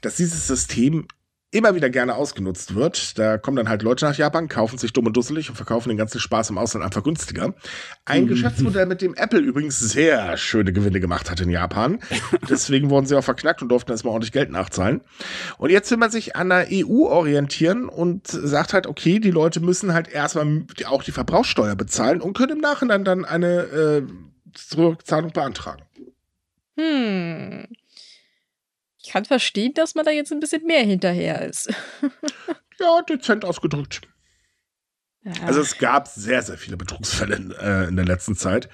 dass 0.00 0.16
dieses 0.16 0.48
System 0.48 1.06
immer 1.52 1.74
wieder 1.74 1.90
gerne 1.90 2.16
ausgenutzt 2.16 2.74
wird. 2.74 3.18
Da 3.18 3.38
kommen 3.38 3.56
dann 3.56 3.68
halt 3.68 3.82
Leute 3.82 4.04
nach 4.04 4.16
Japan, 4.16 4.48
kaufen 4.48 4.78
sich 4.78 4.92
dumm 4.92 5.06
und 5.06 5.16
dusselig 5.16 5.48
und 5.48 5.56
verkaufen 5.56 5.88
den 5.88 5.98
ganzen 5.98 6.18
Spaß 6.18 6.50
im 6.50 6.58
Ausland 6.58 6.84
einfach 6.84 7.02
günstiger. 7.02 7.54
Ein 8.04 8.24
mhm. 8.24 8.28
Geschäftsmodell, 8.28 8.86
mit 8.86 9.00
dem 9.00 9.14
Apple 9.14 9.38
übrigens 9.38 9.78
sehr 9.78 10.36
schöne 10.36 10.72
Gewinne 10.72 11.00
gemacht 11.00 11.30
hat 11.30 11.40
in 11.40 11.50
Japan. 11.50 12.00
Deswegen 12.50 12.90
wurden 12.90 13.06
sie 13.06 13.16
auch 13.16 13.24
verknackt 13.24 13.62
und 13.62 13.68
durften 13.68 13.92
erstmal 13.92 14.12
ordentlich 14.12 14.32
Geld 14.32 14.50
nachzahlen. 14.50 15.02
Und 15.58 15.70
jetzt 15.70 15.90
will 15.90 15.98
man 15.98 16.10
sich 16.10 16.34
an 16.34 16.48
der 16.48 16.66
EU 16.70 17.06
orientieren 17.06 17.88
und 17.88 18.26
sagt 18.26 18.72
halt, 18.72 18.86
okay, 18.86 19.20
die 19.20 19.30
Leute 19.30 19.60
müssen 19.60 19.94
halt 19.94 20.08
erstmal 20.08 20.64
auch 20.86 21.04
die 21.04 21.12
Verbrauchssteuer 21.12 21.76
bezahlen 21.76 22.20
und 22.20 22.36
können 22.36 22.56
im 22.56 22.60
Nachhinein 22.60 23.04
dann 23.04 23.24
eine 23.24 23.46
äh, 23.46 24.02
Rückzahlung 24.76 25.32
beantragen. 25.32 25.82
Hm 26.76 27.66
ich 29.06 29.12
kann 29.12 29.24
verstehen, 29.24 29.72
dass 29.74 29.94
man 29.94 30.04
da 30.04 30.10
jetzt 30.10 30.32
ein 30.32 30.40
bisschen 30.40 30.66
mehr 30.66 30.82
hinterher 30.82 31.46
ist. 31.46 31.68
ja, 32.80 33.02
dezent 33.08 33.44
ausgedrückt. 33.44 34.00
Ja. 35.22 35.32
Also 35.44 35.60
es 35.60 35.78
gab 35.78 36.08
sehr, 36.08 36.42
sehr 36.42 36.58
viele 36.58 36.76
Betrugsfälle 36.76 37.36
in, 37.36 37.52
äh, 37.52 37.84
in 37.84 37.94
der 37.94 38.04
letzten 38.04 38.34
Zeit. 38.34 38.68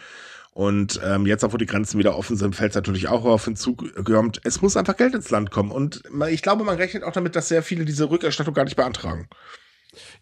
Und 0.52 1.00
ähm, 1.04 1.26
jetzt, 1.26 1.44
auch 1.44 1.52
wo 1.52 1.58
die 1.58 1.66
Grenzen 1.66 1.98
wieder 1.98 2.16
offen 2.16 2.36
sind, 2.36 2.56
fällt 2.56 2.70
es 2.70 2.76
natürlich 2.76 3.08
auch 3.08 3.24
auf 3.26 3.44
hinzugekommen. 3.44 4.32
Es 4.42 4.62
muss 4.62 4.76
einfach 4.76 4.96
Geld 4.96 5.14
ins 5.14 5.30
Land 5.30 5.50
kommen. 5.50 5.70
Und 5.70 6.02
ich 6.30 6.40
glaube, 6.40 6.64
man 6.64 6.76
rechnet 6.76 7.04
auch 7.04 7.12
damit, 7.12 7.36
dass 7.36 7.48
sehr 7.48 7.62
viele 7.62 7.84
diese 7.84 8.10
Rückerstattung 8.10 8.54
gar 8.54 8.64
nicht 8.64 8.76
beantragen. 8.76 9.28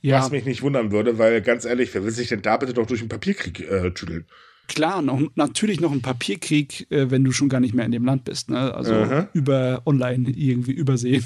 Ja. 0.01 0.18
Was 0.18 0.31
mich 0.31 0.44
nicht 0.44 0.62
wundern 0.62 0.90
würde, 0.90 1.18
weil 1.18 1.40
ganz 1.40 1.64
ehrlich, 1.64 1.94
wer 1.94 2.05
will 2.05 2.11
sich 2.11 2.29
denn 2.29 2.42
da 2.42 2.57
bitte 2.57 2.75
doch 2.75 2.87
durch 2.87 3.01
einen 3.01 3.09
Papierkrieg 3.09 3.61
äh, 3.61 3.92
tüdeln? 3.92 4.27
Klar, 4.71 5.03
noch, 5.03 5.21
natürlich 5.35 5.81
noch 5.81 5.91
ein 5.91 6.01
Papierkrieg, 6.01 6.91
äh, 6.91 7.11
wenn 7.11 7.25
du 7.25 7.33
schon 7.33 7.49
gar 7.49 7.61
nicht 7.61 7.75
mehr 7.75 7.85
in 7.85 7.91
dem 7.91 8.05
Land 8.05 8.25
bist. 8.25 8.51
Ne? 8.51 8.73
Also 8.73 8.95
Aha. 8.95 9.29
über 9.33 9.83
online 9.85 10.31
irgendwie 10.31 10.73
übersehen. 10.73 11.25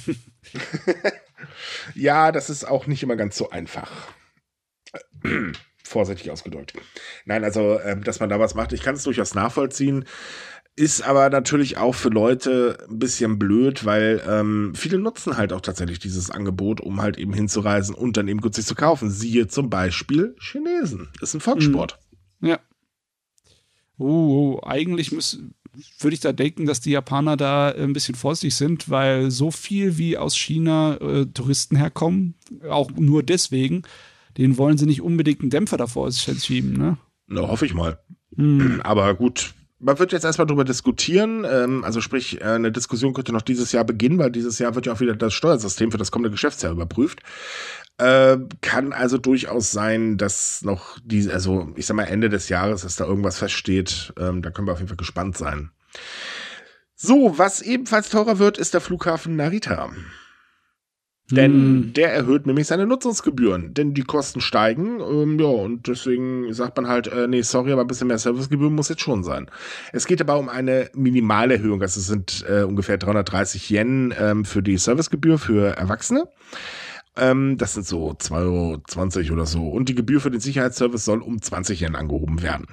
ja, 1.94 2.32
das 2.32 2.48
ist 2.48 2.64
auch 2.64 2.86
nicht 2.86 3.02
immer 3.02 3.16
ganz 3.16 3.36
so 3.36 3.50
einfach. 3.50 3.90
Vorsichtig 5.84 6.30
ausgedrückt. 6.30 6.72
Nein, 7.26 7.44
also, 7.44 7.78
äh, 7.78 8.00
dass 8.00 8.18
man 8.18 8.30
da 8.30 8.40
was 8.40 8.54
macht, 8.54 8.72
ich 8.72 8.82
kann 8.82 8.94
es 8.94 9.02
durchaus 9.02 9.34
nachvollziehen. 9.34 10.06
Ist 10.76 11.02
aber 11.02 11.28
natürlich 11.28 11.76
auch 11.76 11.94
für 11.94 12.08
Leute 12.08 12.78
ein 12.88 12.98
bisschen 12.98 13.38
blöd, 13.38 13.84
weil 13.84 14.22
ähm, 14.26 14.72
viele 14.74 14.98
nutzen 14.98 15.36
halt 15.36 15.52
auch 15.52 15.60
tatsächlich 15.60 15.98
dieses 16.00 16.30
Angebot, 16.30 16.80
um 16.80 17.00
halt 17.00 17.18
eben 17.18 17.32
hinzureisen 17.32 17.94
und 17.94 18.16
dann 18.16 18.26
eben 18.26 18.40
günstig 18.40 18.66
zu 18.66 18.74
kaufen. 18.74 19.10
Siehe 19.10 19.46
zum 19.46 19.70
Beispiel 19.70 20.34
Chinesen. 20.40 21.10
Ist 21.20 21.34
ein 21.34 21.40
Volkssport. 21.40 22.00
Mhm. 22.40 22.48
Ja, 22.48 22.58
oh, 23.98 24.60
eigentlich 24.64 25.12
würde 25.98 26.14
ich 26.14 26.20
da 26.20 26.32
denken, 26.32 26.66
dass 26.66 26.80
die 26.80 26.92
Japaner 26.92 27.36
da 27.36 27.70
ein 27.70 27.92
bisschen 27.92 28.14
vorsichtig 28.14 28.54
sind, 28.54 28.88
weil 28.90 29.30
so 29.30 29.50
viel 29.50 29.98
wie 29.98 30.16
aus 30.16 30.36
China 30.36 30.96
äh, 31.00 31.26
Touristen 31.26 31.76
herkommen, 31.76 32.34
auch 32.68 32.90
nur 32.92 33.22
deswegen, 33.22 33.82
den 34.38 34.56
wollen 34.58 34.78
sie 34.78 34.86
nicht 34.86 35.02
unbedingt 35.02 35.40
einen 35.40 35.50
Dämpfer 35.50 35.76
davor 35.76 36.10
schieben, 36.12 36.74
ne? 36.74 36.98
Na, 37.26 37.48
hoffe 37.48 37.66
ich 37.66 37.74
mal. 37.74 37.98
Hm. 38.36 38.80
Aber 38.84 39.14
gut, 39.14 39.54
man 39.78 39.98
wird 39.98 40.12
jetzt 40.12 40.24
erstmal 40.24 40.46
darüber 40.46 40.64
diskutieren. 40.64 41.44
Ähm, 41.48 41.84
also 41.84 42.00
sprich, 42.00 42.40
äh, 42.40 42.44
eine 42.44 42.72
Diskussion 42.72 43.12
könnte 43.12 43.32
noch 43.32 43.42
dieses 43.42 43.72
Jahr 43.72 43.84
beginnen, 43.84 44.18
weil 44.18 44.30
dieses 44.30 44.58
Jahr 44.58 44.74
wird 44.74 44.86
ja 44.86 44.92
auch 44.92 45.00
wieder 45.00 45.14
das 45.14 45.34
Steuersystem 45.34 45.90
für 45.90 45.98
das 45.98 46.10
kommende 46.10 46.30
Geschäftsjahr 46.30 46.72
überprüft. 46.72 47.20
Äh, 47.98 48.38
kann 48.60 48.92
also 48.92 49.18
durchaus 49.18 49.70
sein, 49.70 50.18
dass 50.18 50.62
noch 50.62 50.98
die, 51.04 51.30
also 51.30 51.72
ich 51.76 51.86
sag 51.86 51.96
mal 51.96 52.04
Ende 52.04 52.28
des 52.28 52.48
Jahres, 52.48 52.82
dass 52.82 52.96
da 52.96 53.04
irgendwas 53.04 53.38
feststeht. 53.38 54.12
Ähm, 54.18 54.42
da 54.42 54.50
können 54.50 54.66
wir 54.66 54.72
auf 54.72 54.78
jeden 54.78 54.88
Fall 54.88 54.96
gespannt 54.96 55.36
sein. 55.36 55.70
So, 56.96 57.38
was 57.38 57.62
ebenfalls 57.62 58.08
teurer 58.08 58.38
wird, 58.38 58.58
ist 58.58 58.74
der 58.74 58.80
Flughafen 58.80 59.36
Narita. 59.36 59.90
Denn 61.30 61.52
hm. 61.52 61.92
der 61.94 62.12
erhöht 62.12 62.46
nämlich 62.46 62.66
seine 62.66 62.86
Nutzungsgebühren, 62.86 63.72
denn 63.72 63.94
die 63.94 64.02
Kosten 64.02 64.42
steigen. 64.42 65.00
Ähm, 65.00 65.38
ja, 65.38 65.46
und 65.46 65.86
deswegen 65.88 66.52
sagt 66.52 66.76
man 66.76 66.86
halt, 66.86 67.06
äh, 67.06 67.26
nee, 67.28 67.40
sorry, 67.40 67.72
aber 67.72 67.82
ein 67.82 67.86
bisschen 67.86 68.08
mehr 68.08 68.18
Servicegebühren 68.18 68.74
muss 68.74 68.90
jetzt 68.90 69.00
schon 69.00 69.24
sein. 69.24 69.50
Es 69.92 70.06
geht 70.06 70.20
aber 70.20 70.38
um 70.38 70.50
eine 70.50 70.90
Minimalerhöhung. 70.94 71.80
Also 71.80 72.00
es 72.00 72.08
sind 72.08 72.44
äh, 72.48 72.62
ungefähr 72.62 72.98
330 72.98 73.70
Yen 73.70 74.14
ähm, 74.18 74.44
für 74.44 74.62
die 74.62 74.76
Servicegebühr 74.76 75.38
für 75.38 75.76
Erwachsene. 75.76 76.28
Ähm, 77.16 77.56
das 77.58 77.74
sind 77.74 77.86
so 77.86 78.10
2,20 78.10 79.16
Euro 79.26 79.32
oder 79.34 79.46
so. 79.46 79.68
Und 79.68 79.88
die 79.88 79.94
Gebühr 79.94 80.20
für 80.20 80.30
den 80.30 80.40
Sicherheitsservice 80.40 81.04
soll 81.04 81.22
um 81.22 81.40
20 81.40 81.80
Yen 81.80 81.94
angehoben 81.94 82.42
werden. 82.42 82.66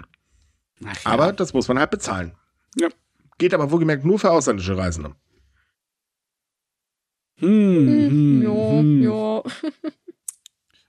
Ja. 0.79 0.91
Aber 1.03 1.31
das 1.31 1.53
muss 1.53 1.67
man 1.67 1.77
halt 1.77 1.91
bezahlen. 1.91 2.33
Ja. 2.79 2.89
Geht 3.37 3.53
aber 3.53 3.71
wohlgemerkt 3.71 4.05
nur 4.05 4.19
für 4.19 4.31
ausländische 4.31 4.77
Reisende. 4.77 5.15
Hm, 7.37 7.87
hm, 7.87 8.41
ja, 8.43 8.79
hm. 8.79 9.03
ja. 9.03 9.43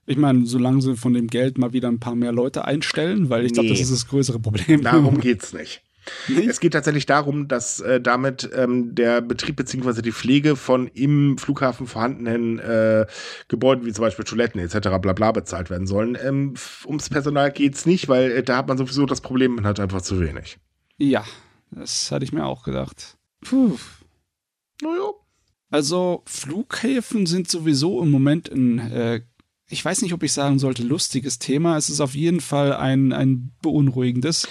Ich 0.04 0.16
meine, 0.16 0.46
solange 0.46 0.82
sie 0.82 0.96
von 0.96 1.14
dem 1.14 1.28
Geld 1.28 1.58
mal 1.58 1.72
wieder 1.72 1.88
ein 1.88 2.00
paar 2.00 2.16
mehr 2.16 2.32
Leute 2.32 2.64
einstellen, 2.64 3.30
weil 3.30 3.44
ich 3.44 3.52
nee. 3.52 3.54
glaube, 3.54 3.68
das 3.68 3.80
ist 3.80 3.92
das 3.92 4.08
größere 4.08 4.40
Problem. 4.40 4.82
Darum 4.82 5.20
geht's 5.20 5.52
nicht. 5.52 5.82
Nicht? 6.28 6.48
Es 6.48 6.60
geht 6.60 6.72
tatsächlich 6.72 7.06
darum, 7.06 7.48
dass 7.48 7.80
äh, 7.80 8.00
damit 8.00 8.50
ähm, 8.54 8.94
der 8.94 9.20
Betrieb 9.20 9.56
bzw. 9.56 10.02
die 10.02 10.12
Pflege 10.12 10.56
von 10.56 10.88
im 10.88 11.38
Flughafen 11.38 11.86
vorhandenen 11.86 12.58
äh, 12.58 13.06
Gebäuden 13.48 13.86
wie 13.86 13.92
zum 13.92 14.02
Beispiel 14.02 14.24
Toiletten 14.24 14.60
etc. 14.60 14.88
bla 15.00 15.12
bla 15.12 15.32
bezahlt 15.32 15.70
werden 15.70 15.86
sollen. 15.86 16.16
Ähm, 16.22 16.54
ums 16.86 17.08
Personal 17.08 17.52
geht's 17.52 17.86
nicht, 17.86 18.08
weil 18.08 18.30
äh, 18.30 18.42
da 18.42 18.56
hat 18.56 18.68
man 18.68 18.78
sowieso 18.78 19.06
das 19.06 19.20
Problem, 19.20 19.54
man 19.54 19.66
hat 19.66 19.80
einfach 19.80 20.02
zu 20.02 20.20
wenig. 20.20 20.58
Ja, 20.98 21.24
das 21.70 22.10
hatte 22.10 22.24
ich 22.24 22.32
mir 22.32 22.44
auch 22.44 22.64
gedacht. 22.64 23.16
Puh. 23.40 23.76
Naja. 24.82 25.12
Also 25.70 26.22
Flughäfen 26.26 27.24
sind 27.24 27.48
sowieso 27.48 28.02
im 28.02 28.10
Moment 28.10 28.50
ein 28.50 28.78
äh, 28.78 29.22
ich 29.72 29.84
weiß 29.84 30.02
nicht, 30.02 30.12
ob 30.12 30.22
ich 30.22 30.32
sagen 30.32 30.58
sollte, 30.58 30.82
lustiges 30.82 31.38
Thema. 31.38 31.76
Es 31.76 31.88
ist 31.88 32.00
auf 32.00 32.14
jeden 32.14 32.40
Fall 32.40 32.74
ein, 32.74 33.12
ein 33.12 33.52
beunruhigendes, 33.62 34.46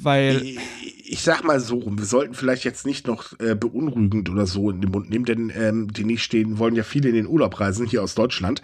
weil. 0.00 0.56
Ich 1.04 1.20
sag 1.20 1.44
mal 1.44 1.60
so, 1.60 1.82
wir 1.84 2.06
sollten 2.06 2.32
vielleicht 2.32 2.64
jetzt 2.64 2.86
nicht 2.86 3.06
noch 3.06 3.38
äh, 3.38 3.54
beunruhigend 3.54 4.30
oder 4.30 4.46
so 4.46 4.70
in 4.70 4.80
den 4.80 4.90
Mund 4.90 5.10
nehmen, 5.10 5.26
denn 5.26 5.52
ähm, 5.54 5.92
die 5.92 6.04
nicht 6.04 6.22
stehen, 6.22 6.58
wollen 6.58 6.74
ja 6.74 6.84
viele 6.84 7.10
in 7.10 7.14
den 7.14 7.26
Urlaub 7.26 7.60
reisen, 7.60 7.86
hier 7.86 8.02
aus 8.02 8.14
Deutschland. 8.14 8.62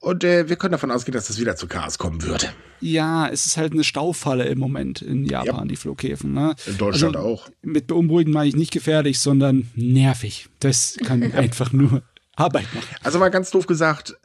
Und 0.00 0.24
äh, 0.24 0.48
wir 0.48 0.56
können 0.56 0.72
davon 0.72 0.90
ausgehen, 0.90 1.14
dass 1.14 1.26
das 1.26 1.38
wieder 1.38 1.56
zu 1.56 1.66
Chaos 1.66 1.98
kommen 1.98 2.22
wird. 2.22 2.54
Ja, 2.80 3.28
es 3.28 3.44
ist 3.44 3.58
halt 3.58 3.72
eine 3.72 3.84
Staufalle 3.84 4.44
im 4.44 4.58
Moment 4.58 5.02
in 5.02 5.26
Japan, 5.26 5.54
ja. 5.56 5.64
die 5.64 5.76
Flughäfen. 5.76 6.32
Ne? 6.32 6.54
In 6.66 6.78
Deutschland 6.78 7.16
also, 7.16 7.28
auch. 7.28 7.48
Mit 7.60 7.86
beunruhigend 7.86 8.32
meine 8.32 8.48
ich 8.48 8.56
nicht 8.56 8.72
gefährlich, 8.72 9.18
sondern 9.18 9.68
nervig. 9.74 10.48
Das 10.60 10.96
kann 11.04 11.22
einfach 11.34 11.72
nur 11.72 12.02
Arbeit 12.36 12.66
machen. 12.74 12.86
Also 13.02 13.18
mal 13.18 13.30
ganz 13.30 13.50
doof 13.50 13.66
gesagt, 13.66 14.16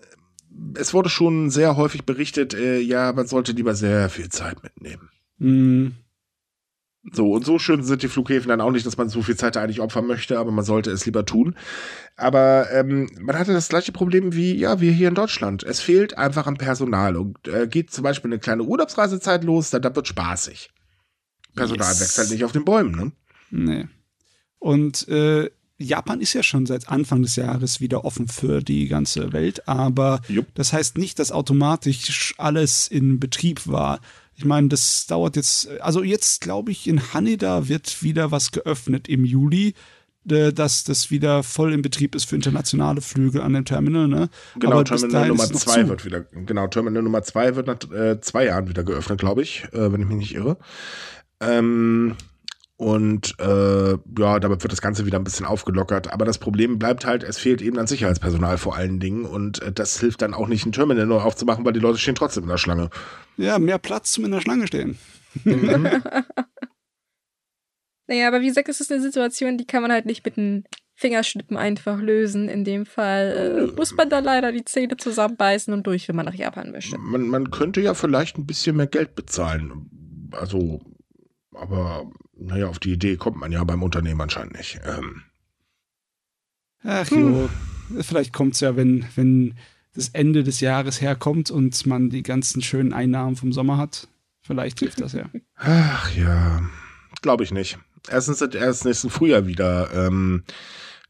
es 0.76 0.94
wurde 0.94 1.10
schon 1.10 1.50
sehr 1.50 1.78
häufig 1.78 2.06
berichtet, 2.06 2.54
äh, 2.54 2.80
ja, 2.80 3.14
man 3.14 3.28
sollte 3.28 3.52
lieber 3.52 3.76
sehr 3.76 4.10
viel 4.10 4.30
Zeit 4.30 4.64
mitnehmen. 4.64 5.10
Mhm. 5.38 5.96
So, 7.14 7.32
und 7.32 7.46
so 7.46 7.60
schön 7.60 7.82
sind 7.82 8.04
die 8.04 8.10
Flughäfen 8.10 8.50
dann 8.50 8.60
auch 8.60 8.72
nicht, 8.72 8.86
dass 8.86 8.98
man 8.98 9.08
so 9.08 9.22
viel 9.22 9.38
Zeit 9.38 9.56
da 9.56 9.64
eigentlich 9.64 9.80
opfern 9.80 10.06
möchte, 10.06 10.38
aber 10.38 10.52
man 10.52 10.66
sollte 10.66 10.92
es 10.92 11.06
lieber 11.06 11.26
tun. 11.26 11.56
Aber 12.18 12.70
ähm, 12.72 13.10
man 13.20 13.40
hatte 13.40 13.54
das 13.54 13.70
gleiche 13.70 13.94
Problem 13.94 14.36
wie, 14.36 14.54
ja, 14.54 14.82
wir 14.82 14.92
hier 14.92 15.08
in 15.08 15.16
Deutschland. 15.16 15.64
Es 15.64 15.80
fehlt 15.80 16.18
einfach 16.18 16.46
an 16.46 16.58
Personal 16.58 17.16
und 17.16 17.48
äh, 17.48 17.68
geht 17.68 17.92
zum 17.92 18.04
Beispiel 18.04 18.30
eine 18.30 18.40
kleine 18.40 18.64
Urlaubsreisezeit 18.64 19.46
los, 19.46 19.70
dann, 19.70 19.82
dann 19.82 19.96
wird 19.96 20.10
spaßig. 20.10 20.72
Personal 21.56 21.88
yes. 21.88 22.02
wächst 22.02 22.18
halt 22.18 22.32
nicht 22.32 22.44
auf 22.44 22.52
den 22.52 22.66
Bäumen, 22.66 22.92
ne? 22.96 23.12
Nee. 23.50 23.88
Und 24.60 25.08
äh, 25.08 25.50
Japan 25.80 26.20
ist 26.20 26.34
ja 26.34 26.44
schon 26.44 26.66
seit 26.66 26.90
Anfang 26.90 27.22
des 27.22 27.38
Jahres 27.38 27.80
wieder 27.80 28.04
offen 28.04 28.28
für 28.28 28.62
die 28.62 28.88
ganze 28.88 29.32
Welt, 29.32 29.68
aber 29.68 30.22
Jupp. 30.28 30.48
das 30.54 30.74
heißt 30.74 30.98
nicht, 30.98 31.20
dass 31.20 31.32
automatisch 31.32 32.36
alles 32.38 32.88
in 32.88 33.20
Betrieb 33.20 33.66
war. 33.66 34.02
Ich 34.36 34.46
meine, 34.46 34.68
das 34.68 35.08
dauert 35.08 35.38
jetzt, 35.38 35.70
also 35.80 36.04
jetzt 36.04 36.42
glaube 36.42 36.72
ich, 36.72 36.88
in 36.88 37.14
Haneda 37.14 37.70
wird 37.70 38.04
wieder 38.04 38.32
was 38.32 38.52
geöffnet 38.52 39.08
im 39.08 39.24
Juli, 39.24 39.74
äh, 40.30 40.52
dass 40.52 40.84
das 40.84 41.12
wieder 41.12 41.44
voll 41.44 41.74
in 41.74 41.82
Betrieb 41.82 42.14
ist 42.14 42.26
für 42.26 42.36
internationale 42.36 43.02
Flüge 43.02 43.42
an 43.42 43.54
dem 43.54 43.66
Terminal. 43.66 44.08
Ne? 44.08 44.30
Genau, 44.60 44.74
Aber 44.74 44.84
Terminal 44.84 45.30
Nummer 45.30 45.46
zwei 45.46 45.88
wird 45.88 46.06
wieder, 46.06 46.22
genau, 46.22 46.68
Terminal 46.68 47.04
Nummer 47.04 47.24
zwei 47.24 47.56
wird 47.56 47.68
nach 47.68 47.80
äh, 47.92 48.20
zwei 48.20 48.46
Jahren 48.46 48.68
wieder 48.68 48.84
geöffnet, 48.84 49.20
glaube 49.20 49.42
ich, 49.42 49.64
äh, 49.72 49.92
wenn 49.92 50.02
ich 50.02 50.08
mich 50.08 50.18
nicht 50.18 50.36
irre. 50.36 50.58
Ähm, 51.40 52.16
Und 52.80 53.38
äh, 53.42 53.98
ja, 54.18 54.40
damit 54.40 54.64
wird 54.64 54.72
das 54.72 54.82
Ganze 54.82 55.06
wieder 55.06 55.20
ein 55.20 55.26
bisschen 55.26 55.46
aufgelockert. 55.46 56.14
Aber 56.14 56.24
das 56.24 56.38
Problem 56.38 56.80
bleibt 56.80 57.06
halt, 57.06 57.24
es 57.24 57.38
fehlt 57.38 57.62
eben 57.62 57.78
an 57.78 57.88
Sicherheitspersonal 57.88 58.58
vor 58.58 58.78
allen 58.78 59.02
Dingen. 59.02 59.26
Und 59.26 59.62
äh, 59.62 59.74
das 59.74 60.00
hilft 60.00 60.22
dann 60.22 60.34
auch 60.34 60.48
nicht, 60.48 60.66
ein 60.66 60.72
Terminal 60.72 61.06
nur 61.06 61.26
aufzumachen, 61.26 61.66
weil 61.66 61.74
die 61.74 61.82
Leute 61.82 61.98
stehen 61.98 62.16
trotzdem 62.16 62.44
in 62.44 62.50
der 62.50 62.58
Schlange. 62.58 62.90
Ja, 63.36 63.60
mehr 63.60 63.80
Platz 63.80 64.14
zum 64.14 64.24
in 64.24 64.32
der 64.32 64.40
Schlange 64.40 64.66
stehen. 64.66 64.98
Mhm. 65.44 65.90
naja, 68.08 68.30
aber 68.30 68.40
wie 68.40 68.48
gesagt, 68.48 68.70
es 68.70 68.80
ist 68.80 68.94
eine 68.94 69.02
Situation, 69.02 69.58
die 69.58 69.68
kann 69.68 69.82
man 69.82 69.92
halt 69.92 70.06
nicht 70.06 70.24
mit 70.24 70.38
einem 70.38 70.64
Fingerschnippen 70.96 71.58
einfach 71.58 72.00
lösen. 72.00 72.48
In 72.48 72.64
dem 72.64 72.86
Fall 72.86 73.72
äh, 73.72 73.76
muss 73.76 73.94
man 73.94 74.10
da 74.10 74.20
leider 74.20 74.54
die 74.54 74.64
Zähne 74.64 74.96
zusammenbeißen 74.96 75.74
und 75.74 75.86
durch, 75.86 76.08
wenn 76.08 76.16
man 76.16 76.28
nach 76.28 76.34
Japan 76.34 76.72
möchte. 76.72 76.98
Man, 76.98 77.28
man 77.28 77.52
könnte 77.52 77.82
ja 77.82 77.94
vielleicht 77.94 78.38
ein 78.38 78.46
bisschen 78.46 78.78
mehr 78.78 78.88
Geld 78.88 79.16
bezahlen. 79.16 79.90
Also, 80.32 80.80
aber 81.54 82.10
naja, 82.36 82.68
auf 82.68 82.80
die 82.80 82.94
Idee 82.94 83.18
kommt 83.18 83.38
man 83.38 83.52
ja 83.52 83.64
beim 83.64 83.84
Unternehmen 83.84 84.22
anscheinend 84.22 84.58
nicht. 84.58 84.80
Ähm. 84.86 85.24
Ach 86.84 87.10
jo, 87.10 87.50
hm. 87.90 88.04
vielleicht 88.04 88.34
kommt 88.34 88.54
es 88.54 88.62
ja, 88.62 88.76
wenn, 88.76 89.06
wenn 89.16 89.56
das 89.94 90.10
Ende 90.10 90.44
des 90.44 90.60
Jahres 90.60 91.02
herkommt 91.02 91.52
und 91.52 91.86
man 91.86 92.10
die 92.10 92.24
ganzen 92.24 92.62
schönen 92.62 92.94
Einnahmen 92.94 93.36
vom 93.36 93.52
Sommer 93.52 93.78
hat. 93.78 94.08
Vielleicht 94.42 94.80
hilft 94.80 95.02
das 95.02 95.14
ja. 95.14 95.30
Ach 95.56 96.12
ja, 96.16 96.62
glaube 97.22 97.44
ich 97.44 97.52
nicht. 97.52 97.78
Erstens 98.10 98.40
sind 98.40 98.56
erst 98.56 98.86
nächsten 98.86 99.10
Frühjahr 99.10 99.46
wieder 99.46 99.92
ähm, 99.94 100.44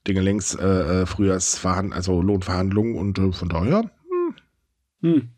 Dingelings 0.08 0.56
äh, 0.56 0.66
äh 1.02 1.06
Frühjahrsverhandlungen, 1.06 1.94
also 1.94 2.22
Lohnverhandlungen 2.22 2.96
und 2.96 3.20
äh, 3.20 3.32
von 3.32 3.50
daher. 3.50 3.92
Hm. 4.10 4.36
Hm. 5.02 5.30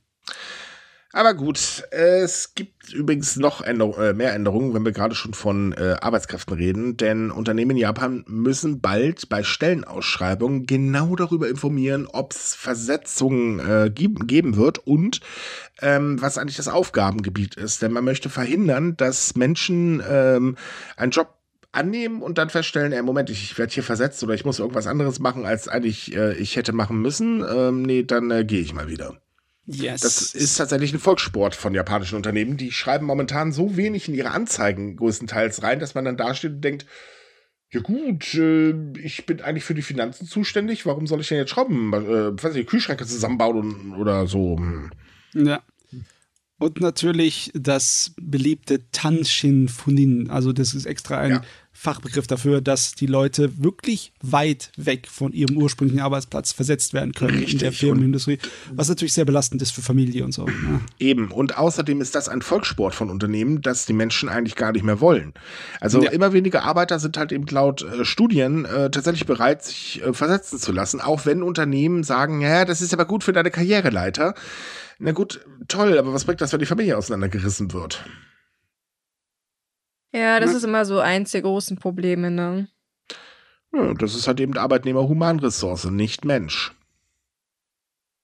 Aber 1.13 1.33
gut, 1.33 1.83
es 1.91 2.55
gibt 2.55 2.93
übrigens 2.93 3.35
noch 3.35 3.61
Änderung, 3.61 4.01
äh, 4.01 4.13
mehr 4.13 4.33
Änderungen, 4.33 4.73
wenn 4.73 4.85
wir 4.85 4.93
gerade 4.93 5.13
schon 5.13 5.33
von 5.33 5.73
äh, 5.73 5.97
Arbeitskräften 5.99 6.55
reden, 6.55 6.95
denn 6.95 7.31
Unternehmen 7.31 7.71
in 7.71 7.77
Japan 7.77 8.23
müssen 8.27 8.79
bald 8.79 9.27
bei 9.27 9.43
Stellenausschreibungen 9.43 10.65
genau 10.65 11.17
darüber 11.17 11.49
informieren, 11.49 12.07
ob 12.07 12.31
es 12.31 12.55
Versetzungen 12.55 13.59
äh, 13.59 13.89
geben, 13.89 14.55
wird 14.55 14.79
und 14.79 15.19
ähm, 15.81 16.21
was 16.21 16.37
eigentlich 16.37 16.57
das 16.57 16.69
Aufgabengebiet 16.69 17.55
ist. 17.55 17.81
Denn 17.81 17.91
man 17.91 18.05
möchte 18.05 18.29
verhindern, 18.29 18.95
dass 18.95 19.35
Menschen 19.35 20.01
ähm, 20.07 20.55
einen 20.95 21.11
Job 21.11 21.35
annehmen 21.73 22.21
und 22.21 22.37
dann 22.37 22.49
feststellen, 22.49 22.93
ey, 22.93 23.01
Moment, 23.01 23.29
ich, 23.29 23.43
ich 23.43 23.57
werde 23.57 23.73
hier 23.73 23.83
versetzt 23.83 24.23
oder 24.23 24.33
ich 24.33 24.45
muss 24.45 24.59
irgendwas 24.59 24.87
anderes 24.87 25.19
machen, 25.19 25.45
als 25.45 25.67
eigentlich 25.67 26.15
äh, 26.15 26.33
ich 26.35 26.55
hätte 26.55 26.71
machen 26.71 27.01
müssen. 27.01 27.43
Ähm, 27.49 27.81
nee, 27.81 28.03
dann 28.03 28.31
äh, 28.31 28.45
gehe 28.45 28.61
ich 28.61 28.73
mal 28.73 28.87
wieder. 28.87 29.17
Yes. 29.65 30.01
Das 30.01 30.33
ist 30.33 30.55
tatsächlich 30.55 30.93
ein 30.93 30.99
Volkssport 30.99 31.55
von 31.55 31.73
japanischen 31.73 32.15
Unternehmen. 32.15 32.57
Die 32.57 32.71
schreiben 32.71 33.05
momentan 33.05 33.51
so 33.51 33.77
wenig 33.77 34.07
in 34.07 34.15
ihre 34.15 34.31
Anzeigen 34.31 34.95
größtenteils 34.95 35.63
rein, 35.63 35.79
dass 35.79 35.95
man 35.95 36.05
dann 36.05 36.17
dasteht 36.17 36.53
und 36.53 36.61
denkt, 36.61 36.85
ja 37.69 37.79
gut, 37.79 38.33
äh, 38.33 38.73
ich 38.99 39.25
bin 39.25 39.41
eigentlich 39.41 39.63
für 39.63 39.73
die 39.73 39.81
Finanzen 39.81 40.27
zuständig. 40.27 40.85
Warum 40.85 41.07
soll 41.07 41.21
ich 41.21 41.29
denn 41.29 41.37
jetzt 41.37 41.51
Schrauben, 41.51 41.93
äh, 41.93 42.43
weiß 42.43 42.55
ich, 42.55 42.67
Kühlschränke 42.67 43.05
zusammenbauen 43.05 43.95
oder 43.95 44.27
so? 44.27 44.57
Hm. 44.57 44.91
Ja. 45.33 45.61
Und 46.61 46.79
natürlich 46.79 47.51
das 47.55 48.11
beliebte 48.21 48.81
Tanshin 48.91 49.67
Funin. 49.67 50.29
Also 50.29 50.53
das 50.53 50.75
ist 50.75 50.85
extra 50.85 51.17
ein 51.17 51.31
ja. 51.31 51.41
Fachbegriff 51.73 52.27
dafür, 52.27 52.61
dass 52.61 52.93
die 52.93 53.07
Leute 53.07 53.63
wirklich 53.63 54.13
weit 54.21 54.71
weg 54.77 55.07
von 55.07 55.33
ihrem 55.33 55.57
ursprünglichen 55.57 56.01
Arbeitsplatz 56.01 56.51
versetzt 56.51 56.93
werden 56.93 57.13
können 57.13 57.39
Richtig. 57.39 57.53
in 57.53 57.59
der 57.61 57.71
Firmenindustrie, 57.71 58.37
was 58.75 58.89
natürlich 58.89 59.13
sehr 59.13 59.25
belastend 59.25 59.63
ist 59.63 59.71
für 59.71 59.81
Familie 59.81 60.23
und 60.23 60.33
so. 60.33 60.45
Ja. 60.47 60.53
Ne? 60.53 60.81
Eben. 60.99 61.31
Und 61.31 61.57
außerdem 61.57 61.99
ist 61.99 62.13
das 62.13 62.29
ein 62.29 62.43
Volkssport 62.43 62.93
von 62.93 63.09
Unternehmen, 63.09 63.63
das 63.63 63.87
die 63.87 63.93
Menschen 63.93 64.29
eigentlich 64.29 64.55
gar 64.55 64.71
nicht 64.71 64.83
mehr 64.83 65.01
wollen. 65.01 65.33
Also 65.79 66.03
ja. 66.03 66.11
immer 66.11 66.31
weniger 66.31 66.61
Arbeiter 66.61 66.99
sind 66.99 67.17
halt 67.17 67.31
eben 67.31 67.47
laut 67.47 67.81
äh, 67.81 68.05
Studien 68.05 68.65
äh, 68.65 68.91
tatsächlich 68.91 69.25
bereit, 69.25 69.63
sich 69.63 70.03
äh, 70.03 70.13
versetzen 70.13 70.59
zu 70.59 70.71
lassen, 70.71 71.01
auch 71.01 71.25
wenn 71.25 71.41
Unternehmen 71.41 72.03
sagen, 72.03 72.39
ja, 72.41 72.65
das 72.65 72.81
ist 72.81 72.93
aber 72.93 73.05
gut 73.05 73.23
für 73.23 73.33
deine 73.33 73.49
Karriereleiter. 73.49 74.35
Na 75.03 75.13
gut, 75.13 75.43
toll, 75.67 75.97
aber 75.97 76.13
was 76.13 76.25
bringt 76.25 76.41
das, 76.41 76.53
wenn 76.53 76.59
die 76.59 76.67
Familie 76.67 76.95
auseinandergerissen 76.95 77.73
wird? 77.73 78.05
Ja, 80.13 80.39
das 80.39 80.51
ja. 80.51 80.57
ist 80.57 80.63
immer 80.63 80.85
so 80.85 80.99
eins 80.99 81.31
der 81.31 81.41
großen 81.41 81.75
Probleme, 81.77 82.29
ne? 82.29 82.67
Ja, 83.73 83.95
das 83.95 84.13
ist 84.13 84.27
halt 84.27 84.39
eben 84.39 84.55
Arbeitnehmer 84.55 85.07
Humanressource, 85.07 85.85
nicht 85.85 86.23
Mensch. 86.23 86.75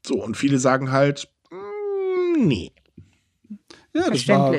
So, 0.06 0.24
und 0.24 0.38
viele 0.38 0.60
sagen 0.60 0.92
halt, 0.92 1.28
mm, 1.50 2.46
nee. 2.46 2.72
Ja, 3.96 4.12
das 4.12 4.28
war, 4.28 4.56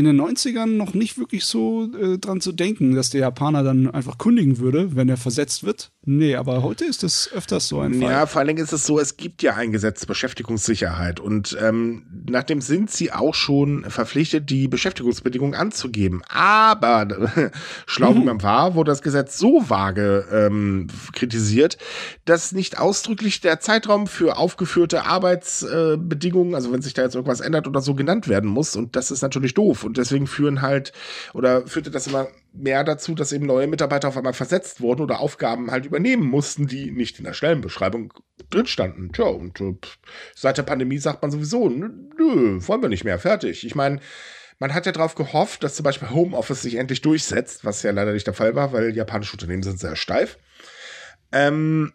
in 0.00 0.06
den 0.06 0.20
90ern 0.20 0.64
noch 0.64 0.94
nicht 0.94 1.18
wirklich 1.18 1.44
so 1.44 1.90
äh, 1.94 2.16
dran 2.16 2.40
zu 2.40 2.52
denken, 2.52 2.94
dass 2.94 3.10
der 3.10 3.20
Japaner 3.20 3.62
dann 3.62 3.90
einfach 3.90 4.16
kündigen 4.16 4.58
würde, 4.58 4.96
wenn 4.96 5.10
er 5.10 5.18
versetzt 5.18 5.62
wird. 5.62 5.90
Nee, 6.06 6.36
aber 6.36 6.62
heute 6.62 6.86
ist 6.86 7.02
das 7.02 7.30
öfters 7.34 7.68
so 7.68 7.80
ein 7.80 8.00
Fall. 8.00 8.10
Ja, 8.10 8.24
vor 8.24 8.38
allen 8.38 8.48
Dingen 8.48 8.64
ist 8.64 8.72
es 8.72 8.86
so, 8.86 8.98
es 8.98 9.18
gibt 9.18 9.42
ja 9.42 9.56
ein 9.56 9.72
Gesetz 9.72 10.06
Beschäftigungssicherheit 10.06 11.20
und 11.20 11.54
ähm, 11.60 12.06
nach 12.30 12.44
dem 12.44 12.62
sind 12.62 12.90
sie 12.90 13.12
auch 13.12 13.34
schon 13.34 13.84
verpflichtet, 13.84 14.48
die 14.48 14.68
Beschäftigungsbedingungen 14.68 15.54
anzugeben. 15.54 16.22
Aber 16.30 17.06
schlau 17.86 18.14
wie 18.14 18.24
man 18.24 18.42
war, 18.42 18.74
wurde 18.74 18.90
das 18.90 19.02
Gesetz 19.02 19.36
so 19.36 19.68
vage 19.68 20.24
ähm, 20.32 20.86
kritisiert, 21.12 21.76
dass 22.24 22.52
nicht 22.52 22.78
ausdrücklich 22.78 23.42
der 23.42 23.60
Zeitraum 23.60 24.06
für 24.06 24.38
aufgeführte 24.38 25.04
Arbeitsbedingungen, 25.04 26.52
äh, 26.52 26.56
also 26.56 26.72
wenn 26.72 26.80
sich 26.80 26.94
da 26.94 27.02
jetzt 27.02 27.14
irgendwas 27.14 27.40
ändert 27.40 27.68
oder 27.68 27.82
so 27.82 27.94
genannt 27.94 28.28
werden 28.28 28.48
muss 28.48 28.74
und 28.76 28.96
das 28.96 29.10
ist 29.10 29.20
natürlich 29.20 29.52
doof. 29.52 29.84
Und 29.90 29.98
deswegen 29.98 30.28
führen 30.28 30.62
halt, 30.62 30.92
oder 31.34 31.66
führte 31.66 31.90
das 31.90 32.06
immer 32.06 32.28
mehr 32.52 32.84
dazu, 32.84 33.16
dass 33.16 33.32
eben 33.32 33.44
neue 33.44 33.66
Mitarbeiter 33.66 34.06
auf 34.06 34.16
einmal 34.16 34.34
versetzt 34.34 34.80
wurden 34.80 35.02
oder 35.02 35.18
Aufgaben 35.18 35.72
halt 35.72 35.84
übernehmen 35.84 36.22
mussten, 36.22 36.68
die 36.68 36.92
nicht 36.92 37.18
in 37.18 37.24
der 37.24 37.32
Stellenbeschreibung 37.32 38.12
drin 38.50 38.68
standen. 38.68 39.10
Tja, 39.12 39.24
und 39.24 39.60
äh, 39.60 39.74
seit 40.36 40.58
der 40.58 40.62
Pandemie 40.62 40.98
sagt 40.98 41.22
man 41.22 41.32
sowieso, 41.32 41.68
nö, 41.68 42.60
wollen 42.60 42.82
wir 42.82 42.88
nicht 42.88 43.02
mehr, 43.02 43.18
fertig. 43.18 43.66
Ich 43.66 43.74
meine, 43.74 43.98
man 44.60 44.74
hat 44.74 44.86
ja 44.86 44.92
darauf 44.92 45.16
gehofft, 45.16 45.64
dass 45.64 45.74
zum 45.74 45.82
Beispiel 45.82 46.10
Homeoffice 46.10 46.62
sich 46.62 46.76
endlich 46.76 47.00
durchsetzt, 47.00 47.64
was 47.64 47.82
ja 47.82 47.90
leider 47.90 48.12
nicht 48.12 48.28
der 48.28 48.34
Fall 48.34 48.54
war, 48.54 48.72
weil 48.72 48.94
japanische 48.94 49.32
Unternehmen 49.32 49.64
sind 49.64 49.80
sehr 49.80 49.96
steif. 49.96 50.38
Ähm, 51.32 51.92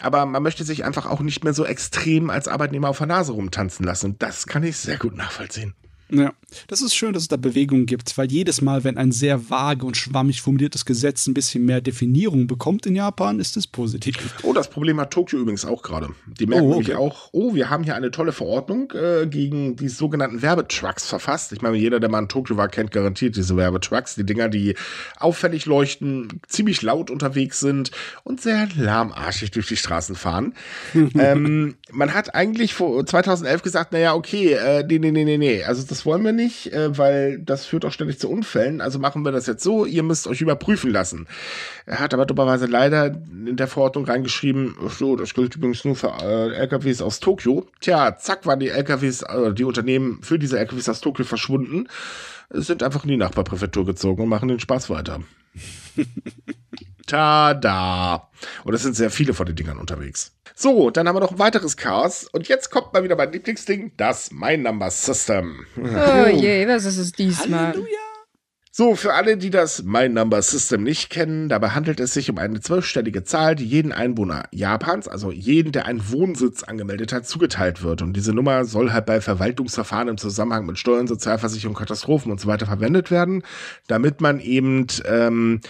aber 0.00 0.26
man 0.26 0.42
möchte 0.42 0.64
sich 0.64 0.84
einfach 0.84 1.06
auch 1.06 1.20
nicht 1.20 1.44
mehr 1.44 1.52
so 1.52 1.64
extrem 1.64 2.30
als 2.30 2.48
Arbeitnehmer 2.48 2.88
auf 2.88 2.98
der 2.98 3.06
Nase 3.06 3.32
rumtanzen 3.32 3.84
lassen. 3.84 4.12
Und 4.12 4.22
das 4.22 4.46
kann 4.46 4.62
ich 4.62 4.76
sehr 4.76 4.98
gut 4.98 5.16
nachvollziehen. 5.16 5.74
Ja, 6.08 6.32
das 6.68 6.82
ist 6.82 6.94
schön, 6.94 7.12
dass 7.12 7.24
es 7.24 7.28
da 7.28 7.36
Bewegung 7.36 7.86
gibt, 7.86 8.16
weil 8.16 8.30
jedes 8.30 8.62
Mal, 8.62 8.84
wenn 8.84 8.96
ein 8.96 9.10
sehr 9.10 9.50
vage 9.50 9.84
und 9.84 9.96
schwammig 9.96 10.40
formuliertes 10.40 10.84
Gesetz 10.84 11.26
ein 11.26 11.34
bisschen 11.34 11.64
mehr 11.64 11.80
Definierung 11.80 12.46
bekommt 12.46 12.86
in 12.86 12.94
Japan, 12.94 13.40
ist 13.40 13.56
es 13.56 13.66
positiv. 13.66 14.16
Oh, 14.42 14.52
das 14.52 14.70
Problem 14.70 15.00
hat 15.00 15.10
Tokio 15.10 15.40
übrigens 15.40 15.64
auch 15.64 15.82
gerade. 15.82 16.08
Die 16.26 16.46
merken 16.46 16.66
oh, 16.66 16.68
okay. 16.68 16.78
nämlich 16.78 16.94
auch, 16.94 17.30
oh, 17.32 17.54
wir 17.54 17.70
haben 17.70 17.82
hier 17.82 17.96
eine 17.96 18.12
tolle 18.12 18.32
Verordnung 18.32 18.92
äh, 18.92 19.26
gegen 19.26 19.76
die 19.76 19.88
sogenannten 19.88 20.42
Werbetrucks 20.42 21.08
verfasst. 21.08 21.52
Ich 21.52 21.62
meine, 21.62 21.76
jeder, 21.76 21.98
der 21.98 22.08
mal 22.08 22.20
in 22.20 22.28
Tokio 22.28 22.56
war, 22.56 22.68
kennt 22.68 22.92
garantiert 22.92 23.36
diese 23.36 23.56
Werbetrucks. 23.56 24.14
Die 24.14 24.24
Dinger, 24.24 24.48
die 24.48 24.76
auffällig 25.18 25.66
leuchten, 25.66 26.40
ziemlich 26.46 26.82
laut 26.82 27.10
unterwegs 27.10 27.58
sind 27.58 27.90
und 28.22 28.40
sehr 28.40 28.68
lahmarschig 28.76 29.50
durch 29.50 29.66
die 29.66 29.76
Straßen 29.76 30.14
fahren. 30.14 30.54
ähm, 30.94 31.74
man 31.90 32.14
hat 32.14 32.34
eigentlich 32.34 32.74
vor 32.74 33.04
2011 33.04 33.62
gesagt, 33.62 33.92
naja, 33.92 34.14
okay, 34.14 34.52
äh, 34.52 34.84
nee, 34.86 34.98
nee, 34.98 35.10
nee, 35.10 35.24
nee, 35.24 35.38
nee. 35.38 35.64
Also 35.64 35.82
das 35.82 35.95
das 35.96 36.04
wollen 36.04 36.24
wir 36.26 36.32
nicht, 36.32 36.74
äh, 36.74 36.98
weil 36.98 37.38
das 37.38 37.64
führt 37.64 37.86
auch 37.86 37.90
ständig 37.90 38.18
zu 38.18 38.28
Unfällen. 38.28 38.82
Also 38.82 38.98
machen 38.98 39.24
wir 39.24 39.32
das 39.32 39.46
jetzt 39.46 39.62
so, 39.62 39.86
ihr 39.86 40.02
müsst 40.02 40.26
euch 40.26 40.42
überprüfen 40.42 40.90
lassen. 40.90 41.26
Er 41.86 42.00
hat 42.00 42.12
aber 42.12 42.26
dummerweise 42.26 42.66
leider 42.66 43.06
in 43.46 43.56
der 43.56 43.66
Verordnung 43.66 44.04
reingeschrieben, 44.04 44.76
so, 44.90 45.16
das 45.16 45.32
gilt 45.32 45.56
übrigens 45.56 45.86
nur 45.86 45.96
für 45.96 46.12
äh, 46.20 46.54
LKWs 46.54 47.00
aus 47.00 47.18
Tokio. 47.18 47.66
Tja, 47.80 48.18
zack, 48.18 48.44
waren 48.44 48.60
die 48.60 48.68
LKWs, 48.68 49.22
äh, 49.22 49.54
die 49.54 49.64
Unternehmen 49.64 50.18
für 50.22 50.38
diese 50.38 50.58
LKWs 50.58 50.90
aus 50.90 51.00
Tokio 51.00 51.24
verschwunden, 51.24 51.88
sind 52.50 52.82
einfach 52.82 53.04
in 53.04 53.10
die 53.10 53.16
Nachbarpräfektur 53.16 53.86
gezogen 53.86 54.24
und 54.24 54.28
machen 54.28 54.48
den 54.48 54.60
Spaß 54.60 54.90
weiter. 54.90 55.22
Tada! 57.06 58.28
Und 58.64 58.74
es 58.74 58.82
sind 58.82 58.96
sehr 58.96 59.10
viele 59.10 59.34
von 59.34 59.46
den 59.46 59.56
Dingern 59.56 59.78
unterwegs. 59.78 60.32
So, 60.54 60.90
dann 60.90 61.06
haben 61.06 61.16
wir 61.16 61.20
noch 61.20 61.32
ein 61.32 61.38
weiteres 61.38 61.76
Chaos. 61.76 62.28
Und 62.32 62.48
jetzt 62.48 62.70
kommt 62.70 62.92
mal 62.92 63.04
wieder 63.04 63.16
mein 63.16 63.32
Lieblingsding, 63.32 63.92
das 63.96 64.30
My 64.32 64.56
Number 64.56 64.90
System. 64.90 65.66
Oh 65.76 66.26
je, 66.28 66.66
was 66.66 66.84
ist 66.84 66.98
es 66.98 67.12
diesmal? 67.12 67.68
Halleluja! 67.68 68.06
So, 68.78 68.94
für 68.94 69.14
alle, 69.14 69.38
die 69.38 69.48
das 69.48 69.84
My 69.84 70.06
Number 70.06 70.42
System 70.42 70.82
nicht 70.82 71.08
kennen, 71.08 71.48
dabei 71.48 71.70
handelt 71.70 71.98
es 71.98 72.12
sich 72.12 72.28
um 72.28 72.36
eine 72.36 72.60
zwölfstellige 72.60 73.24
Zahl, 73.24 73.54
die 73.54 73.64
jeden 73.64 73.90
Einwohner 73.90 74.48
Japans, 74.50 75.08
also 75.08 75.32
jeden, 75.32 75.72
der 75.72 75.86
einen 75.86 76.12
Wohnsitz 76.12 76.62
angemeldet 76.62 77.10
hat, 77.10 77.26
zugeteilt 77.26 77.82
wird. 77.82 78.02
Und 78.02 78.12
diese 78.12 78.34
Nummer 78.34 78.66
soll 78.66 78.92
halt 78.92 79.06
bei 79.06 79.22
Verwaltungsverfahren 79.22 80.08
im 80.08 80.18
Zusammenhang 80.18 80.66
mit 80.66 80.78
Steuern, 80.78 81.06
Sozialversicherung, 81.06 81.74
Katastrophen 81.74 82.30
und 82.30 82.38
so 82.38 82.48
weiter 82.48 82.66
verwendet 82.66 83.10
werden, 83.10 83.44
damit 83.86 84.20
man 84.20 84.40
eben 84.40 84.86
ähm, 85.06 85.62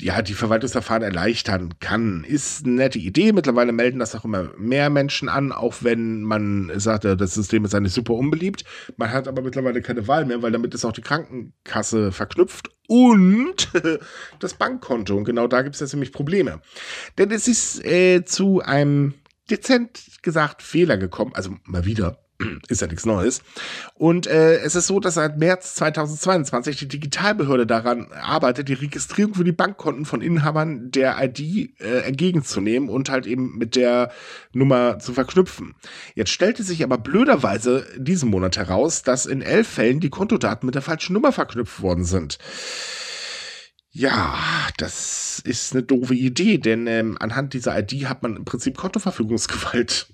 ja, 0.00 0.22
die 0.22 0.34
Verwaltungsverfahren 0.34 1.02
erleichtern 1.02 1.74
kann. 1.78 2.24
Ist 2.24 2.64
eine 2.64 2.74
nette 2.74 2.98
Idee. 2.98 3.32
Mittlerweile 3.32 3.72
melden 3.72 3.98
das 3.98 4.14
auch 4.14 4.24
immer 4.24 4.50
mehr 4.56 4.90
Menschen 4.90 5.28
an, 5.28 5.52
auch 5.52 5.76
wenn 5.82 6.22
man 6.22 6.72
sagt, 6.76 7.04
das 7.04 7.34
System 7.34 7.64
ist 7.64 7.74
eigentlich 7.74 7.92
super 7.92 8.14
unbeliebt. 8.14 8.64
Man 8.96 9.10
hat 9.12 9.28
aber 9.28 9.42
mittlerweile 9.42 9.82
keine 9.82 10.08
Wahl 10.08 10.24
mehr, 10.24 10.42
weil 10.42 10.52
damit 10.52 10.74
ist 10.74 10.84
auch 10.84 10.92
die 10.92 11.02
Krankenkasse 11.02 12.10
verknüpft 12.10 12.70
und 12.88 13.70
das 14.40 14.54
Bankkonto. 14.54 15.16
Und 15.16 15.24
genau 15.24 15.46
da 15.46 15.62
gibt 15.62 15.74
es 15.74 15.80
jetzt 15.80 15.92
nämlich 15.92 16.12
Probleme. 16.12 16.60
Denn 17.18 17.30
es 17.30 17.46
ist 17.46 17.84
äh, 17.84 18.24
zu 18.24 18.60
einem 18.60 19.14
dezent 19.50 20.22
gesagt 20.22 20.62
Fehler 20.62 20.96
gekommen, 20.96 21.32
also 21.34 21.56
mal 21.64 21.84
wieder 21.84 22.21
ist 22.68 22.80
ja 22.80 22.86
nichts 22.86 23.06
Neues. 23.06 23.42
Und 23.94 24.26
äh, 24.26 24.56
es 24.58 24.74
ist 24.74 24.86
so, 24.86 25.00
dass 25.00 25.14
seit 25.14 25.38
März 25.38 25.74
2022 25.74 26.76
die 26.76 26.88
Digitalbehörde 26.88 27.66
daran 27.66 28.12
arbeitet, 28.12 28.68
die 28.68 28.74
Registrierung 28.74 29.34
für 29.34 29.44
die 29.44 29.52
Bankkonten 29.52 30.04
von 30.04 30.20
Inhabern 30.20 30.90
der 30.90 31.16
ID 31.22 31.80
äh, 31.80 32.00
entgegenzunehmen 32.02 32.88
und 32.88 33.10
halt 33.10 33.26
eben 33.26 33.58
mit 33.58 33.76
der 33.76 34.10
Nummer 34.52 34.98
zu 34.98 35.12
verknüpfen. 35.12 35.74
Jetzt 36.14 36.30
stellte 36.30 36.62
sich 36.62 36.82
aber 36.84 36.98
blöderweise 36.98 37.86
diesen 37.96 38.30
Monat 38.30 38.56
heraus, 38.56 39.02
dass 39.02 39.26
in 39.26 39.42
elf 39.42 39.68
Fällen 39.68 40.00
die 40.00 40.10
Kontodaten 40.10 40.66
mit 40.66 40.74
der 40.74 40.82
falschen 40.82 41.12
Nummer 41.14 41.32
verknüpft 41.32 41.82
worden 41.82 42.04
sind. 42.04 42.38
Ja, 43.94 44.38
das 44.78 45.40
ist 45.40 45.74
eine 45.74 45.82
doofe 45.82 46.14
Idee, 46.14 46.56
denn 46.56 46.86
ähm, 46.86 47.18
anhand 47.20 47.52
dieser 47.52 47.78
ID 47.78 48.06
hat 48.08 48.22
man 48.22 48.36
im 48.36 48.46
Prinzip 48.46 48.78
Kontoverfügungsgewalt. 48.78 50.06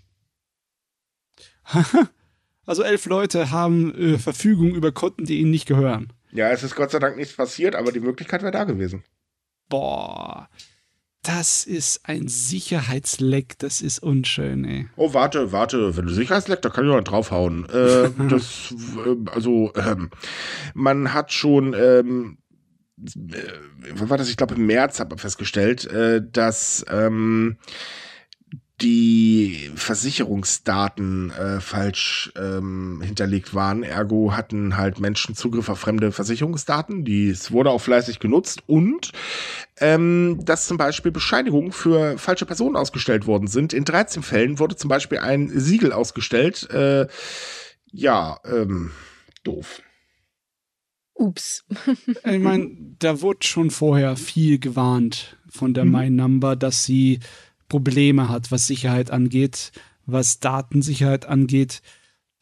Also 2.68 2.82
elf 2.82 3.06
Leute 3.06 3.50
haben 3.50 3.94
äh, 3.94 4.18
Verfügung 4.18 4.74
über 4.74 4.92
Konten, 4.92 5.24
die 5.24 5.40
ihnen 5.40 5.50
nicht 5.50 5.64
gehören. 5.64 6.12
Ja, 6.32 6.50
es 6.50 6.62
ist 6.62 6.76
Gott 6.76 6.90
sei 6.90 6.98
Dank 6.98 7.16
nichts 7.16 7.34
passiert, 7.34 7.74
aber 7.74 7.92
die 7.92 8.00
Möglichkeit 8.00 8.42
wäre 8.42 8.52
da 8.52 8.64
gewesen. 8.64 9.04
Boah. 9.70 10.50
Das 11.22 11.64
ist 11.64 12.02
ein 12.04 12.28
Sicherheitsleck, 12.28 13.58
das 13.58 13.80
ist 13.80 14.02
unschön, 14.02 14.66
ey. 14.66 14.86
Oh, 14.96 15.14
warte, 15.14 15.50
warte, 15.50 15.96
wenn 15.96 16.06
du 16.06 16.12
Sicherheitsleck, 16.12 16.60
da 16.60 16.68
kann 16.68 16.84
ich 16.84 16.90
noch 16.92 17.02
draufhauen. 17.02 17.66
Äh, 17.70 18.10
das, 18.28 18.74
äh, 19.06 19.30
also, 19.30 19.72
ähm, 19.74 20.10
man 20.74 21.14
hat 21.14 21.32
schon, 21.32 21.72
ähm, 21.72 22.36
äh, 22.98 23.42
was 23.94 24.10
war 24.10 24.18
das? 24.18 24.28
Ich 24.28 24.36
glaube, 24.36 24.56
im 24.56 24.66
März 24.66 25.00
hat 25.00 25.08
man 25.08 25.18
festgestellt, 25.18 25.86
äh, 25.86 26.20
dass, 26.22 26.84
ähm, 26.90 27.56
die 28.80 29.70
Versicherungsdaten 29.74 31.30
äh, 31.30 31.60
falsch 31.60 32.32
ähm, 32.36 33.02
hinterlegt 33.02 33.54
waren. 33.54 33.82
Ergo 33.82 34.32
hatten 34.36 34.76
halt 34.76 35.00
Menschen 35.00 35.34
Zugriff 35.34 35.68
auf 35.68 35.80
fremde 35.80 36.12
Versicherungsdaten. 36.12 37.04
Dies 37.04 37.50
wurde 37.50 37.70
auch 37.70 37.80
fleißig 37.80 38.20
genutzt 38.20 38.62
und 38.66 39.12
ähm, 39.80 40.40
dass 40.44 40.68
zum 40.68 40.76
Beispiel 40.76 41.10
Bescheinigungen 41.10 41.72
für 41.72 42.18
falsche 42.18 42.46
Personen 42.46 42.76
ausgestellt 42.76 43.26
worden 43.26 43.48
sind. 43.48 43.72
In 43.72 43.84
13 43.84 44.22
Fällen 44.22 44.58
wurde 44.60 44.76
zum 44.76 44.88
Beispiel 44.88 45.18
ein 45.18 45.48
Siegel 45.48 45.92
ausgestellt. 45.92 46.70
Äh, 46.70 47.08
ja, 47.90 48.38
ähm, 48.44 48.92
doof. 49.42 49.82
Ups. 51.14 51.64
ich 52.24 52.38
meine, 52.38 52.76
da 53.00 53.20
wurde 53.20 53.40
schon 53.42 53.70
vorher 53.70 54.16
viel 54.16 54.60
gewarnt 54.60 55.36
von 55.48 55.74
der 55.74 55.84
mhm. 55.84 55.90
My 55.90 56.10
Number, 56.10 56.54
dass 56.54 56.84
sie 56.84 57.18
Probleme 57.68 58.28
hat, 58.28 58.50
was 58.50 58.66
Sicherheit 58.66 59.10
angeht, 59.10 59.72
was 60.06 60.40
Datensicherheit 60.40 61.26
angeht, 61.26 61.82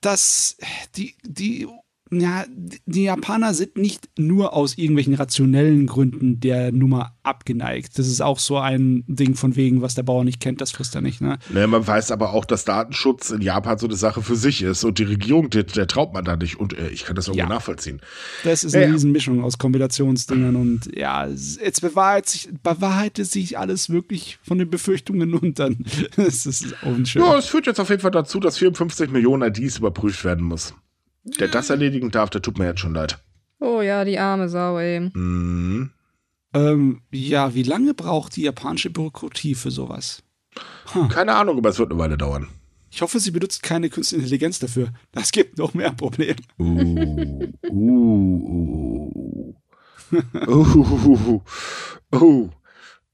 dass 0.01 0.57
die, 0.97 1.17
die 1.25 1.67
ja, 2.13 2.45
die 2.87 3.05
Japaner 3.05 3.53
sind 3.53 3.77
nicht 3.77 4.09
nur 4.17 4.53
aus 4.53 4.79
irgendwelchen 4.79 5.15
rationellen 5.15 5.87
Gründen 5.87 6.39
der 6.39 6.71
Nummer 6.71 7.17
abgeneigt. 7.25 7.99
Das 7.99 8.07
ist 8.07 8.21
auch 8.21 8.39
so 8.39 8.59
ein 8.59 9.03
Ding 9.09 9.35
von 9.35 9.57
wegen, 9.57 9.83
was 9.83 9.97
der 9.97 10.05
Bauer 10.05 10.23
nicht 10.23 10.41
kennt, 10.41 10.61
das 10.61 10.71
frisst 10.71 10.95
er 10.95 11.01
nicht. 11.01 11.21
Ne? 11.21 11.39
Naja, 11.51 11.67
man 11.67 11.85
weiß 11.85 12.13
aber 12.13 12.33
auch, 12.33 12.45
dass 12.45 12.65
Datenschutz 12.65 13.31
in 13.31 13.41
Japan 13.41 13.79
so 13.79 13.87
eine 13.87 13.97
Sache 13.97 14.23
für 14.23 14.37
sich 14.37 14.63
ist 14.63 14.85
und 14.85 15.01
die 15.01 15.05
Regierung, 15.05 15.51
der, 15.51 15.65
der 15.65 15.89
traut 15.89 16.15
man 16.15 16.25
da 16.25 16.37
nicht 16.37 16.61
und 16.61 16.79
äh, 16.79 16.91
ich 16.91 17.05
kann 17.05 17.17
das 17.17 17.27
irgendwo 17.27 17.49
ja. 17.49 17.49
nachvollziehen. 17.49 18.01
Das 18.45 18.63
ist 18.63 18.77
eine 18.77 18.87
ja. 18.87 18.93
Riesenmischung 18.93 19.43
aus 19.43 19.59
Kombinationsdingern 19.59 20.55
und 20.55 20.97
ja, 20.97 21.27
jetzt 21.27 21.81
bewahrheitet 21.81 22.29
sich, 22.29 22.49
bewahrheitet 22.63 23.27
sich 23.27 23.59
alles 23.59 23.91
wirklich 23.91 24.39
von 24.43 24.59
den 24.59 24.71
Befürchtungen 24.71 25.35
und 25.35 25.59
dann 25.59 25.85
ist 26.17 26.47
es 26.47 26.73
unschön. 26.83 27.23
Ja, 27.23 27.37
es 27.37 27.47
führt 27.47 27.67
jetzt 27.67 27.81
auf 27.81 27.91
jeden 27.91 28.03
Fall 28.03 28.13
dazu, 28.13 28.39
dass 28.39 28.59
54 28.59 29.11
Millionen 29.11 29.43
IDs 29.43 29.79
überprüft 29.79 30.25
werden 30.25 30.45
muss. 30.45 30.73
Der 31.27 31.49
das 31.49 31.71
erledigen 31.71 32.11
darf, 32.11 32.31
der 32.31 32.43
tut 32.43 32.59
mir 32.59 32.67
jetzt 32.67 32.81
schon 32.81 32.95
leid. 32.95 33.19
Oh 33.59 33.81
ja, 33.81 34.05
die 34.05 34.19
arme 34.19 34.49
Sau, 34.49 34.79
ey. 34.79 35.01
Mhm. 35.01 35.91
Ähm, 36.55 37.03
ja, 37.11 37.55
wie 37.55 37.65
lange 37.65 37.95
braucht 37.95 38.37
die 38.37 38.43
japanische 38.43 38.91
Bürokratie 38.91 39.55
für 39.55 39.71
sowas? 39.71 40.23
Huh. 40.95 41.09
Keine 41.09 41.35
Ahnung, 41.35 41.59
aber 41.59 41.71
es 41.71 41.79
wird 41.79 41.91
eine 41.91 41.99
Weile 42.01 42.17
dauern. 42.17 42.49
Ich 42.91 43.03
hoffe, 43.03 43.21
sie 43.21 43.31
benutzt 43.31 43.63
keine 43.63 43.91
künstliche 43.91 44.23
Intelligenz 44.23 44.59
dafür. 44.59 44.89
Das 45.13 45.33
gibt 45.33 45.59
noch 45.59 45.75
mehr 45.75 45.91
Probleme. 45.93 46.37
Uh, 46.59 47.51
uh, 47.69 49.13
uh. 50.49 51.43
uh, 52.15 52.23
uh. 52.23 52.51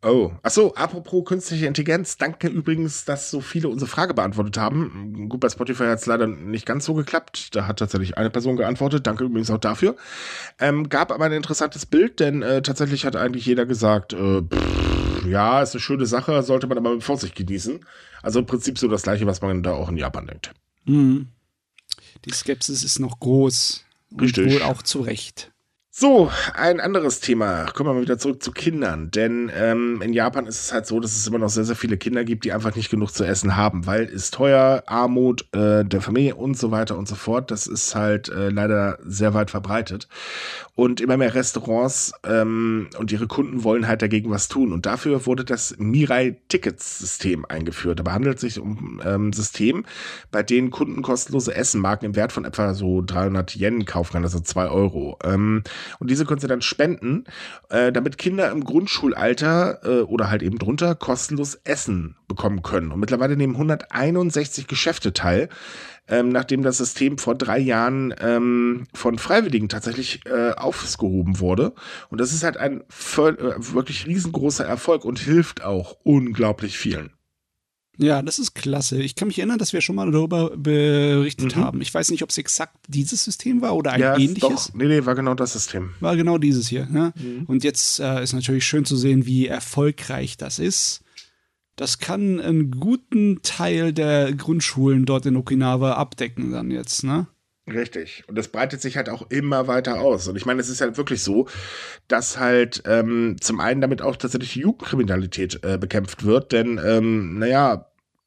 Oh, 0.04 0.32
achso, 0.42 0.74
apropos 0.74 1.24
künstliche 1.24 1.66
Intelligenz. 1.66 2.16
Danke 2.16 2.48
übrigens, 2.48 3.04
dass 3.04 3.30
so 3.30 3.40
viele 3.40 3.68
unsere 3.68 3.88
Frage 3.88 4.14
beantwortet 4.14 4.58
haben. 4.58 5.28
Gut, 5.28 5.38
bei 5.38 5.48
Spotify 5.48 5.84
hat 5.84 6.00
es 6.00 6.06
leider 6.06 6.26
nicht 6.26 6.66
ganz 6.66 6.86
so 6.86 6.94
geklappt. 6.94 7.54
Da 7.54 7.68
hat 7.68 7.78
tatsächlich 7.78 8.18
eine 8.18 8.28
Person 8.28 8.56
geantwortet. 8.56 9.06
Danke 9.06 9.22
übrigens 9.24 9.50
auch 9.50 9.58
dafür. 9.58 9.94
Ähm, 10.58 10.88
gab 10.88 11.12
aber 11.12 11.26
ein 11.26 11.32
interessantes 11.32 11.86
Bild, 11.86 12.18
denn 12.18 12.42
äh, 12.42 12.62
tatsächlich 12.62 13.06
hat 13.06 13.14
eigentlich 13.14 13.46
jeder 13.46 13.64
gesagt, 13.64 14.12
äh, 14.12 14.42
pff, 14.42 15.24
ja, 15.24 15.62
ist 15.62 15.74
eine 15.74 15.80
schöne 15.80 16.06
Sache, 16.06 16.42
sollte 16.42 16.66
man 16.66 16.78
aber 16.78 16.94
mit 16.94 17.04
Vorsicht 17.04 17.36
genießen. 17.36 17.78
Also 18.22 18.40
im 18.40 18.46
Prinzip 18.46 18.78
so 18.78 18.88
das 18.88 19.02
gleiche, 19.02 19.26
was 19.26 19.40
man 19.40 19.62
da 19.62 19.72
auch 19.72 19.88
in 19.88 19.96
Japan 19.96 20.26
denkt. 20.26 20.52
Mhm. 20.84 21.28
Die 22.24 22.32
Skepsis 22.32 22.82
ist 22.82 22.98
noch 22.98 23.20
groß. 23.20 23.84
Richtig. 24.20 24.46
Und 24.46 24.52
wohl 24.54 24.62
auch 24.62 24.82
zu 24.82 25.00
Recht. 25.00 25.51
So, 25.94 26.30
ein 26.54 26.80
anderes 26.80 27.20
Thema. 27.20 27.66
Kommen 27.66 27.90
wir 27.90 27.92
mal 27.92 28.00
wieder 28.00 28.16
zurück 28.16 28.42
zu 28.42 28.50
Kindern. 28.50 29.10
Denn 29.10 29.52
ähm, 29.54 30.00
in 30.00 30.14
Japan 30.14 30.46
ist 30.46 30.58
es 30.64 30.72
halt 30.72 30.86
so, 30.86 31.00
dass 31.00 31.14
es 31.14 31.26
immer 31.26 31.36
noch 31.36 31.50
sehr, 31.50 31.64
sehr 31.64 31.76
viele 31.76 31.98
Kinder 31.98 32.24
gibt, 32.24 32.46
die 32.46 32.52
einfach 32.54 32.74
nicht 32.74 32.88
genug 32.88 33.10
zu 33.10 33.24
essen 33.24 33.56
haben, 33.58 33.84
weil 33.84 34.04
es 34.04 34.30
teuer, 34.30 34.84
Armut 34.86 35.44
äh, 35.52 35.84
der 35.84 36.00
Familie 36.00 36.36
und 36.36 36.56
so 36.56 36.70
weiter 36.70 36.96
und 36.96 37.08
so 37.08 37.14
fort. 37.14 37.50
Das 37.50 37.66
ist 37.66 37.94
halt 37.94 38.30
äh, 38.30 38.48
leider 38.48 39.00
sehr 39.04 39.34
weit 39.34 39.50
verbreitet. 39.50 40.08
Und 40.74 41.02
immer 41.02 41.18
mehr 41.18 41.34
Restaurants 41.34 42.14
ähm, 42.24 42.88
und 42.96 43.12
ihre 43.12 43.26
Kunden 43.26 43.62
wollen 43.62 43.86
halt 43.86 44.00
dagegen 44.00 44.30
was 44.30 44.48
tun. 44.48 44.72
Und 44.72 44.86
dafür 44.86 45.26
wurde 45.26 45.44
das 45.44 45.76
Mirai-Tickets-System 45.76 47.44
eingeführt. 47.44 47.98
Dabei 47.98 48.12
handelt 48.12 48.36
es 48.36 48.40
sich 48.40 48.58
um 48.58 49.02
ähm, 49.04 49.28
ein 49.28 49.32
System, 49.34 49.84
bei 50.30 50.42
dem 50.42 50.70
Kunden 50.70 51.02
kostenlose 51.02 51.54
Essenmarken 51.54 52.06
im 52.06 52.16
Wert 52.16 52.32
von 52.32 52.46
etwa 52.46 52.72
so 52.72 53.02
300 53.02 53.56
Yen 53.56 53.84
kaufen 53.84 54.14
kann, 54.14 54.22
also 54.24 54.40
2 54.40 54.68
Euro. 54.68 55.18
Ähm, 55.22 55.62
und 55.98 56.10
diese 56.10 56.24
können 56.24 56.40
sie 56.40 56.46
dann 56.48 56.62
spenden, 56.62 57.24
äh, 57.70 57.92
damit 57.92 58.18
Kinder 58.18 58.50
im 58.50 58.64
Grundschulalter 58.64 59.80
äh, 59.84 60.02
oder 60.02 60.30
halt 60.30 60.42
eben 60.42 60.58
drunter 60.58 60.94
kostenlos 60.94 61.54
Essen 61.64 62.16
bekommen 62.28 62.62
können. 62.62 62.92
Und 62.92 63.00
mittlerweile 63.00 63.36
nehmen 63.36 63.54
161 63.54 64.66
Geschäfte 64.66 65.12
teil, 65.12 65.48
ähm, 66.08 66.30
nachdem 66.30 66.62
das 66.62 66.78
System 66.78 67.18
vor 67.18 67.34
drei 67.34 67.58
Jahren 67.58 68.14
ähm, 68.20 68.86
von 68.92 69.18
Freiwilligen 69.18 69.68
tatsächlich 69.68 70.20
äh, 70.26 70.52
aufgehoben 70.52 71.40
wurde. 71.40 71.72
Und 72.10 72.20
das 72.20 72.32
ist 72.32 72.44
halt 72.44 72.56
ein 72.56 72.80
äh, 72.80 72.84
wirklich 73.16 74.06
riesengroßer 74.06 74.64
Erfolg 74.64 75.04
und 75.04 75.18
hilft 75.18 75.62
auch 75.62 75.96
unglaublich 76.02 76.78
vielen. 76.78 77.10
Ja, 78.02 78.20
das 78.20 78.40
ist 78.40 78.54
klasse. 78.54 79.00
Ich 79.00 79.14
kann 79.14 79.28
mich 79.28 79.38
erinnern, 79.38 79.58
dass 79.58 79.72
wir 79.72 79.80
schon 79.80 79.94
mal 79.94 80.10
darüber 80.10 80.50
berichtet 80.56 81.56
mhm. 81.56 81.60
haben. 81.60 81.80
Ich 81.80 81.94
weiß 81.94 82.10
nicht, 82.10 82.24
ob 82.24 82.30
es 82.30 82.38
exakt 82.38 82.76
dieses 82.88 83.24
System 83.24 83.62
war 83.62 83.76
oder 83.76 83.92
ein 83.92 84.00
ja, 84.00 84.18
ähnliches. 84.18 84.40
Doch. 84.40 84.74
Nee, 84.74 84.86
nee, 84.86 85.06
war 85.06 85.14
genau 85.14 85.34
das 85.34 85.52
System. 85.52 85.94
War 86.00 86.16
genau 86.16 86.36
dieses 86.36 86.66
hier. 86.66 86.86
Ne? 86.86 87.12
Mhm. 87.14 87.44
Und 87.46 87.62
jetzt 87.62 88.00
äh, 88.00 88.22
ist 88.22 88.32
natürlich 88.32 88.66
schön 88.66 88.84
zu 88.84 88.96
sehen, 88.96 89.24
wie 89.24 89.46
erfolgreich 89.46 90.36
das 90.36 90.58
ist. 90.58 91.02
Das 91.76 92.00
kann 92.00 92.40
einen 92.40 92.72
guten 92.72 93.40
Teil 93.42 93.92
der 93.92 94.32
Grundschulen 94.32 95.06
dort 95.06 95.24
in 95.24 95.36
Okinawa 95.36 95.92
abdecken 95.92 96.50
dann 96.50 96.70
jetzt, 96.70 97.04
ne? 97.04 97.28
Richtig. 97.66 98.24
Und 98.26 98.36
das 98.36 98.48
breitet 98.48 98.82
sich 98.82 98.96
halt 98.96 99.08
auch 99.08 99.30
immer 99.30 99.68
weiter 99.68 100.00
aus. 100.00 100.26
Und 100.26 100.36
ich 100.36 100.44
meine, 100.44 100.60
es 100.60 100.68
ist 100.68 100.80
halt 100.80 100.96
wirklich 100.96 101.22
so, 101.22 101.46
dass 102.08 102.38
halt 102.38 102.82
ähm, 102.86 103.36
zum 103.40 103.60
einen 103.60 103.80
damit 103.80 104.02
auch 104.02 104.16
tatsächlich 104.16 104.54
die 104.54 104.60
Jugendkriminalität 104.60 105.60
äh, 105.62 105.78
bekämpft 105.78 106.24
wird, 106.24 106.50
denn, 106.50 106.80
ähm, 106.84 107.38
naja, 107.38 107.91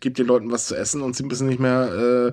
gibt 0.00 0.18
den 0.18 0.26
Leuten 0.26 0.50
was 0.50 0.66
zu 0.66 0.76
essen 0.76 1.02
und 1.02 1.16
sie 1.16 1.22
müssen 1.22 1.46
nicht 1.46 1.60
mehr 1.60 2.32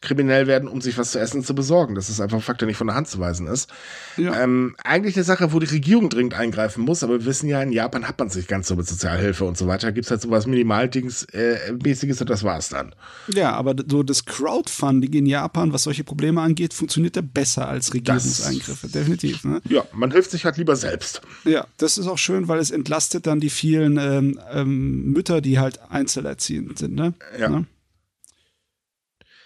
kriminell 0.00 0.46
werden, 0.46 0.68
um 0.68 0.80
sich 0.80 0.98
was 0.98 1.12
zu 1.12 1.20
essen 1.20 1.44
zu 1.44 1.54
besorgen. 1.54 1.94
Das 1.94 2.08
ist 2.08 2.20
einfach 2.20 2.36
ein 2.36 2.42
Fakt, 2.42 2.60
der 2.60 2.66
nicht 2.66 2.76
von 2.76 2.88
der 2.88 2.96
Hand 2.96 3.08
zu 3.08 3.18
weisen 3.18 3.46
ist. 3.46 3.70
Ja. 4.16 4.42
Ähm, 4.42 4.74
eigentlich 4.84 5.16
eine 5.16 5.24
Sache, 5.24 5.52
wo 5.52 5.58
die 5.58 5.66
Regierung 5.66 6.08
dringend 6.08 6.34
eingreifen 6.34 6.84
muss, 6.84 7.02
aber 7.02 7.20
wir 7.20 7.26
wissen 7.26 7.48
ja, 7.48 7.62
in 7.62 7.72
Japan 7.72 8.08
hat 8.08 8.18
man 8.18 8.28
sich 8.28 8.48
ganz 8.48 8.68
so 8.68 8.76
mit 8.76 8.86
Sozialhilfe 8.86 9.44
und 9.44 9.56
so 9.56 9.66
weiter. 9.66 9.88
Da 9.88 9.90
gibt 9.92 10.06
es 10.06 10.10
halt 10.10 10.20
sowas 10.20 10.46
Minimaldings-mäßiges 10.46 12.18
äh, 12.18 12.20
und 12.20 12.30
das 12.30 12.42
war's 12.42 12.68
dann. 12.68 12.94
Ja, 13.32 13.52
aber 13.52 13.74
so 13.88 14.02
das 14.02 14.24
Crowdfunding 14.24 15.12
in 15.12 15.26
Japan, 15.26 15.72
was 15.72 15.84
solche 15.84 16.04
Probleme 16.04 16.40
angeht, 16.40 16.74
funktioniert 16.74 17.16
ja 17.16 17.22
besser 17.22 17.68
als 17.68 17.94
Regierungseingriffe. 17.94 18.86
Das, 18.86 18.92
Definitiv. 18.92 19.44
Ne? 19.44 19.60
Ja, 19.68 19.84
man 19.92 20.10
hilft 20.10 20.30
sich 20.32 20.44
halt 20.44 20.56
lieber 20.56 20.76
selbst. 20.76 21.22
Ja, 21.44 21.66
das 21.78 21.98
ist 21.98 22.06
auch 22.06 22.18
schön, 22.18 22.48
weil 22.48 22.58
es 22.58 22.70
entlastet 22.70 23.26
dann 23.26 23.40
die 23.40 23.50
vielen 23.50 23.98
ähm, 23.98 24.40
ähm, 24.52 25.12
Mütter, 25.12 25.40
die 25.40 25.58
halt 25.58 25.80
einzelerziehend 25.90 26.78
sind. 26.78 26.91
Ne? 26.92 27.14
Ja. 27.38 27.48
Ne? 27.48 27.66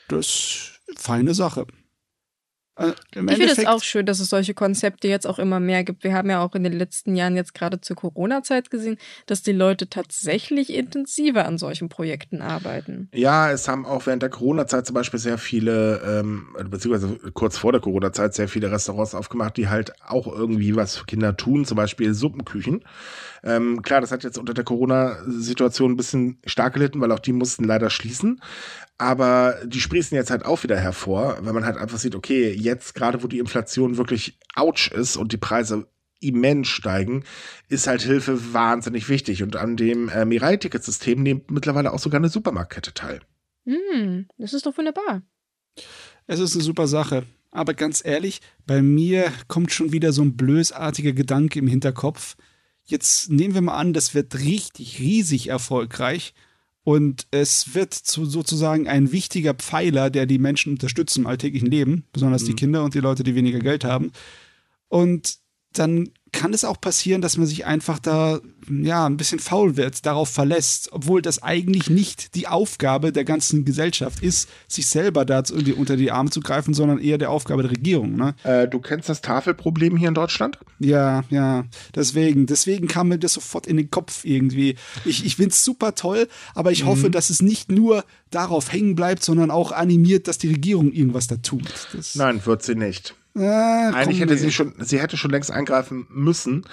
Das 0.09 0.26
ist 0.26 0.80
eine 0.88 0.99
feine 0.99 1.34
Sache. 1.34 1.66
Also 2.76 2.94
ich 3.14 3.36
finde 3.36 3.46
es 3.46 3.66
auch 3.66 3.82
schön, 3.82 4.04
dass 4.04 4.20
es 4.20 4.28
solche 4.28 4.52
Konzepte 4.52 5.08
jetzt 5.08 5.26
auch 5.26 5.38
immer 5.38 5.60
mehr 5.60 5.82
gibt. 5.82 6.04
Wir 6.04 6.12
haben 6.12 6.28
ja 6.28 6.42
auch 6.42 6.54
in 6.54 6.62
den 6.62 6.74
letzten 6.74 7.16
Jahren 7.16 7.34
jetzt 7.34 7.54
gerade 7.54 7.80
zur 7.80 7.96
Corona-Zeit 7.96 8.70
gesehen, 8.70 8.98
dass 9.24 9.42
die 9.42 9.52
Leute 9.52 9.88
tatsächlich 9.88 10.74
intensiver 10.74 11.46
an 11.46 11.56
solchen 11.56 11.88
Projekten 11.88 12.42
arbeiten. 12.42 13.08
Ja, 13.14 13.50
es 13.50 13.66
haben 13.66 13.86
auch 13.86 14.04
während 14.04 14.22
der 14.22 14.28
Corona-Zeit 14.28 14.86
zum 14.86 14.94
Beispiel 14.94 15.18
sehr 15.18 15.38
viele, 15.38 16.02
ähm, 16.20 16.48
beziehungsweise 16.68 17.16
kurz 17.32 17.56
vor 17.56 17.72
der 17.72 17.80
Corona-Zeit 17.80 18.34
sehr 18.34 18.48
viele 18.48 18.70
Restaurants 18.70 19.14
aufgemacht, 19.14 19.56
die 19.56 19.68
halt 19.68 19.92
auch 20.06 20.26
irgendwie 20.26 20.76
was 20.76 20.98
für 20.98 21.06
Kinder 21.06 21.34
tun, 21.34 21.64
zum 21.64 21.76
Beispiel 21.76 22.12
Suppenküchen. 22.12 22.84
Ähm, 23.42 23.80
klar, 23.82 24.00
das 24.00 24.12
hat 24.12 24.24
jetzt 24.24 24.38
unter 24.38 24.54
der 24.54 24.64
Corona-Situation 24.64 25.92
ein 25.92 25.96
bisschen 25.96 26.38
stark 26.44 26.74
gelitten, 26.74 27.00
weil 27.00 27.12
auch 27.12 27.20
die 27.20 27.32
mussten 27.32 27.64
leider 27.64 27.90
schließen. 27.90 28.40
Aber 28.99 29.57
die 29.66 29.80
sprießen 29.80 30.16
jetzt 30.16 30.30
halt 30.30 30.44
auch 30.44 30.62
wieder 30.62 30.78
hervor, 30.78 31.38
weil 31.42 31.53
man 31.53 31.66
halt 31.66 31.76
einfach 31.76 31.99
sieht, 31.99 32.14
okay, 32.14 32.51
jetzt 32.53 32.94
gerade 32.94 33.22
wo 33.22 33.26
die 33.26 33.38
Inflation 33.38 33.99
wirklich 33.99 34.38
ouch 34.55 34.90
ist 34.90 35.16
und 35.16 35.32
die 35.32 35.36
Preise 35.36 35.86
immens 36.20 36.68
steigen, 36.68 37.24
ist 37.68 37.86
halt 37.86 38.03
Hilfe 38.03 38.55
wahnsinnig 38.55 39.09
wichtig. 39.09 39.42
Und 39.42 39.57
an 39.57 39.76
dem 39.76 40.09
äh, 40.09 40.24
Mirai-Ticketsystem 40.24 41.22
nimmt 41.22 41.51
mittlerweile 41.51 41.92
auch 41.92 41.99
sogar 41.99 42.20
eine 42.20 42.30
Supermarktkette 42.30 42.94
teil. 42.94 43.20
Mm, 43.66 44.22
das 44.38 44.55
ist 44.55 44.64
doch 44.64 44.76
wunderbar. 44.78 45.22
Es 46.26 46.40
ist 46.40 46.55
eine 46.55 46.64
super 46.64 46.86
Sache. 46.86 47.24
Aber 47.51 47.74
ganz 47.74 48.05
ehrlich, 48.05 48.40
bei 48.66 48.82
mir 48.82 49.32
kommt 49.49 49.72
schon 49.72 49.92
wieder 49.92 50.12
so 50.12 50.22
ein 50.22 50.36
blösartiger 50.36 51.12
Gedanke 51.12 51.59
im 51.59 51.68
Hinterkopf. 51.68 52.36
Jetzt 52.84 53.30
nehmen 53.30 53.55
wir 53.55 53.62
mal 53.62 53.76
an, 53.76 53.92
das 53.92 54.14
wird 54.14 54.38
richtig, 54.38 54.99
riesig 55.01 55.49
erfolgreich 55.49 56.34
und 56.87 57.26
es 57.32 57.74
wird 57.74 57.93
zu, 57.95 58.26
sozusagen 58.26 58.87
ein 58.87 59.11
wichtiger 59.11 59.55
Pfeiler, 59.55 60.09
der 60.09 60.24
die 60.24 60.39
Menschen 60.39 60.74
unterstützt 60.74 61.16
im 61.16 61.26
alltäglichen 61.26 61.68
Leben, 61.68 62.05
besonders 62.12 62.45
mhm. 62.45 62.47
die 62.47 62.55
Kinder 62.55 62.84
und 62.84 62.95
die 62.95 63.01
Leute, 63.01 63.24
die 63.24 63.34
weniger 63.34 63.59
Geld 63.59 63.82
haben. 63.82 64.12
Und 64.87 65.39
dann 65.78 66.10
kann 66.36 66.52
es 66.52 66.64
auch 66.64 66.80
passieren, 66.80 67.22
dass 67.22 67.38
man 67.38 67.46
sich 67.46 67.64
einfach 67.64 67.98
da 67.98 68.40
ja 68.68 69.06
ein 69.06 69.16
bisschen 69.16 69.38
faul 69.38 69.76
wird, 69.76 70.04
darauf 70.04 70.28
verlässt, 70.28 70.92
obwohl 70.92 71.22
das 71.22 71.42
eigentlich 71.42 71.88
nicht 71.88 72.34
die 72.34 72.46
Aufgabe 72.46 73.10
der 73.10 73.24
ganzen 73.24 73.64
Gesellschaft 73.64 74.22
ist, 74.22 74.48
sich 74.68 74.86
selber 74.86 75.24
da 75.24 75.42
irgendwie 75.48 75.72
unter 75.72 75.96
die 75.96 76.10
Arme 76.10 76.30
zu 76.30 76.40
greifen, 76.40 76.74
sondern 76.74 76.98
eher 76.98 77.16
der 77.16 77.30
Aufgabe 77.30 77.62
der 77.62 77.70
Regierung. 77.70 78.16
Ne? 78.16 78.34
Äh, 78.42 78.68
du 78.68 78.80
kennst 78.80 79.08
das 79.08 79.22
Tafelproblem 79.22 79.96
hier 79.96 80.08
in 80.08 80.14
Deutschland? 80.14 80.58
Ja, 80.78 81.24
ja. 81.30 81.64
Deswegen, 81.94 82.46
deswegen 82.46 82.86
kam 82.86 83.08
mir 83.08 83.18
das 83.18 83.32
sofort 83.32 83.66
in 83.66 83.76
den 83.78 83.90
Kopf 83.90 84.24
irgendwie. 84.24 84.76
Ich, 85.04 85.24
ich 85.24 85.36
finde 85.36 85.50
es 85.50 85.64
super 85.64 85.94
toll, 85.94 86.28
aber 86.54 86.70
ich 86.70 86.84
mhm. 86.84 86.88
hoffe, 86.88 87.10
dass 87.10 87.30
es 87.30 87.40
nicht 87.40 87.70
nur 87.72 88.04
darauf 88.30 88.72
hängen 88.72 88.94
bleibt, 88.94 89.22
sondern 89.22 89.50
auch 89.50 89.72
animiert, 89.72 90.28
dass 90.28 90.38
die 90.38 90.48
Regierung 90.48 90.92
irgendwas 90.92 91.28
da 91.28 91.36
tut. 91.36 91.88
Das 91.94 92.14
Nein, 92.14 92.44
wird 92.44 92.62
sie 92.62 92.74
nicht. 92.74 93.14
Ah, 93.39 93.91
Eigentlich 93.93 94.20
hätte 94.20 94.37
sie 94.39 94.51
schon, 94.51 94.74
sie 94.78 94.99
hätte 94.99 95.18
schon 95.18 95.30
längst 95.30 95.51
eingreifen 95.51 96.07
müssen, 96.09 96.64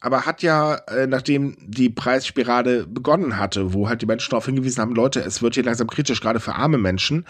aber 0.00 0.26
hat 0.26 0.42
ja, 0.42 0.74
äh, 0.88 1.06
nachdem 1.06 1.56
die 1.60 1.90
Preisspirale 1.90 2.86
begonnen 2.86 3.38
hatte, 3.38 3.72
wo 3.72 3.88
halt 3.88 4.02
die 4.02 4.06
Menschen 4.06 4.30
darauf 4.30 4.46
hingewiesen 4.46 4.80
haben, 4.80 4.96
Leute, 4.96 5.20
es 5.20 5.42
wird 5.42 5.54
hier 5.54 5.62
langsam 5.62 5.86
kritisch, 5.86 6.20
gerade 6.20 6.40
für 6.40 6.56
arme 6.56 6.78
Menschen, 6.78 7.24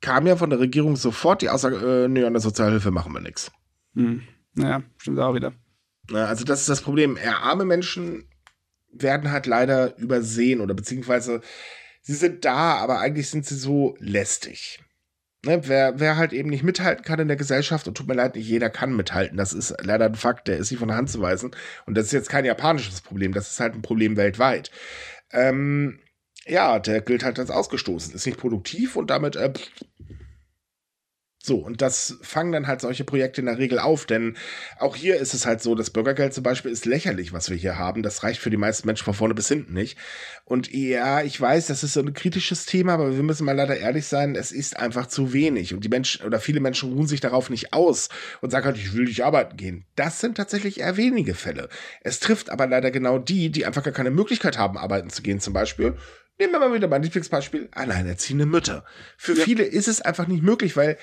kam 0.00 0.26
ja 0.26 0.36
von 0.36 0.48
der 0.48 0.58
Regierung 0.58 0.96
sofort 0.96 1.42
die 1.42 1.50
Aussage, 1.50 2.04
äh, 2.04 2.08
nee, 2.08 2.24
an 2.24 2.32
der 2.32 2.40
Sozialhilfe 2.40 2.90
machen 2.90 3.12
wir 3.12 3.20
nichts. 3.20 3.52
Hm. 3.94 4.22
Ja, 4.56 4.82
stimmt 4.96 5.18
auch 5.18 5.34
wieder. 5.34 5.52
Also 6.10 6.44
das 6.44 6.60
ist 6.60 6.68
das 6.68 6.80
Problem. 6.80 7.18
Eher 7.18 7.42
arme 7.42 7.66
Menschen 7.66 8.24
werden 8.90 9.30
halt 9.30 9.46
leider 9.46 9.96
übersehen 9.98 10.60
oder 10.60 10.74
beziehungsweise 10.74 11.42
sie 12.00 12.14
sind 12.14 12.44
da, 12.44 12.76
aber 12.76 13.00
eigentlich 13.00 13.28
sind 13.28 13.44
sie 13.44 13.56
so 13.56 13.96
lästig. 14.00 14.80
Ne, 15.42 15.66
wer, 15.66 15.98
wer 15.98 16.18
halt 16.18 16.34
eben 16.34 16.50
nicht 16.50 16.62
mithalten 16.62 17.02
kann 17.02 17.18
in 17.18 17.28
der 17.28 17.36
Gesellschaft, 17.38 17.88
und 17.88 17.96
tut 17.96 18.06
mir 18.06 18.14
leid, 18.14 18.34
nicht 18.34 18.46
jeder 18.46 18.68
kann 18.68 18.94
mithalten, 18.94 19.38
das 19.38 19.54
ist 19.54 19.74
leider 19.82 20.04
ein 20.04 20.14
Fakt, 20.14 20.48
der 20.48 20.58
ist 20.58 20.70
nicht 20.70 20.80
von 20.80 20.88
der 20.88 20.98
Hand 20.98 21.08
zu 21.08 21.22
weisen. 21.22 21.52
Und 21.86 21.96
das 21.96 22.06
ist 22.06 22.12
jetzt 22.12 22.28
kein 22.28 22.44
japanisches 22.44 23.00
Problem, 23.00 23.32
das 23.32 23.50
ist 23.50 23.60
halt 23.60 23.74
ein 23.74 23.80
Problem 23.82 24.18
weltweit. 24.18 24.70
Ähm, 25.32 26.00
ja, 26.46 26.78
der 26.78 27.00
gilt 27.00 27.24
halt 27.24 27.38
als 27.38 27.50
ausgestoßen, 27.50 28.14
ist 28.14 28.26
nicht 28.26 28.38
produktiv 28.38 28.96
und 28.96 29.08
damit 29.08 29.36
äh, 29.36 29.52
so, 31.42 31.56
und 31.56 31.80
das 31.80 32.18
fangen 32.20 32.52
dann 32.52 32.66
halt 32.66 32.82
solche 32.82 33.02
Projekte 33.02 33.40
in 33.40 33.46
der 33.46 33.56
Regel 33.56 33.78
auf, 33.78 34.04
denn 34.04 34.36
auch 34.78 34.94
hier 34.94 35.16
ist 35.16 35.32
es 35.32 35.46
halt 35.46 35.62
so, 35.62 35.74
das 35.74 35.88
Bürgergeld 35.88 36.34
zum 36.34 36.44
Beispiel 36.44 36.70
ist 36.70 36.84
lächerlich, 36.84 37.32
was 37.32 37.48
wir 37.48 37.56
hier 37.56 37.78
haben. 37.78 38.02
Das 38.02 38.22
reicht 38.22 38.40
für 38.40 38.50
die 38.50 38.58
meisten 38.58 38.86
Menschen 38.86 39.06
von 39.06 39.14
vorne 39.14 39.34
bis 39.34 39.48
hinten 39.48 39.72
nicht. 39.72 39.96
Und 40.44 40.70
ja, 40.70 41.22
ich 41.22 41.40
weiß, 41.40 41.68
das 41.68 41.82
ist 41.82 41.94
so 41.94 42.00
ein 42.00 42.12
kritisches 42.12 42.66
Thema, 42.66 42.92
aber 42.92 43.16
wir 43.16 43.22
müssen 43.22 43.46
mal 43.46 43.56
leider 43.56 43.78
ehrlich 43.78 44.04
sein, 44.04 44.34
es 44.34 44.52
ist 44.52 44.76
einfach 44.76 45.06
zu 45.06 45.32
wenig. 45.32 45.72
Und 45.72 45.82
die 45.82 45.88
Menschen 45.88 46.26
oder 46.26 46.40
viele 46.40 46.60
Menschen 46.60 46.92
ruhen 46.92 47.06
sich 47.06 47.20
darauf 47.20 47.48
nicht 47.48 47.72
aus 47.72 48.10
und 48.42 48.50
sagen 48.50 48.66
halt, 48.66 48.76
ich 48.76 48.92
will 48.92 49.04
nicht 49.04 49.24
arbeiten 49.24 49.56
gehen. 49.56 49.86
Das 49.96 50.20
sind 50.20 50.36
tatsächlich 50.36 50.80
eher 50.80 50.98
wenige 50.98 51.34
Fälle. 51.34 51.70
Es 52.02 52.20
trifft 52.20 52.50
aber 52.50 52.66
leider 52.66 52.90
genau 52.90 53.18
die, 53.18 53.48
die 53.48 53.64
einfach 53.64 53.82
gar 53.82 53.94
keine 53.94 54.10
Möglichkeit 54.10 54.58
haben, 54.58 54.76
arbeiten 54.76 55.08
zu 55.08 55.22
gehen, 55.22 55.40
zum 55.40 55.54
Beispiel. 55.54 55.96
Nehmen 56.38 56.52
wir 56.52 56.60
mal 56.60 56.74
wieder 56.74 56.88
mein 56.88 57.02
Lieblingsbeispiel, 57.02 57.68
alleinerziehende 57.72 58.44
Mütter. 58.44 58.84
Für 59.16 59.34
ja. 59.34 59.42
viele 59.42 59.62
ist 59.62 59.88
es 59.88 60.02
einfach 60.02 60.26
nicht 60.26 60.42
möglich, 60.42 60.76
weil 60.76 60.98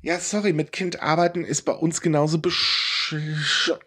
ja, 0.00 0.18
sorry, 0.20 0.52
mit 0.52 0.72
Kind 0.72 1.02
arbeiten 1.02 1.44
ist 1.44 1.62
bei 1.62 1.72
uns 1.72 2.00
genauso 2.00 2.38
besch 2.38 3.14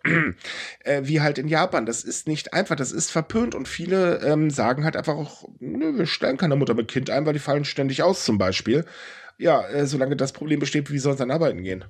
äh, 0.83 1.01
wie 1.03 1.21
halt 1.21 1.37
in 1.37 1.47
Japan. 1.47 1.85
Das 1.85 2.03
ist 2.03 2.27
nicht 2.27 2.53
einfach, 2.53 2.75
das 2.75 2.91
ist 2.91 3.11
verpönt 3.11 3.55
und 3.55 3.67
viele 3.67 4.19
ähm, 4.21 4.49
sagen 4.49 4.83
halt 4.83 4.97
einfach 4.97 5.15
auch, 5.15 5.47
nö, 5.59 5.97
wir 5.97 6.05
stellen 6.05 6.37
keine 6.37 6.55
Mutter 6.55 6.73
mit 6.73 6.89
Kind 6.89 7.09
ein, 7.09 7.25
weil 7.25 7.33
die 7.33 7.39
fallen 7.39 7.65
ständig 7.65 8.03
aus 8.03 8.25
zum 8.25 8.37
Beispiel. 8.37 8.85
Ja, 9.37 9.67
äh, 9.69 9.85
solange 9.85 10.15
das 10.15 10.33
Problem 10.33 10.59
besteht, 10.59 10.91
wie 10.91 10.99
soll 10.99 11.13
es 11.13 11.19
dann 11.19 11.31
arbeiten 11.31 11.63
gehen? 11.63 11.85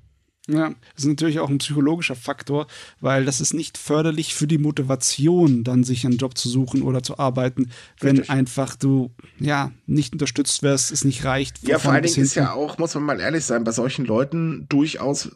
Ja, 0.51 0.69
das 0.95 1.03
ist 1.03 1.09
natürlich 1.09 1.39
auch 1.39 1.49
ein 1.49 1.59
psychologischer 1.59 2.15
Faktor, 2.15 2.67
weil 2.99 3.25
das 3.25 3.39
ist 3.39 3.53
nicht 3.53 3.77
förderlich 3.77 4.33
für 4.33 4.47
die 4.47 4.57
Motivation, 4.57 5.63
dann 5.63 5.83
sich 5.83 6.05
einen 6.05 6.17
Job 6.17 6.37
zu 6.37 6.49
suchen 6.49 6.81
oder 6.81 7.03
zu 7.03 7.17
arbeiten, 7.19 7.69
wenn 7.99 8.17
Richtig. 8.17 8.29
einfach 8.29 8.75
du 8.75 9.11
ja 9.39 9.71
nicht 9.87 10.13
unterstützt 10.13 10.61
wirst, 10.61 10.91
es 10.91 11.05
nicht 11.05 11.23
reicht. 11.23 11.65
Ja, 11.67 11.79
vor 11.79 11.93
allen 11.93 12.03
Dingen 12.03 12.21
ist 12.21 12.35
ja 12.35 12.53
auch, 12.53 12.77
muss 12.77 12.95
man 12.95 13.03
mal 13.03 13.19
ehrlich 13.19 13.45
sein, 13.45 13.63
bei 13.63 13.71
solchen 13.71 14.05
Leuten 14.05 14.65
durchaus 14.67 15.31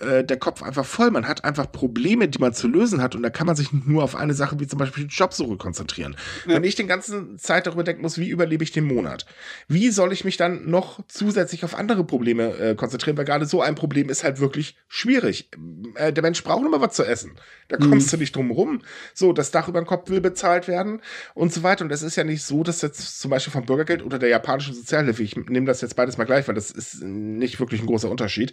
äh, 0.00 0.24
der 0.24 0.38
Kopf 0.38 0.62
einfach 0.62 0.84
voll. 0.84 1.10
Man 1.10 1.26
hat 1.28 1.44
einfach 1.44 1.70
Probleme, 1.70 2.28
die 2.28 2.38
man 2.38 2.52
zu 2.52 2.68
lösen 2.68 3.02
hat 3.02 3.14
und 3.14 3.22
da 3.22 3.30
kann 3.30 3.46
man 3.46 3.56
sich 3.56 3.72
nur 3.72 4.02
auf 4.02 4.16
eine 4.16 4.34
Sache 4.34 4.58
wie 4.60 4.66
zum 4.66 4.78
Beispiel 4.78 5.04
die 5.04 5.14
Jobsuche 5.14 5.56
konzentrieren. 5.56 6.16
Ja. 6.46 6.54
Wenn 6.54 6.64
ich 6.64 6.74
den 6.74 6.88
ganzen 6.88 7.38
Zeit 7.38 7.66
darüber 7.66 7.84
denken 7.84 8.02
muss, 8.02 8.18
wie 8.18 8.28
überlebe 8.28 8.64
ich 8.64 8.72
den 8.72 8.84
Monat? 8.84 9.26
Wie 9.68 9.90
soll 9.90 10.12
ich 10.12 10.24
mich 10.24 10.36
dann 10.36 10.70
noch 10.70 11.00
zusätzlich 11.08 11.64
auf 11.64 11.74
andere 11.74 12.04
Probleme 12.04 12.56
äh, 12.56 12.74
konzentrieren? 12.74 13.16
Weil 13.16 13.24
gerade 13.24 13.46
so 13.46 13.62
ein 13.62 13.74
Problem 13.74 14.08
ist 14.08 14.24
halt 14.24 14.40
wirklich 14.40 14.76
schwierig. 14.88 15.50
Äh, 15.94 16.12
der 16.12 16.22
Mensch 16.22 16.42
braucht 16.42 16.64
immer 16.64 16.80
was 16.80 16.94
zu 16.94 17.04
essen. 17.04 17.32
Da 17.68 17.76
mhm. 17.78 17.90
kommst 17.90 18.08
mhm. 18.08 18.10
du 18.10 18.16
nicht 18.18 18.36
drum 18.36 18.50
rum. 18.50 18.82
So, 19.14 19.32
das 19.32 19.50
Dach 19.50 19.68
über 19.68 19.80
den 19.80 19.86
Kopf 19.86 20.10
will 20.10 20.20
bezahlt 20.20 20.68
werden 20.68 21.00
und 21.34 21.52
so 21.52 21.62
weiter. 21.62 21.84
Und 21.84 21.92
es 21.92 22.02
ist 22.02 22.16
ja 22.16 22.24
nicht 22.24 22.42
so, 22.42 22.62
dass 22.62 22.82
jetzt 22.82 23.20
zum 23.20 23.30
Beispiel 23.30 23.52
vom 23.52 23.66
Bürgergeld 23.66 24.04
oder 24.04 24.18
der 24.18 24.28
japanischen 24.28 24.74
Sozialhilfe, 24.74 25.22
ich 25.22 25.36
nehme 25.36 25.66
das 25.66 25.80
jetzt 25.80 25.96
beides 25.96 26.18
mal 26.18 26.24
gleich, 26.24 26.48
weil 26.48 26.54
das 26.54 26.70
ist 26.70 27.02
nicht 27.02 27.60
wirklich 27.60 27.80
ein 27.80 27.86
großer 27.86 28.10
Unterschied, 28.10 28.52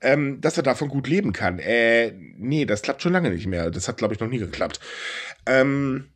ähm, 0.00 0.40
dass 0.40 0.56
wir 0.56 0.62
davon 0.62 0.87
gut 0.88 1.08
leben 1.08 1.32
kann. 1.32 1.58
Äh, 1.58 2.12
nee, 2.36 2.64
das 2.64 2.82
klappt 2.82 3.02
schon 3.02 3.12
lange 3.12 3.30
nicht 3.30 3.46
mehr. 3.46 3.70
Das 3.70 3.88
hat, 3.88 3.98
glaube 3.98 4.14
ich, 4.14 4.20
noch 4.20 4.28
nie 4.28 4.38
geklappt. 4.38 4.80
Ähm, 5.46 6.06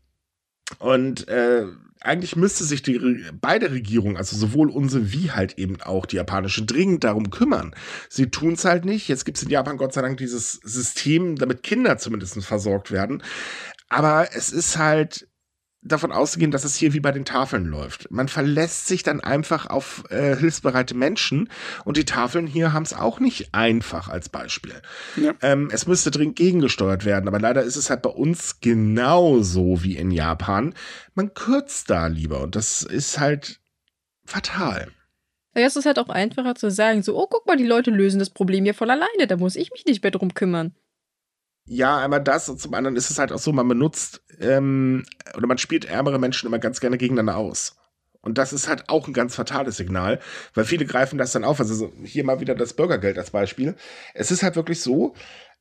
und 0.78 1.28
äh, 1.28 1.66
eigentlich 2.00 2.36
müsste 2.36 2.64
sich 2.64 2.82
die 2.82 3.24
beide 3.40 3.70
Regierungen, 3.70 4.16
also 4.16 4.36
sowohl 4.36 4.70
unsere 4.70 5.12
wie 5.12 5.30
halt 5.30 5.58
eben 5.58 5.80
auch 5.82 6.06
die 6.06 6.16
japanische, 6.16 6.64
dringend 6.64 7.04
darum 7.04 7.30
kümmern. 7.30 7.74
Sie 8.08 8.30
tun 8.30 8.54
es 8.54 8.64
halt 8.64 8.84
nicht. 8.84 9.08
Jetzt 9.08 9.24
gibt 9.24 9.36
es 9.36 9.44
in 9.44 9.50
Japan 9.50 9.76
Gott 9.76 9.92
sei 9.92 10.02
Dank 10.02 10.18
dieses 10.18 10.54
System, 10.64 11.36
damit 11.36 11.62
Kinder 11.62 11.98
zumindest 11.98 12.42
versorgt 12.44 12.90
werden. 12.90 13.22
Aber 13.88 14.28
es 14.34 14.50
ist 14.50 14.78
halt 14.78 15.28
davon 15.82 16.12
auszugehen, 16.12 16.52
dass 16.52 16.64
es 16.64 16.76
hier 16.76 16.92
wie 16.92 17.00
bei 17.00 17.10
den 17.10 17.24
Tafeln 17.24 17.66
läuft. 17.66 18.10
Man 18.10 18.28
verlässt 18.28 18.86
sich 18.86 19.02
dann 19.02 19.20
einfach 19.20 19.66
auf 19.66 20.04
äh, 20.10 20.36
hilfsbereite 20.36 20.94
Menschen 20.94 21.48
und 21.84 21.96
die 21.96 22.04
Tafeln 22.04 22.46
hier 22.46 22.72
haben 22.72 22.84
es 22.84 22.94
auch 22.94 23.18
nicht 23.18 23.52
einfach 23.52 24.08
als 24.08 24.28
Beispiel. 24.28 24.80
Ja. 25.16 25.34
Ähm, 25.42 25.68
es 25.72 25.86
müsste 25.86 26.10
dringend 26.10 26.36
gegengesteuert 26.36 27.04
werden, 27.04 27.26
aber 27.26 27.40
leider 27.40 27.62
ist 27.62 27.76
es 27.76 27.90
halt 27.90 28.02
bei 28.02 28.10
uns 28.10 28.60
genauso 28.60 29.82
wie 29.82 29.96
in 29.96 30.12
Japan. 30.12 30.74
Man 31.14 31.34
kürzt 31.34 31.90
da 31.90 32.06
lieber 32.06 32.40
und 32.40 32.54
das 32.54 32.82
ist 32.82 33.18
halt 33.18 33.60
fatal. 34.24 34.88
Ja, 35.54 35.66
es 35.66 35.76
ist 35.76 35.84
halt 35.84 35.98
auch 35.98 36.08
einfacher 36.08 36.54
zu 36.54 36.70
sagen, 36.70 37.02
so, 37.02 37.18
oh, 37.18 37.26
guck 37.28 37.46
mal, 37.46 37.56
die 37.56 37.66
Leute 37.66 37.90
lösen 37.90 38.18
das 38.18 38.30
Problem 38.30 38.64
hier 38.64 38.72
voll 38.72 38.90
alleine, 38.90 39.26
da 39.26 39.36
muss 39.36 39.56
ich 39.56 39.70
mich 39.70 39.84
nicht 39.84 40.02
mehr 40.02 40.12
drum 40.12 40.32
kümmern. 40.32 40.74
Ja, 41.64 41.98
einmal 41.98 42.22
das 42.22 42.48
und 42.48 42.60
zum 42.60 42.74
anderen 42.74 42.96
ist 42.96 43.10
es 43.10 43.18
halt 43.18 43.32
auch 43.32 43.38
so, 43.38 43.52
man 43.52 43.68
benutzt 43.68 44.22
ähm, 44.40 45.04
oder 45.36 45.46
man 45.46 45.58
spielt 45.58 45.84
ärmere 45.84 46.18
Menschen 46.18 46.46
immer 46.48 46.58
ganz 46.58 46.80
gerne 46.80 46.98
gegeneinander 46.98 47.36
aus. 47.36 47.76
Und 48.20 48.38
das 48.38 48.52
ist 48.52 48.68
halt 48.68 48.88
auch 48.88 49.06
ein 49.08 49.12
ganz 49.12 49.34
fatales 49.34 49.76
Signal, 49.76 50.20
weil 50.54 50.64
viele 50.64 50.86
greifen 50.86 51.18
das 51.18 51.32
dann 51.32 51.44
auf. 51.44 51.58
Also 51.60 51.92
hier 52.04 52.24
mal 52.24 52.40
wieder 52.40 52.54
das 52.54 52.74
Bürgergeld 52.74 53.18
als 53.18 53.30
Beispiel. 53.30 53.74
Es 54.14 54.30
ist 54.30 54.42
halt 54.42 54.56
wirklich 54.56 54.80
so, 54.80 55.14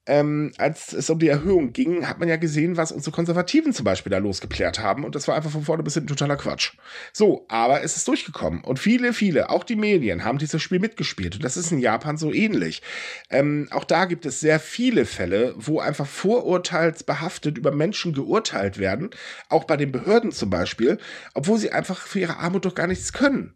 ähm, 0.07 0.51
als 0.57 0.93
es 0.93 1.09
um 1.11 1.19
die 1.19 1.27
Erhöhung 1.27 1.73
ging, 1.73 2.07
hat 2.07 2.19
man 2.19 2.27
ja 2.27 2.37
gesehen, 2.37 2.75
was 2.75 2.91
unsere 2.91 3.15
Konservativen 3.15 3.71
zum 3.71 3.85
Beispiel 3.85 4.09
da 4.09 4.17
losgeklärt 4.17 4.79
haben. 4.79 5.03
Und 5.03 5.13
das 5.13 5.27
war 5.27 5.35
einfach 5.35 5.51
von 5.51 5.63
vorne 5.63 5.83
bis 5.83 5.93
hinten 5.93 6.09
totaler 6.09 6.37
Quatsch. 6.37 6.73
So, 7.13 7.45
aber 7.49 7.83
es 7.83 7.97
ist 7.97 8.07
durchgekommen. 8.07 8.63
Und 8.63 8.79
viele, 8.79 9.13
viele, 9.13 9.51
auch 9.51 9.63
die 9.63 9.75
Medien, 9.75 10.23
haben 10.23 10.39
dieses 10.39 10.61
Spiel 10.61 10.79
mitgespielt. 10.79 11.35
Und 11.35 11.43
das 11.43 11.55
ist 11.55 11.71
in 11.71 11.77
Japan 11.77 12.17
so 12.17 12.33
ähnlich. 12.33 12.81
Ähm, 13.29 13.67
auch 13.69 13.83
da 13.83 14.05
gibt 14.05 14.25
es 14.25 14.39
sehr 14.39 14.59
viele 14.59 15.05
Fälle, 15.05 15.53
wo 15.55 15.79
einfach 15.79 16.07
vorurteilsbehaftet 16.07 17.59
über 17.59 17.71
Menschen 17.71 18.13
geurteilt 18.13 18.79
werden. 18.79 19.11
Auch 19.49 19.65
bei 19.65 19.77
den 19.77 19.91
Behörden 19.91 20.31
zum 20.31 20.49
Beispiel, 20.49 20.97
obwohl 21.35 21.59
sie 21.59 21.71
einfach 21.71 21.99
für 21.99 22.19
ihre 22.19 22.37
Armut 22.37 22.65
doch 22.65 22.73
gar 22.75 22.87
nichts 22.87 23.13
können. 23.13 23.53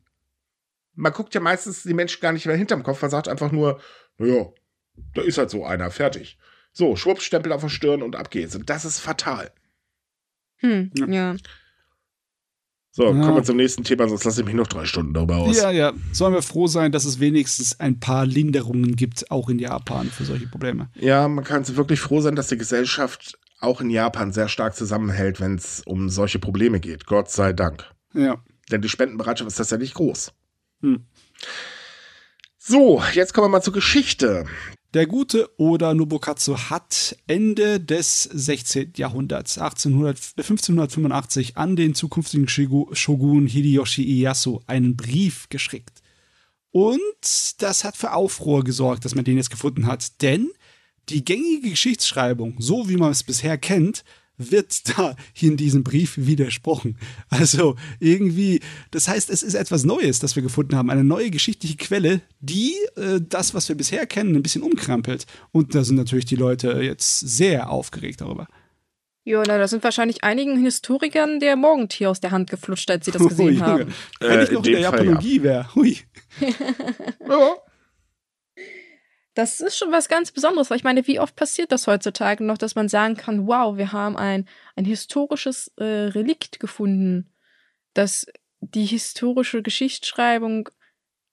Man 0.94 1.12
guckt 1.12 1.34
ja 1.34 1.42
meistens 1.42 1.84
die 1.84 1.94
Menschen 1.94 2.22
gar 2.22 2.32
nicht 2.32 2.46
mehr 2.46 2.56
hinterm 2.56 2.84
Kopf, 2.84 3.02
man 3.02 3.12
sagt 3.12 3.28
einfach 3.28 3.52
nur, 3.52 3.82
naja, 4.18 4.46
da 5.14 5.22
ist 5.22 5.38
halt 5.38 5.50
so 5.50 5.66
einer, 5.66 5.92
fertig. 5.92 6.38
So, 6.72 6.96
Schwupps, 6.96 7.24
Stempel 7.24 7.52
auf 7.52 7.62
der 7.62 7.70
Stirn 7.70 8.02
und 8.02 8.16
ab 8.16 8.30
geht's. 8.32 8.56
Und 8.56 8.70
das 8.70 8.86
ist 8.86 9.00
fatal. 9.00 9.52
Hm, 10.58 10.92
ja. 10.96 11.08
ja. 11.08 11.36
So, 12.92 13.04
ja. 13.04 13.12
kommen 13.12 13.36
wir 13.36 13.44
zum 13.44 13.58
nächsten 13.58 13.84
Thema, 13.84 14.08
sonst 14.08 14.24
lasse 14.24 14.40
ich 14.40 14.46
mich 14.46 14.56
noch 14.56 14.68
drei 14.68 14.86
Stunden 14.86 15.14
darüber 15.14 15.38
aus. 15.38 15.58
Ja, 15.58 15.70
ja. 15.70 15.92
Sollen 16.14 16.34
wir 16.34 16.42
froh 16.42 16.68
sein, 16.68 16.94
dass 16.94 17.04
es 17.04 17.20
wenigstens 17.20 17.78
ein 17.80 18.00
paar 18.00 18.26
Linderungen 18.26 18.96
gibt, 18.96 19.30
auch 19.32 19.50
in 19.50 19.60
Japan, 19.60 20.08
für 20.08 20.24
solche 20.24 20.48
Probleme. 20.48 20.90
Ja, 20.96 21.28
man 21.28 21.44
kann 21.44 21.68
wirklich 21.76 22.00
froh 22.00 22.22
sein, 22.22 22.38
dass 22.38 22.48
die 22.48 22.58
Gesellschaft 22.58 23.38
auch 23.60 23.82
in 23.82 23.90
Japan 23.90 24.32
sehr 24.32 24.48
stark 24.48 24.76
zusammenhält, 24.76 25.42
wenn 25.42 25.56
es 25.56 25.82
um 25.86 26.08
solche 26.08 26.40
Probleme 26.40 26.80
geht. 26.80 27.06
Gott 27.06 27.30
sei 27.30 27.52
Dank. 27.52 27.86
Ja. 28.14 28.42
Denn 28.72 28.82
die 28.82 28.90
Spendenbereitschaft 28.90 29.50
ist 29.50 29.58
tatsächlich 29.58 29.94
groß. 29.94 30.32
Hm. 30.82 31.06
So, 32.58 33.04
jetzt 33.14 33.34
kommen 33.34 33.46
wir 33.46 33.50
mal 33.50 33.62
zur 33.62 33.74
Geschichte. 33.74 34.46
Der 34.96 35.08
gute 35.08 35.50
Oda 35.58 35.94
Nobukatsu 35.94 36.58
hat 36.58 37.18
Ende 37.28 37.82
des 37.82 38.24
16. 38.24 38.94
Jahrhunderts, 38.96 39.58
1800, 39.58 40.18
1585, 40.38 41.58
an 41.58 41.76
den 41.76 41.94
zukünftigen 41.96 42.48
Shogun 42.48 43.46
Hideyoshi 43.46 44.04
Ieyasu 44.04 44.62
einen 44.68 44.96
Brief 44.96 45.50
geschickt. 45.50 46.02
Und 46.72 47.02
das 47.58 47.84
hat 47.84 47.98
für 47.98 48.14
Aufruhr 48.14 48.64
gesorgt, 48.64 49.04
dass 49.04 49.16
man 49.16 49.26
den 49.26 49.36
jetzt 49.36 49.50
gefunden 49.50 49.86
hat. 49.86 50.22
Denn 50.22 50.50
die 51.10 51.26
gängige 51.26 51.72
Geschichtsschreibung, 51.72 52.56
so 52.60 52.88
wie 52.88 52.96
man 52.96 53.12
es 53.12 53.24
bisher 53.24 53.58
kennt, 53.58 54.06
wird 54.38 54.98
da 54.98 55.16
in 55.40 55.58
diesem 55.58 55.84
Brief 55.84 56.14
widersprochen. 56.18 56.98
Also 57.30 57.76
irgendwie, 58.00 58.62
das 58.92 59.08
heißt, 59.08 59.30
es 59.30 59.44
ist 59.44 59.54
etwas 59.54 59.84
Neues, 59.84 60.20
das 60.20 60.36
wir 60.36 60.44
gefunden 60.44 60.76
haben, 60.76 60.90
eine 60.90 61.04
neue 61.04 61.30
geschichtliche 61.30 61.78
Quelle, 61.78 62.22
die 62.40 62.74
äh, 62.96 63.20
das, 63.22 63.54
was 63.54 63.70
wir 63.70 63.76
bisher 63.76 64.06
kennen, 64.06 64.36
ein 64.36 64.44
bisschen 64.44 64.64
umkrampelt. 64.64 65.26
Und 65.52 65.76
da 65.76 65.84
sind 65.84 65.96
natürlich 65.96 66.26
die 66.26 66.36
Leute 66.36 66.82
jetzt 66.82 67.20
sehr 67.20 67.70
aufgeregt 67.70 68.22
darüber. 68.22 68.48
Ja, 69.28 69.42
na, 69.46 69.58
da 69.58 69.68
sind 69.68 69.84
wahrscheinlich 69.84 70.24
einigen 70.24 70.64
Historikern 70.64 71.40
der 71.40 71.56
Morgentier 71.56 72.12
aus 72.12 72.20
der 72.20 72.30
Hand 72.30 72.48
geflutscht, 72.50 72.92
als 72.92 73.06
sie 73.06 73.12
das 73.12 73.28
gesehen 73.28 73.48
Ui, 73.56 73.58
haben. 73.58 73.94
Wenn 74.20 74.42
ich 74.42 74.52
noch 74.52 74.64
in, 74.64 74.66
in 74.68 74.72
der 74.74 74.82
Japanologie 74.82 75.38
ja. 75.38 75.44
wäre. 75.44 75.76
Hui. 75.76 75.98
ja. 77.28 77.56
Das 79.36 79.60
ist 79.60 79.78
schon 79.78 79.92
was 79.92 80.08
ganz 80.08 80.32
Besonderes, 80.32 80.70
weil 80.70 80.78
ich 80.78 80.84
meine, 80.84 81.06
wie 81.08 81.20
oft 81.20 81.36
passiert 81.36 81.72
das 81.72 81.88
heutzutage 81.88 82.44
noch, 82.44 82.58
dass 82.58 82.76
man 82.76 82.88
sagen 82.88 83.16
kann, 83.16 83.48
wow, 83.48 83.78
wir 83.78 83.92
haben 83.92 84.16
ein, 84.16 84.48
ein 84.76 84.86
historisches 84.86 85.72
äh, 85.78 85.84
Relikt 85.84 86.60
gefunden, 86.60 87.30
das 87.94 88.26
die 88.62 88.86
historische 88.86 89.62
Geschichtsschreibung 89.62 90.70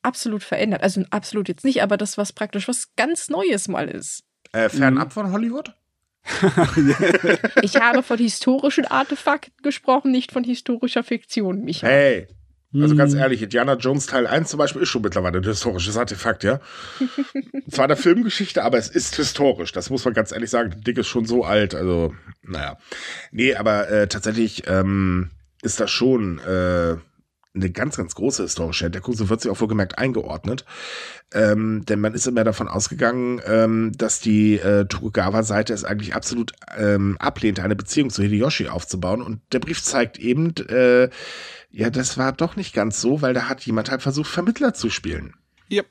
absolut 0.03 0.43
verändert. 0.43 0.83
Also 0.83 1.05
absolut 1.11 1.49
jetzt 1.49 1.65
nicht, 1.65 1.83
aber 1.83 1.97
das, 1.97 2.19
was 2.19 2.33
praktisch 2.33 2.67
was 2.67 2.95
ganz 2.97 3.31
Neues 3.31 3.69
mal 3.69 3.89
ist. 3.89 4.25
Äh, 4.53 4.69
fernab 4.69 5.09
mhm. 5.09 5.13
von 5.13 5.33
Hollywood? 5.33 5.75
ich 7.63 7.77
habe 7.77 8.03
von 8.03 8.19
historischen 8.19 8.85
Artefakten 8.85 9.55
gesprochen, 9.63 10.13
nicht 10.13 10.33
von 10.33 10.45
historischer 10.45 11.03
Fiktion, 11.03 11.65
Micha. 11.65 11.87
Hey, 11.87 12.29
also 12.75 12.97
ganz 12.97 13.13
hm. 13.13 13.21
ehrlich, 13.21 13.43
Indiana 13.43 13.75
Jones 13.75 14.07
Teil 14.07 14.27
1 14.27 14.49
zum 14.49 14.59
Beispiel 14.59 14.83
ist 14.83 14.89
schon 14.89 15.03
mittlerweile 15.03 15.39
ein 15.39 15.45
historisches 15.45 15.97
Artefakt, 15.97 16.43
ja. 16.45 16.61
Zwar 17.71 17.89
der 17.89 17.97
Filmgeschichte, 17.97 18.63
aber 18.65 18.79
es 18.79 18.89
ist 18.89 19.17
historisch. 19.17 19.73
Das 19.73 19.91
muss 19.91 20.05
man 20.05 20.15
ganz 20.15 20.33
ehrlich 20.33 20.51
sagen. 20.51 20.71
Der 20.71 20.81
Dick 20.81 20.99
ist 20.99 21.09
schon 21.09 21.27
so 21.27 21.45
alt. 21.45 21.75
Also, 21.75 22.15
naja. 22.43 22.79
Nee, 23.31 23.55
aber 23.55 23.91
äh, 23.91 24.07
tatsächlich 24.09 24.65
ähm, 24.69 25.31
ist 25.63 25.81
das 25.81 25.91
schon 25.91 26.39
äh, 26.39 26.97
eine 27.55 27.71
ganz, 27.71 27.97
ganz 27.97 28.15
große 28.15 28.43
historische 28.43 28.87
Entdeckung. 28.87 29.15
So 29.15 29.29
wird 29.29 29.41
sie 29.41 29.51
auch 29.51 29.61
wohlgemerkt 29.61 29.99
eingeordnet. 29.99 30.65
Ähm, 31.35 31.85
denn 31.87 32.01
man 32.01 32.15
ist 32.15 32.27
immer 32.27 32.45
davon 32.45 32.69
ausgegangen, 32.69 33.41
ähm, 33.47 33.93
dass 33.97 34.21
die 34.21 34.59
äh, 34.59 34.87
Tokugawa-Seite 34.87 35.73
es 35.73 35.85
eigentlich 35.85 36.15
absolut 36.15 36.53
ähm, 36.77 37.17
ablehnt, 37.19 37.61
eine 37.61 37.77
Beziehung 37.77 38.11
zu 38.11 38.23
Hideyoshi 38.23 38.69
aufzubauen. 38.69 39.23
Und 39.23 39.41
der 39.53 39.59
Brief 39.59 39.83
zeigt 39.83 40.19
eben, 40.19 40.55
äh, 40.69 41.11
ja, 41.71 41.91
das 41.91 42.19
war 42.19 42.33
doch 42.33 42.57
nicht 42.57 42.75
ganz 42.75 43.01
so, 43.01 43.23
weil 43.23 43.35
da 43.35 43.49
hat 43.49 43.65
jemand 43.65 43.91
halt 43.91 44.03
versucht, 44.03 44.31
Vermittler 44.31 44.75
zu 44.75 44.91
spielen. 44.91 45.35
Yep. 45.71 45.87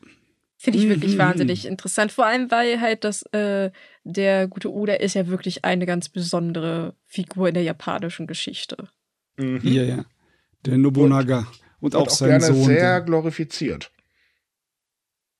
Finde 0.57 0.77
ich 0.77 0.89
wirklich 0.89 1.15
mhm. 1.15 1.19
wahnsinnig 1.19 1.65
interessant. 1.65 2.11
Vor 2.11 2.27
allem, 2.27 2.51
weil 2.51 2.79
halt 2.79 3.03
das, 3.03 3.23
äh, 3.33 3.71
der 4.03 4.47
gute 4.47 4.71
Oda 4.71 4.93
ist 4.93 5.15
ja 5.15 5.25
wirklich 5.25 5.65
eine 5.65 5.87
ganz 5.87 6.07
besondere 6.07 6.93
Figur 7.07 7.47
in 7.47 7.55
der 7.55 7.63
japanischen 7.63 8.27
Geschichte. 8.27 8.87
Mhm. 9.37 9.59
Ja, 9.63 9.81
ja. 9.81 10.05
Der 10.65 10.77
Nobunaga. 10.77 11.47
Und, 11.79 11.95
und, 11.95 11.95
auch, 11.95 12.01
und 12.01 12.07
auch 12.07 12.11
sein 12.11 12.29
gerne 12.29 12.45
Sohn. 12.45 12.65
sehr 12.65 13.01
glorifiziert. 13.01 13.91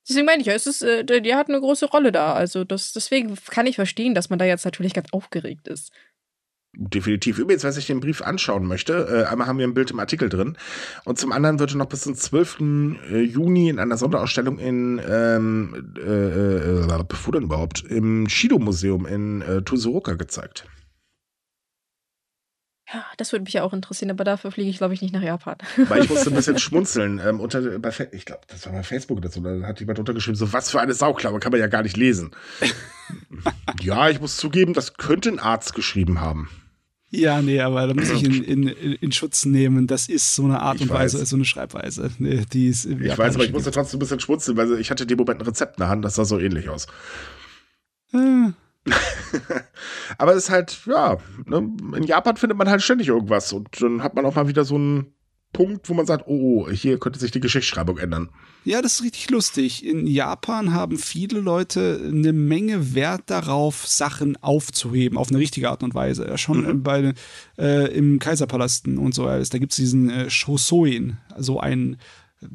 Deswegen 0.08 0.26
meine 0.26 0.42
ich 0.42 0.48
ja, 0.48 0.54
es 0.54 0.66
ist, 0.66 0.82
äh, 0.82 1.04
der 1.04 1.38
hat 1.38 1.50
eine 1.50 1.60
große 1.60 1.86
Rolle 1.86 2.12
da. 2.12 2.34
Also 2.34 2.64
das, 2.64 2.94
deswegen 2.94 3.36
kann 3.50 3.68
ich 3.68 3.76
verstehen, 3.76 4.16
dass 4.16 4.30
man 4.30 4.40
da 4.40 4.46
jetzt 4.46 4.66
natürlich 4.66 4.94
ganz 4.94 5.14
aufgeregt 5.14 5.68
ist. 5.68 5.92
Definitiv. 6.74 7.38
Übrigens, 7.38 7.64
wer 7.64 7.74
sich 7.74 7.88
den 7.88 8.00
Brief 8.00 8.22
anschauen 8.22 8.66
möchte, 8.66 8.94
äh, 8.94 9.30
einmal 9.30 9.48
haben 9.48 9.60
wir 9.60 9.68
ein 9.68 9.74
Bild 9.74 9.92
im 9.92 10.00
Artikel 10.00 10.30
drin 10.30 10.58
und 11.04 11.20
zum 11.20 11.34
anderen 11.34 11.60
wird 11.60 11.72
er 11.72 11.78
noch 11.78 11.88
bis 11.88 12.02
zum 12.02 12.16
12. 12.16 12.60
Äh, 13.12 13.22
Juni 13.24 13.68
in 13.68 13.78
einer 13.78 13.98
Sonderausstellung 13.98 14.58
in, 14.58 15.02
ähm, 15.06 15.94
äh, 15.98 16.02
äh, 16.02 17.04
wo 17.26 17.32
denn 17.32 17.44
überhaupt? 17.44 17.84
Im 17.84 18.30
Shido-Museum 18.30 19.06
in 19.06 19.42
äh, 19.42 19.62
Tsuruka 19.64 20.14
gezeigt. 20.14 20.66
Ja, 22.94 23.06
das 23.18 23.32
würde 23.32 23.44
mich 23.44 23.54
ja 23.54 23.64
auch 23.64 23.74
interessieren, 23.74 24.12
aber 24.12 24.24
dafür 24.24 24.52
fliege 24.52 24.70
ich, 24.70 24.78
glaube 24.78 24.94
ich, 24.94 25.02
nicht 25.02 25.14
nach 25.14 25.22
Japan. 25.22 25.56
Weil 25.88 26.04
ich 26.04 26.10
musste 26.10 26.30
ein 26.30 26.36
bisschen 26.36 26.58
schmunzeln. 26.60 27.22
Ähm, 27.24 27.40
unter, 27.40 27.62
bei, 27.80 27.94
ich 28.12 28.26
glaube, 28.26 28.42
das 28.48 28.66
war 28.66 28.74
bei 28.74 28.84
Facebook 28.84 29.18
oder 29.18 29.30
so, 29.30 29.40
da 29.42 29.66
hat 29.66 29.80
jemand 29.80 30.00
untergeschrieben, 30.00 30.36
so 30.36 30.52
was 30.52 30.72
für 30.72 30.82
eine 30.82 30.94
Sauklaue, 30.94 31.40
kann 31.40 31.52
man 31.52 31.62
ja 31.62 31.68
gar 31.68 31.84
nicht 31.84 31.96
lesen. 31.96 32.32
ja, 33.82 34.10
ich 34.10 34.20
muss 34.20 34.38
zugeben, 34.38 34.74
das 34.74 34.96
könnte 34.96 35.30
ein 35.30 35.40
Arzt 35.40 35.74
geschrieben 35.74 36.20
haben. 36.20 36.50
Ja, 37.14 37.42
nee, 37.42 37.60
aber 37.60 37.88
da 37.88 37.94
muss 37.94 38.10
ich 38.10 38.24
in, 38.24 38.44
in, 38.44 38.68
in 38.68 39.12
Schutz 39.12 39.46
nehmen. 39.46 39.86
Das 39.86 40.08
ist 40.08 40.34
so 40.34 40.46
eine 40.46 40.62
Art 40.62 40.78
ich 40.78 40.84
und 40.84 40.90
weiß. 40.90 41.14
Weise, 41.14 41.26
so 41.26 41.36
eine 41.36 41.44
Schreibweise. 41.44 42.10
Nee, 42.20 42.46
die 42.52 42.70
ist 42.70 42.86
ich 42.86 43.18
weiß, 43.18 43.36
aber 43.36 43.44
ich 43.44 43.52
musste 43.52 43.72
trotzdem 43.72 43.98
ein 43.98 44.00
bisschen 44.00 44.22
schmunzeln, 44.22 44.56
weil 44.56 44.80
ich 44.80 44.92
hatte 44.92 45.04
in 45.04 45.10
dem 45.10 45.18
Moment 45.18 45.42
ein 45.42 45.46
Rezept 45.46 45.78
in 45.78 45.82
der 45.82 45.90
Hand, 45.90 46.06
das 46.06 46.16
sah 46.16 46.24
so 46.24 46.40
ähnlich 46.40 46.70
aus. 46.70 46.88
Hm. 48.12 48.54
aber 50.18 50.34
es 50.34 50.46
ist 50.46 50.50
halt, 50.50 50.80
ja, 50.86 51.18
ne, 51.46 51.72
in 51.96 52.04
Japan 52.04 52.38
findet 52.38 52.58
man 52.58 52.70
halt 52.70 52.82
ständig 52.82 53.08
irgendwas 53.08 53.54
und 53.54 53.82
dann 53.82 54.02
hat 54.04 54.16
man 54.16 54.26
auch 54.26 54.36
mal 54.36 54.48
wieder 54.48 54.66
so 54.66 54.76
einen 54.76 55.14
Punkt, 55.54 55.90
wo 55.90 55.94
man 55.94 56.06
sagt, 56.06 56.26
oh, 56.28 56.70
hier 56.70 56.98
könnte 56.98 57.20
sich 57.20 57.32
die 57.32 57.42
Geschichtsschreibung 57.42 57.98
ändern. 57.98 58.30
Ja, 58.64 58.82
das 58.82 58.94
ist 58.94 59.04
richtig 59.04 59.30
lustig. 59.30 59.86
In 59.86 60.08
Japan 60.08 60.74
haben 60.74 60.98
viele 60.98 61.40
Leute 61.40 62.00
eine 62.04 62.32
Menge 62.32 62.94
Wert 62.94 63.24
darauf, 63.26 63.86
Sachen 63.88 64.38
aufzuheben, 64.38 65.18
auf 65.18 65.30
eine 65.30 65.40
richtige 65.40 65.70
Art 65.70 65.84
und 65.84 65.94
Weise. 65.94 66.26
Ja, 66.28 66.38
schon 66.38 66.66
mhm. 66.66 66.84
bei, 66.84 67.14
äh, 67.58 67.94
im 67.94 68.20
Kaiserpalasten 68.20 68.98
und 68.98 69.14
so 69.14 69.26
alles. 69.26 69.50
Da 69.50 69.58
gibt 69.58 69.74
es 69.74 69.78
diesen 69.78 70.10
äh, 70.10 70.30
Shosoin, 70.30 71.18
also 71.30 71.60
ein 71.60 71.98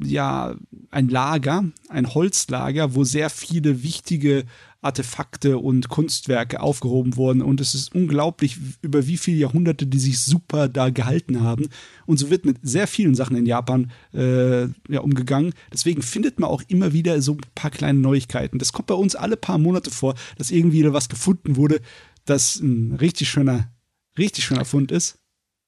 ja, 0.03 0.55
ein 0.91 1.07
Lager, 1.07 1.63
ein 1.87 2.13
Holzlager, 2.13 2.93
wo 2.95 3.05
sehr 3.05 3.29
viele 3.29 3.83
wichtige 3.83 4.43
Artefakte 4.87 5.57
und 5.57 5.89
Kunstwerke 5.89 6.61
aufgehoben 6.61 7.17
wurden. 7.17 7.41
Und 7.41 7.59
es 7.59 7.75
ist 7.75 7.93
unglaublich, 7.93 8.57
über 8.81 9.05
wie 9.05 9.17
viele 9.17 9.37
Jahrhunderte 9.37 9.85
die 9.85 9.99
sich 9.99 10.19
super 10.19 10.69
da 10.69 10.89
gehalten 10.89 11.41
haben. 11.41 11.67
Und 12.05 12.17
so 12.17 12.29
wird 12.29 12.45
mit 12.45 12.57
sehr 12.61 12.87
vielen 12.87 13.13
Sachen 13.13 13.35
in 13.35 13.45
Japan 13.45 13.91
äh, 14.13 14.63
ja, 14.89 15.01
umgegangen. 15.01 15.53
Deswegen 15.73 16.01
findet 16.01 16.39
man 16.39 16.49
auch 16.49 16.63
immer 16.69 16.93
wieder 16.93 17.21
so 17.21 17.33
ein 17.33 17.41
paar 17.53 17.71
kleine 17.71 17.99
Neuigkeiten. 17.99 18.59
Das 18.59 18.71
kommt 18.71 18.87
bei 18.87 18.95
uns 18.95 19.15
alle 19.15 19.35
paar 19.35 19.57
Monate 19.57 19.91
vor, 19.91 20.15
dass 20.37 20.51
irgendwie 20.51 20.91
was 20.93 21.09
gefunden 21.09 21.57
wurde, 21.57 21.81
das 22.23 22.55
ein 22.61 22.93
richtig 22.93 23.29
schöner, 23.29 23.69
richtig 24.17 24.45
schöner 24.45 24.65
Fund 24.65 24.91
ist. 24.91 25.19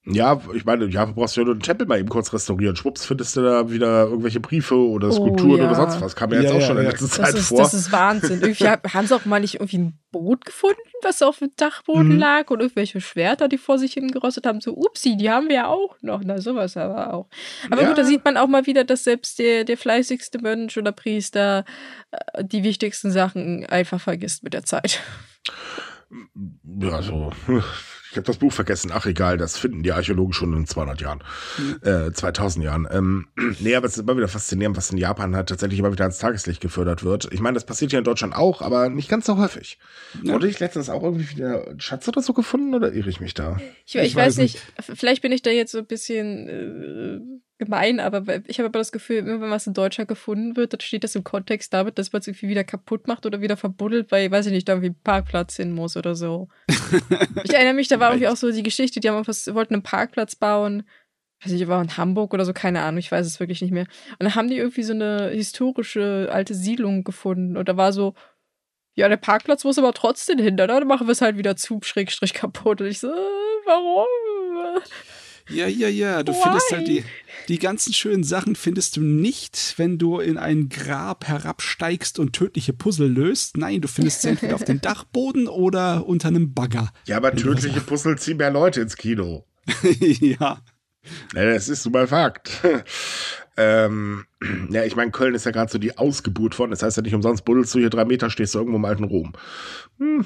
Ja, 0.05 0.41
ich 0.55 0.65
meine, 0.65 0.85
ja, 0.85 1.05
du 1.05 1.13
brauchst 1.13 1.35
ja 1.35 1.43
nur 1.43 1.55
den 1.55 1.61
Tempel 1.61 1.85
mal 1.85 1.99
eben 1.99 2.07
kurz 2.09 2.31
restaurieren. 2.31 2.75
Schwupps, 2.75 3.05
findest 3.05 3.35
du 3.35 3.41
da 3.41 3.69
wieder 3.69 4.05
irgendwelche 4.05 4.39
Briefe 4.39 4.75
oder 4.75 5.09
oh, 5.09 5.11
Skulpturen 5.11 5.51
oh, 5.51 5.57
ja. 5.57 5.65
oder 5.65 5.75
sonst 5.75 6.01
was. 6.01 6.15
Kam 6.15 6.29
mir 6.29 6.37
ja, 6.37 6.43
jetzt 6.43 6.51
auch 6.53 6.59
ja, 6.61 6.67
schon 6.67 6.77
in 6.77 6.85
letzter 6.85 7.05
das 7.05 7.15
Zeit 7.15 7.35
ist, 7.35 7.49
vor. 7.49 7.57
Das 7.59 7.73
ist 7.73 7.91
Wahnsinn. 7.91 8.41
Haben 8.41 9.07
sie 9.07 9.15
auch 9.15 9.25
mal 9.25 9.41
nicht 9.41 9.55
irgendwie 9.55 9.77
ein 9.77 9.99
Boot 10.11 10.45
gefunden, 10.45 10.79
was 11.03 11.21
auf 11.21 11.39
dem 11.39 11.51
Dachboden 11.57 12.13
mhm. 12.13 12.19
lag 12.19 12.49
und 12.49 12.61
irgendwelche 12.61 13.01
Schwerter, 13.01 13.49
die 13.49 13.57
vor 13.57 13.77
sich 13.77 13.93
hingerostet 13.93 14.47
haben. 14.47 14.61
So, 14.61 14.73
upsi, 14.73 15.17
die 15.17 15.29
haben 15.29 15.49
wir 15.49 15.55
ja 15.55 15.67
auch 15.67 15.97
noch. 16.01 16.21
Na, 16.23 16.39
sowas 16.39 16.77
aber 16.77 17.13
auch. 17.13 17.27
Aber 17.69 17.83
gut, 17.83 17.97
da 17.97 18.05
sieht 18.05 18.23
man 18.23 18.37
auch 18.37 18.47
mal 18.47 18.65
wieder, 18.65 18.85
dass 18.85 19.03
selbst 19.03 19.37
der, 19.37 19.65
der 19.65 19.77
fleißigste 19.77 20.39
Mönch 20.39 20.77
oder 20.77 20.93
Priester 20.93 21.65
äh, 22.11 22.43
die 22.43 22.63
wichtigsten 22.63 23.11
Sachen 23.11 23.65
einfach 23.65 23.99
vergisst 23.99 24.43
mit 24.43 24.53
der 24.53 24.63
Zeit. 24.63 25.01
Ja, 26.79 27.01
so. 27.01 27.31
Ich 28.11 28.17
habe 28.17 28.25
das 28.25 28.37
Buch 28.37 28.51
vergessen. 28.51 28.91
Ach 28.93 29.05
egal, 29.05 29.37
das 29.37 29.57
finden 29.57 29.83
die 29.83 29.91
Archäologen 29.91 30.33
schon 30.33 30.53
in 30.53 30.65
200 30.65 31.01
Jahren, 31.01 31.23
mhm. 31.57 31.87
äh, 31.87 32.11
2000 32.11 32.65
Jahren. 32.65 32.87
Ähm, 32.91 33.27
nee, 33.59 33.75
aber 33.75 33.85
es 33.85 33.93
ist 33.93 33.99
immer 33.99 34.17
wieder 34.17 34.27
faszinierend, 34.27 34.77
was 34.77 34.91
in 34.91 34.97
Japan 34.97 35.35
halt 35.35 35.49
tatsächlich 35.49 35.79
immer 35.79 35.91
wieder 35.91 36.05
ans 36.05 36.17
Tageslicht 36.17 36.61
gefördert 36.61 37.03
wird. 37.03 37.29
Ich 37.31 37.39
meine, 37.39 37.53
das 37.55 37.65
passiert 37.65 37.91
ja 37.91 37.99
in 37.99 38.05
Deutschland 38.05 38.35
auch, 38.35 38.61
aber 38.61 38.89
nicht 38.89 39.09
ganz 39.09 39.25
so 39.25 39.37
häufig. 39.37 39.77
Ja. 40.23 40.33
Wurde 40.33 40.47
ich 40.47 40.59
letztens 40.59 40.89
auch 40.89 41.03
irgendwie 41.03 41.29
wieder 41.29 41.65
Schatz 41.77 42.07
oder 42.07 42.21
so 42.21 42.33
gefunden 42.33 42.73
oder 42.73 42.93
irre 42.93 43.09
ich 43.09 43.19
mich 43.19 43.33
da? 43.33 43.57
Ich, 43.85 43.95
ich, 43.95 44.01
ich 44.01 44.15
weiß, 44.15 44.27
weiß 44.27 44.37
nicht. 44.37 44.55
nicht. 44.55 44.99
Vielleicht 44.99 45.21
bin 45.21 45.31
ich 45.31 45.41
da 45.41 45.51
jetzt 45.51 45.71
so 45.71 45.77
ein 45.77 45.85
bisschen 45.85 46.47
äh, 46.47 47.39
gemein, 47.59 47.99
aber 47.99 48.23
ich 48.47 48.57
habe 48.57 48.67
aber 48.67 48.79
das 48.79 48.91
Gefühl, 48.91 49.17
immer 49.17 49.41
wenn 49.41 49.51
was 49.51 49.67
in 49.67 49.73
Deutschland 49.73 50.07
gefunden 50.07 50.55
wird, 50.55 50.73
dann 50.73 50.79
steht 50.79 51.03
das 51.03 51.15
im 51.15 51.23
Kontext 51.23 51.73
damit, 51.73 51.99
dass 51.99 52.11
man 52.11 52.21
es 52.21 52.27
irgendwie 52.27 52.47
wieder 52.47 52.63
kaputt 52.63 53.07
macht 53.07 53.25
oder 53.25 53.41
wieder 53.41 53.57
verbuddelt, 53.57 54.11
weil, 54.11 54.31
weiß 54.31 54.47
ich 54.47 54.53
nicht, 54.53 54.67
da 54.67 54.73
irgendwie 54.73 54.91
ein 54.91 55.03
Parkplatz 55.03 55.57
hin 55.57 55.73
muss 55.73 55.97
oder 55.97 56.15
so. 56.15 56.47
ich 57.43 57.53
erinnere 57.53 57.73
mich, 57.73 57.89
da 57.89 57.99
war 57.99 58.11
irgendwie 58.11 58.29
auch 58.29 58.37
so 58.37 58.51
die 58.51 58.63
Geschichte, 58.63 59.01
die 59.01 59.09
haben 59.09 59.27
was, 59.27 59.53
wollten 59.53 59.75
einen 59.75 59.83
Parkplatz 59.83 60.35
bauen, 60.35 60.83
weiß 61.43 61.51
nicht, 61.51 61.67
war 61.67 61.81
in 61.81 61.97
Hamburg 61.97 62.33
oder 62.33 62.45
so, 62.45 62.53
keine 62.53 62.81
Ahnung, 62.81 62.99
ich 62.99 63.11
weiß 63.11 63.27
es 63.27 63.39
wirklich 63.39 63.61
nicht 63.61 63.71
mehr. 63.71 63.87
Und 64.13 64.23
dann 64.23 64.35
haben 64.35 64.47
die 64.47 64.57
irgendwie 64.57 64.83
so 64.83 64.93
eine 64.93 65.29
historische 65.29 66.29
alte 66.31 66.55
Siedlung 66.55 67.03
gefunden 67.03 67.57
und 67.57 67.67
da 67.67 67.77
war 67.77 67.91
so, 67.93 68.15
ja, 68.95 69.07
der 69.09 69.17
Parkplatz 69.17 69.63
muss 69.65 69.77
aber 69.77 69.93
trotzdem 69.93 70.39
hin, 70.39 70.57
dann 70.57 70.87
machen 70.87 71.07
wir 71.07 71.11
es 71.11 71.21
halt 71.21 71.37
wieder 71.37 71.55
zu, 71.55 71.79
schrägstrich 71.83 72.33
kaputt. 72.33 72.81
Und 72.81 72.87
ich 72.87 72.99
so, 72.99 73.07
äh, 73.07 73.65
warum? 73.65 74.81
Ja, 75.49 75.67
ja, 75.67 75.87
ja. 75.87 76.23
Du 76.23 76.31
Why? 76.31 76.41
findest 76.43 76.71
halt 76.71 76.87
die, 76.87 77.03
die 77.47 77.59
ganzen 77.59 77.93
schönen 77.93 78.23
Sachen 78.23 78.55
findest 78.55 78.97
du 78.97 79.01
nicht, 79.01 79.73
wenn 79.77 79.97
du 79.97 80.19
in 80.19 80.37
ein 80.37 80.69
Grab 80.69 81.27
herabsteigst 81.27 82.19
und 82.19 82.33
tödliche 82.33 82.73
Puzzle 82.73 83.07
löst. 83.07 83.57
Nein, 83.57 83.81
du 83.81 83.87
findest 83.87 84.21
sie 84.21 84.29
entweder 84.29 84.55
auf 84.55 84.63
dem 84.63 84.81
Dachboden 84.81 85.47
oder 85.47 86.05
unter 86.05 86.27
einem 86.27 86.53
Bagger. 86.53 86.91
Ja, 87.05 87.17
aber 87.17 87.35
tödliche 87.35 87.81
Puzzle 87.81 88.17
ziehen 88.17 88.37
mehr 88.37 88.51
Leute 88.51 88.81
ins 88.81 88.95
Kino. 88.95 89.45
ja. 89.99 90.37
ja. 90.39 90.61
Das 91.33 91.69
ist 91.69 91.83
super 91.83 92.07
Fakt. 92.07 92.51
ähm, 93.57 94.25
ja, 94.69 94.83
ich 94.83 94.95
meine, 94.95 95.11
Köln 95.11 95.35
ist 95.35 95.45
ja 95.45 95.51
gerade 95.51 95.71
so 95.71 95.77
die 95.77 95.97
Ausgeburt 95.97 96.55
von. 96.55 96.69
Das 96.69 96.83
heißt 96.83 96.97
ja 96.97 97.03
nicht 97.03 97.15
umsonst, 97.15 97.45
buddelst 97.45 97.73
du 97.73 97.79
hier 97.79 97.89
drei 97.89 98.05
Meter, 98.05 98.29
stehst 98.29 98.53
du 98.53 98.59
irgendwo 98.59 98.77
im 98.77 98.85
alten 98.85 99.05
Rom. 99.05 99.33
Hm. 99.97 100.25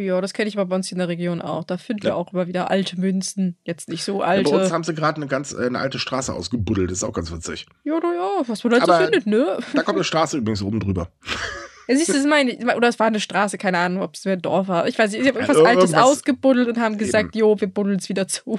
Ja, 0.00 0.20
das 0.20 0.32
kenne 0.32 0.48
ich 0.48 0.56
aber 0.56 0.66
bei 0.66 0.76
uns 0.76 0.92
in 0.92 0.98
der 0.98 1.08
Region 1.08 1.40
auch. 1.40 1.64
Da 1.64 1.78
finden 1.78 2.06
ja. 2.06 2.12
wir 2.12 2.16
auch 2.16 2.32
immer 2.32 2.46
wieder 2.46 2.70
alte 2.70 3.00
Münzen. 3.00 3.56
Jetzt 3.64 3.88
nicht 3.88 4.04
so 4.04 4.22
alte. 4.22 4.50
Ja, 4.50 4.56
bei 4.56 4.62
uns 4.62 4.72
haben 4.72 4.84
sie 4.84 4.94
gerade 4.94 5.16
eine 5.16 5.26
ganz 5.26 5.52
äh, 5.52 5.66
eine 5.66 5.78
alte 5.78 5.98
Straße 5.98 6.32
ausgebuddelt. 6.32 6.90
Das 6.90 6.98
ist 6.98 7.04
auch 7.04 7.12
ganz 7.12 7.32
witzig. 7.32 7.66
Ja, 7.84 7.98
na 8.02 8.14
ja, 8.14 8.42
was 8.46 8.62
man 8.64 8.74
halt 8.74 8.86
so 8.86 8.92
findet, 8.92 9.26
ne? 9.26 9.58
Da 9.74 9.82
kommt 9.82 9.96
eine 9.96 10.04
Straße 10.04 10.36
übrigens 10.36 10.62
oben 10.62 10.80
drüber. 10.80 11.08
Ja, 11.88 11.96
siehst 11.96 12.08
du, 12.08 12.14
das 12.14 12.26
meine 12.26 12.56
oder 12.76 12.88
es 12.88 12.98
war 12.98 13.06
eine 13.06 13.20
Straße, 13.20 13.58
keine 13.58 13.78
Ahnung, 13.78 14.02
ob 14.02 14.14
es 14.14 14.26
ein 14.26 14.42
Dorf 14.42 14.68
war. 14.68 14.88
Ich 14.88 14.98
weiß 14.98 15.12
nicht, 15.12 15.22
ich 15.22 15.28
habe 15.28 15.38
irgendwas 15.38 15.64
Altes 15.64 15.94
ausgebuddelt 15.94 16.68
und 16.68 16.78
haben 16.78 16.98
gesagt, 16.98 17.36
eben. 17.36 17.38
jo, 17.38 17.60
wir 17.60 17.68
buddeln 17.68 17.98
es 17.98 18.08
wieder 18.08 18.26
zu. 18.26 18.58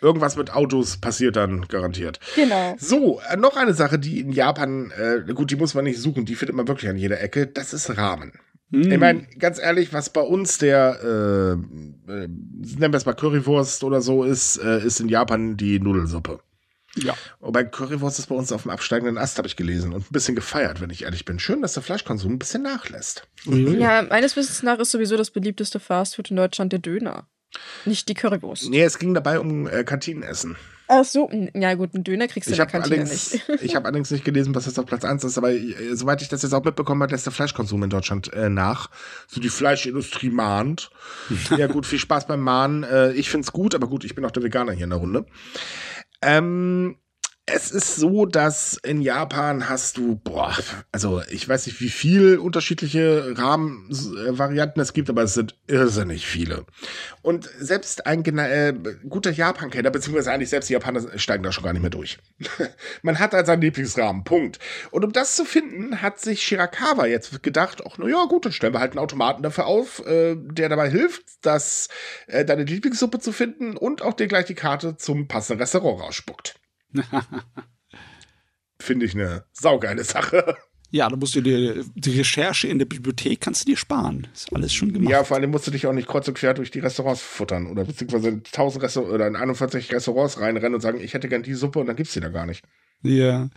Irgendwas 0.00 0.36
mit 0.36 0.54
Autos 0.54 0.98
passiert 0.98 1.34
dann 1.34 1.66
garantiert. 1.66 2.20
Genau. 2.36 2.76
So, 2.78 3.20
äh, 3.28 3.36
noch 3.36 3.56
eine 3.56 3.74
Sache, 3.74 3.98
die 3.98 4.20
in 4.20 4.30
Japan, 4.30 4.92
äh, 4.96 5.32
gut, 5.32 5.50
die 5.50 5.56
muss 5.56 5.74
man 5.74 5.84
nicht 5.84 5.98
suchen, 5.98 6.24
die 6.24 6.36
findet 6.36 6.54
man 6.54 6.68
wirklich 6.68 6.88
an 6.88 6.96
jeder 6.96 7.20
Ecke. 7.20 7.48
Das 7.48 7.72
ist 7.72 7.96
Rahmen. 7.96 8.32
Mm. 8.70 8.92
Ich 8.92 8.98
meine, 8.98 9.26
ganz 9.38 9.58
ehrlich, 9.58 9.92
was 9.92 10.10
bei 10.10 10.20
uns 10.20 10.58
der, 10.58 10.98
äh, 11.02 11.52
äh, 12.12 12.28
nennen 12.28 12.92
wir 12.92 12.94
es 12.94 13.06
mal 13.06 13.14
Currywurst 13.14 13.84
oder 13.84 14.00
so 14.00 14.24
ist, 14.24 14.58
äh, 14.58 14.84
ist 14.84 15.00
in 15.00 15.08
Japan 15.08 15.56
die 15.56 15.80
Nudelsuppe. 15.80 16.40
Ja. 16.96 17.14
Wobei 17.40 17.64
Currywurst 17.64 18.18
ist 18.18 18.26
bei 18.26 18.34
uns 18.34 18.50
auf 18.50 18.62
dem 18.62 18.70
absteigenden 18.70 19.18
Ast, 19.18 19.38
habe 19.38 19.46
ich 19.46 19.56
gelesen, 19.56 19.92
und 19.92 20.10
ein 20.10 20.12
bisschen 20.12 20.34
gefeiert, 20.34 20.80
wenn 20.80 20.90
ich 20.90 21.04
ehrlich 21.04 21.24
bin. 21.24 21.38
Schön, 21.38 21.62
dass 21.62 21.74
der 21.74 21.82
Fleischkonsum 21.82 22.32
ein 22.32 22.38
bisschen 22.38 22.62
nachlässt. 22.62 23.28
Ja, 23.44 24.02
meines 24.02 24.36
Wissens 24.36 24.62
nach 24.62 24.78
ist 24.78 24.90
sowieso 24.90 25.16
das 25.16 25.30
beliebteste 25.30 25.80
Fastfood 25.80 26.30
in 26.30 26.36
Deutschland 26.36 26.72
der 26.72 26.80
Döner. 26.80 27.28
Nicht 27.84 28.08
die 28.08 28.14
Currywurst. 28.14 28.68
Nee, 28.68 28.82
es 28.82 28.98
ging 28.98 29.14
dabei 29.14 29.38
um 29.38 29.66
äh, 29.66 29.84
Kantinenessen. 29.84 30.56
Ach 30.90 31.04
so, 31.04 31.30
ja 31.54 31.74
gut, 31.74 31.94
einen 31.94 32.02
Döner 32.02 32.28
kriegst 32.28 32.48
du 32.48 32.52
ich 32.52 32.58
in 32.58 32.64
der 32.64 32.80
Kantine 32.80 33.04
nicht. 33.04 33.42
ich 33.62 33.76
habe 33.76 33.84
allerdings 33.84 34.10
nicht 34.10 34.24
gelesen, 34.24 34.54
was 34.54 34.64
jetzt 34.64 34.78
auf 34.78 34.86
Platz 34.86 35.04
1 35.04 35.22
ist, 35.22 35.36
aber 35.36 35.52
äh, 35.52 35.94
soweit 35.94 36.22
ich 36.22 36.28
das 36.28 36.42
jetzt 36.42 36.54
auch 36.54 36.64
mitbekommen 36.64 37.02
habe, 37.02 37.12
lässt 37.12 37.26
der 37.26 37.32
Fleischkonsum 37.32 37.82
in 37.82 37.90
Deutschland 37.90 38.32
äh, 38.32 38.48
nach. 38.48 38.88
So 39.26 39.38
die 39.40 39.50
Fleischindustrie 39.50 40.30
mahnt. 40.30 40.90
ja 41.56 41.66
gut, 41.66 41.84
viel 41.84 41.98
Spaß 41.98 42.26
beim 42.26 42.40
Mahnen. 42.40 42.84
Äh, 42.84 43.12
ich 43.12 43.28
find's 43.28 43.52
gut, 43.52 43.74
aber 43.74 43.86
gut, 43.86 44.04
ich 44.04 44.14
bin 44.14 44.24
auch 44.24 44.30
der 44.30 44.42
Veganer 44.42 44.72
hier 44.72 44.84
in 44.84 44.90
der 44.90 44.98
Runde. 44.98 45.26
Ähm, 46.22 46.96
es 47.50 47.70
ist 47.70 47.96
so, 47.96 48.26
dass 48.26 48.78
in 48.82 49.00
Japan 49.00 49.68
hast 49.68 49.96
du, 49.96 50.16
boah, 50.16 50.56
also 50.92 51.22
ich 51.30 51.48
weiß 51.48 51.66
nicht, 51.66 51.80
wie 51.80 51.88
viel 51.88 52.36
unterschiedliche 52.36 53.34
Rahmenvarianten 53.36 54.82
es 54.82 54.92
gibt, 54.92 55.08
aber 55.08 55.22
es 55.22 55.34
sind 55.34 55.54
irrsinnig 55.66 56.26
viele. 56.26 56.66
Und 57.22 57.48
selbst 57.58 58.06
ein 58.06 58.24
äh, 58.38 58.74
guter 59.08 59.30
Japan-Kenner, 59.30 59.90
beziehungsweise 59.90 60.30
eigentlich 60.30 60.50
selbst 60.50 60.68
die 60.68 60.74
Japaner 60.74 61.18
steigen 61.18 61.42
da 61.42 61.52
schon 61.52 61.64
gar 61.64 61.72
nicht 61.72 61.82
mehr 61.82 61.90
durch. 61.90 62.18
Man 63.02 63.18
hat 63.18 63.32
halt 63.32 63.46
seinen 63.46 63.62
Lieblingsrahmen, 63.62 64.24
Punkt. 64.24 64.58
Und 64.90 65.04
um 65.04 65.12
das 65.12 65.34
zu 65.34 65.44
finden, 65.44 66.02
hat 66.02 66.20
sich 66.20 66.42
Shirakawa 66.42 67.06
jetzt 67.06 67.42
gedacht, 67.42 67.82
ach, 67.86 67.96
na 67.98 68.08
ja, 68.08 68.24
gut, 68.26 68.44
dann 68.44 68.52
stellen 68.52 68.74
wir 68.74 68.80
halt 68.80 68.92
einen 68.92 69.00
Automaten 69.00 69.42
dafür 69.42 69.66
auf, 69.66 70.04
äh, 70.06 70.36
der 70.36 70.68
dabei 70.68 70.90
hilft, 70.90 71.24
dass 71.46 71.88
äh, 72.26 72.44
deine 72.44 72.64
Lieblingssuppe 72.64 73.20
zu 73.20 73.32
finden 73.32 73.76
und 73.76 74.02
auch 74.02 74.14
dir 74.14 74.26
gleich 74.26 74.44
die 74.44 74.54
Karte 74.54 74.96
zum 74.96 75.28
passenden 75.28 75.60
Restaurant 75.60 76.02
rausspuckt. 76.02 76.54
Finde 78.80 79.06
ich 79.06 79.14
eine 79.14 79.44
saugeile 79.52 80.04
Sache. 80.04 80.56
Ja, 80.90 81.08
da 81.08 81.16
musst 81.16 81.34
du 81.34 81.42
dir 81.42 81.84
die 81.94 82.18
Recherche 82.18 82.68
in 82.68 82.78
der 82.78 82.86
Bibliothek 82.86 83.42
kannst 83.42 83.62
du 83.62 83.66
dir 83.66 83.76
sparen. 83.76 84.26
Ist 84.32 84.54
alles 84.54 84.72
schon 84.72 84.92
gemacht. 84.92 85.10
Ja, 85.10 85.22
vor 85.22 85.36
allem 85.36 85.50
musst 85.50 85.66
du 85.66 85.70
dich 85.70 85.86
auch 85.86 85.92
nicht 85.92 86.08
kreuz 86.08 86.26
und 86.28 86.34
quer 86.34 86.54
durch 86.54 86.70
die 86.70 86.78
Restaurants 86.78 87.20
futtern 87.20 87.66
oder 87.66 87.84
beziehungsweise 87.84 88.28
in 88.28 88.36
1000 88.36 88.84
Restaurants 88.84 89.14
oder 89.14 89.26
in 89.26 89.36
41 89.36 89.92
Restaurants 89.92 90.40
reinrennen 90.40 90.74
und 90.74 90.80
sagen, 90.80 91.00
ich 91.00 91.12
hätte 91.12 91.28
gern 91.28 91.42
die 91.42 91.54
Suppe 91.54 91.80
und 91.80 91.86
dann 91.86 91.96
gibt's 91.96 92.14
die 92.14 92.20
da 92.20 92.28
gar 92.28 92.46
nicht. 92.46 92.64
Ja 93.02 93.50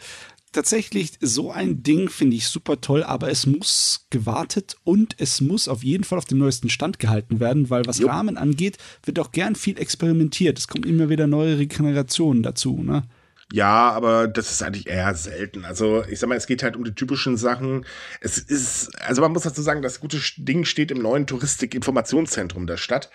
tatsächlich 0.52 1.14
so 1.22 1.52
ein 1.52 1.84
Ding 1.84 2.10
finde 2.10 2.36
ich 2.36 2.48
super 2.48 2.82
toll, 2.82 3.04
aber 3.04 3.30
es 3.30 3.46
muss 3.46 4.08
gewartet 4.10 4.76
und 4.84 5.16
es 5.18 5.42
muss 5.42 5.68
auf 5.68 5.84
jeden 5.84 6.04
Fall 6.04 6.18
auf 6.18 6.26
dem 6.26 6.40
neuesten 6.40 6.70
Stand 6.70 7.00
gehalten 7.00 7.40
werden, 7.40 7.70
weil 7.70 7.86
was. 7.86 8.02
Rahmen 8.02 8.38
angeht, 8.38 8.78
wird 9.04 9.20
auch 9.20 9.32
gern 9.32 9.56
viel 9.56 9.78
experimentiert. 9.80 10.58
Es 10.58 10.68
kommen 10.68 10.86
immer 10.86 11.10
wieder 11.10 11.28
neue 11.28 11.60
Regenerationen 11.60 12.42
dazu, 12.42 12.82
ne? 12.82 13.04
Ja, 13.52 13.92
aber 13.92 14.28
das 14.28 14.52
ist 14.52 14.64
eigentlich 14.64 14.88
eher 14.88 15.14
selten. 15.16 15.66
Also 15.66 16.04
ich 16.10 16.20
sag 16.20 16.30
mal, 16.30 16.36
es 16.36 16.48
geht 16.48 16.64
halt 16.64 16.76
um 16.76 16.84
die 16.84 16.96
typischen 16.96 17.38
Sachen. 17.38 17.86
Es 18.22 18.38
ist, 18.38 18.92
also 19.02 19.22
man 19.22 19.34
muss 19.34 19.44
dazu 19.44 19.62
sagen, 19.62 19.82
das 19.82 20.00
gute 20.00 20.20
Ding 20.38 20.64
steht 20.64 20.92
im 20.92 21.02
neuen 21.02 21.28
Touristik-Informationszentrum 21.28 22.66
der 22.66 22.78
Stadt. 22.78 23.10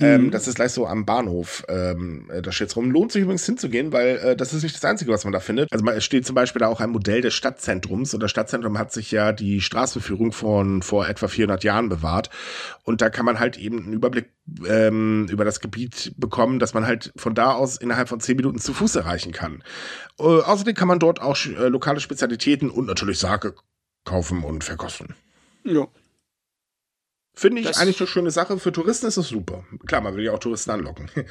Ähm, 0.00 0.06
mhm. 0.06 0.24
Ähm, 0.24 0.30
das 0.30 0.48
ist 0.48 0.56
gleich 0.56 0.72
so 0.72 0.86
am 0.86 1.04
Bahnhof. 1.04 1.64
Ähm, 1.68 2.30
da 2.42 2.50
steht's 2.50 2.76
rum. 2.76 2.90
Lohnt 2.90 3.12
sich 3.12 3.22
übrigens 3.22 3.44
hinzugehen, 3.44 3.92
weil 3.92 4.16
äh, 4.16 4.36
das 4.36 4.52
ist 4.54 4.62
nicht 4.62 4.74
das 4.74 4.84
Einzige, 4.84 5.12
was 5.12 5.24
man 5.24 5.32
da 5.32 5.40
findet. 5.40 5.72
Also 5.72 5.86
es 5.86 6.04
steht 6.04 6.26
zum 6.26 6.34
Beispiel 6.34 6.60
da 6.60 6.68
auch 6.68 6.80
ein 6.80 6.90
Modell 6.90 7.20
des 7.20 7.34
Stadtzentrums 7.34 8.14
und 8.14 8.22
das 8.22 8.30
Stadtzentrum 8.30 8.78
hat 8.78 8.92
sich 8.92 9.10
ja 9.10 9.32
die 9.32 9.60
Straßenführung 9.60 10.32
von 10.32 10.82
vor 10.82 11.08
etwa 11.08 11.28
400 11.28 11.62
Jahren 11.64 11.88
bewahrt. 11.88 12.30
Und 12.84 13.02
da 13.02 13.10
kann 13.10 13.26
man 13.26 13.38
halt 13.38 13.58
eben 13.58 13.84
einen 13.84 13.92
Überblick 13.92 14.30
ähm, 14.66 15.26
über 15.30 15.44
das 15.44 15.60
Gebiet 15.60 16.12
bekommen, 16.16 16.58
dass 16.58 16.74
man 16.74 16.86
halt 16.86 17.12
von 17.16 17.34
da 17.34 17.52
aus 17.52 17.76
innerhalb 17.76 18.08
von 18.08 18.20
10 18.20 18.36
Minuten 18.36 18.58
zu 18.58 18.74
Fuß 18.74 18.96
erreichen 18.96 19.32
kann. 19.32 19.62
Äh, 20.18 20.22
außerdem 20.22 20.74
kann 20.74 20.88
man 20.88 20.98
dort 20.98 21.20
auch 21.20 21.36
äh, 21.46 21.68
lokale 21.68 22.00
Spezialitäten 22.00 22.70
und 22.70 22.86
natürlich 22.86 23.18
Sake 23.18 23.54
kaufen 24.04 24.44
und 24.44 24.64
verkosten. 24.64 25.14
Ja. 25.64 25.88
Finde 27.34 27.62
ich 27.62 27.66
das 27.66 27.78
eigentlich 27.78 28.00
eine 28.00 28.06
schöne 28.06 28.30
Sache. 28.30 28.58
Für 28.58 28.70
Touristen 28.70 29.06
ist 29.06 29.16
es 29.16 29.28
super. 29.28 29.64
Klar, 29.86 30.02
man 30.02 30.14
will 30.16 30.24
ja 30.24 30.32
auch 30.32 30.38
Touristen 30.38 30.70
anlocken. 30.70 31.10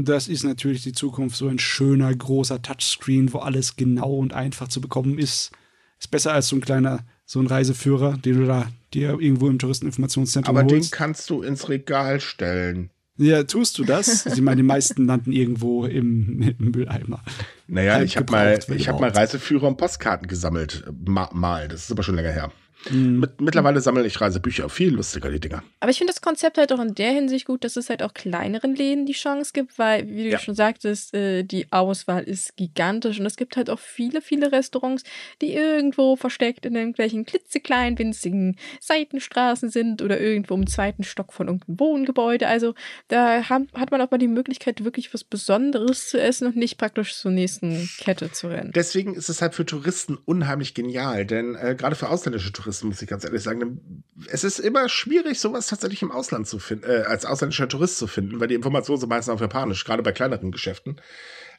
Das 0.00 0.28
ist 0.28 0.44
natürlich 0.44 0.84
die 0.84 0.92
Zukunft. 0.92 1.36
So 1.36 1.48
ein 1.48 1.58
schöner, 1.58 2.14
großer 2.14 2.62
Touchscreen, 2.62 3.32
wo 3.32 3.38
alles 3.38 3.74
genau 3.74 4.14
und 4.14 4.32
einfach 4.32 4.68
zu 4.68 4.80
bekommen 4.80 5.18
ist. 5.18 5.50
Ist 5.98 6.12
besser 6.12 6.32
als 6.32 6.46
so 6.46 6.54
ein 6.54 6.60
kleiner, 6.60 7.04
so 7.24 7.40
ein 7.40 7.48
Reiseführer, 7.48 8.16
den 8.16 8.38
du 8.38 8.46
da 8.46 8.68
dir 8.94 9.18
irgendwo 9.18 9.48
im 9.48 9.58
Touristeninformationszentrum 9.58 10.56
Aber 10.56 10.70
holst. 10.70 10.92
den 10.92 10.96
kannst 10.96 11.28
du 11.30 11.42
ins 11.42 11.68
Regal 11.68 12.20
stellen. 12.20 12.90
Ja, 13.18 13.42
tust 13.42 13.78
du 13.78 13.84
das? 13.84 14.26
Ich 14.26 14.40
meine, 14.40 14.56
die 14.56 14.62
meisten 14.62 15.06
landen 15.06 15.32
irgendwo 15.32 15.84
im, 15.84 16.40
im 16.40 16.70
Mülleimer. 16.70 17.20
Naja, 17.66 18.00
ich 18.00 18.16
habe 18.16 18.30
mal, 18.30 18.58
ich 18.74 18.88
hab 18.88 19.00
mal 19.00 19.10
Reiseführer 19.10 19.66
und 19.66 19.76
Postkarten 19.76 20.28
gesammelt. 20.28 20.84
Mal, 21.04 21.68
das 21.68 21.84
ist 21.84 21.92
aber 21.92 22.04
schon 22.04 22.14
länger 22.14 22.30
her. 22.30 22.52
Mhm. 22.90 23.20
Mit, 23.20 23.40
mittlerweile 23.40 23.80
sammle 23.80 24.06
ich 24.06 24.20
Reisebücher, 24.20 24.68
viel 24.68 24.94
lustiger 24.94 25.30
die 25.30 25.40
Dinger. 25.40 25.62
Aber 25.80 25.90
ich 25.90 25.98
finde 25.98 26.12
das 26.12 26.22
Konzept 26.22 26.58
halt 26.58 26.72
auch 26.72 26.80
in 26.80 26.94
der 26.94 27.12
Hinsicht 27.12 27.46
gut, 27.46 27.64
dass 27.64 27.76
es 27.76 27.90
halt 27.90 28.02
auch 28.02 28.14
kleineren 28.14 28.74
Läden 28.74 29.06
die 29.06 29.12
Chance 29.12 29.52
gibt, 29.52 29.78
weil, 29.78 30.08
wie 30.08 30.24
du 30.24 30.30
ja. 30.30 30.38
schon 30.38 30.54
sagtest, 30.54 31.14
äh, 31.14 31.42
die 31.42 31.66
Auswahl 31.72 32.22
ist 32.22 32.56
gigantisch 32.56 33.18
und 33.18 33.26
es 33.26 33.36
gibt 33.36 33.56
halt 33.56 33.70
auch 33.70 33.78
viele, 33.78 34.22
viele 34.22 34.52
Restaurants, 34.52 35.02
die 35.42 35.54
irgendwo 35.54 36.16
versteckt 36.16 36.66
in 36.66 36.76
irgendwelchen 36.76 37.24
klitzekleinen, 37.24 37.98
winzigen 37.98 38.56
Seitenstraßen 38.80 39.70
sind 39.70 40.02
oder 40.02 40.20
irgendwo 40.20 40.54
im 40.54 40.66
zweiten 40.66 41.04
Stock 41.04 41.32
von 41.32 41.48
irgendeinem 41.48 41.80
Wohngebäude. 41.80 42.46
Also 42.46 42.74
da 43.08 43.48
hat 43.48 43.90
man 43.90 44.00
auch 44.00 44.10
mal 44.10 44.18
die 44.18 44.28
Möglichkeit, 44.28 44.84
wirklich 44.84 45.12
was 45.12 45.24
Besonderes 45.24 46.08
zu 46.08 46.20
essen 46.20 46.46
und 46.46 46.56
nicht 46.56 46.78
praktisch 46.78 47.16
zur 47.16 47.30
nächsten 47.30 47.88
Kette 47.98 48.30
zu 48.32 48.48
rennen. 48.48 48.72
Deswegen 48.74 49.14
ist 49.14 49.28
es 49.28 49.42
halt 49.42 49.54
für 49.54 49.66
Touristen 49.66 50.16
unheimlich 50.24 50.74
genial, 50.74 51.26
denn 51.26 51.54
äh, 51.54 51.74
gerade 51.76 51.96
für 51.96 52.08
ausländische 52.08 52.52
Touristen 52.52 52.67
muss 52.84 53.02
ich 53.02 53.08
ganz 53.08 53.24
ehrlich 53.24 53.42
sagen, 53.42 54.04
es 54.28 54.44
ist 54.44 54.58
immer 54.58 54.88
schwierig, 54.88 55.40
sowas 55.40 55.66
tatsächlich 55.66 56.02
im 56.02 56.12
Ausland 56.12 56.46
zu 56.46 56.58
finden, 56.58 56.88
äh, 56.88 57.04
als 57.06 57.24
ausländischer 57.24 57.68
Tourist 57.68 57.98
zu 57.98 58.06
finden, 58.06 58.40
weil 58.40 58.48
die 58.48 58.54
Informationen 58.54 59.00
sind 59.00 59.08
meistens 59.08 59.32
auf 59.32 59.40
Japanisch, 59.40 59.84
gerade 59.84 60.02
bei 60.02 60.12
kleineren 60.12 60.52
Geschäften. 60.52 61.00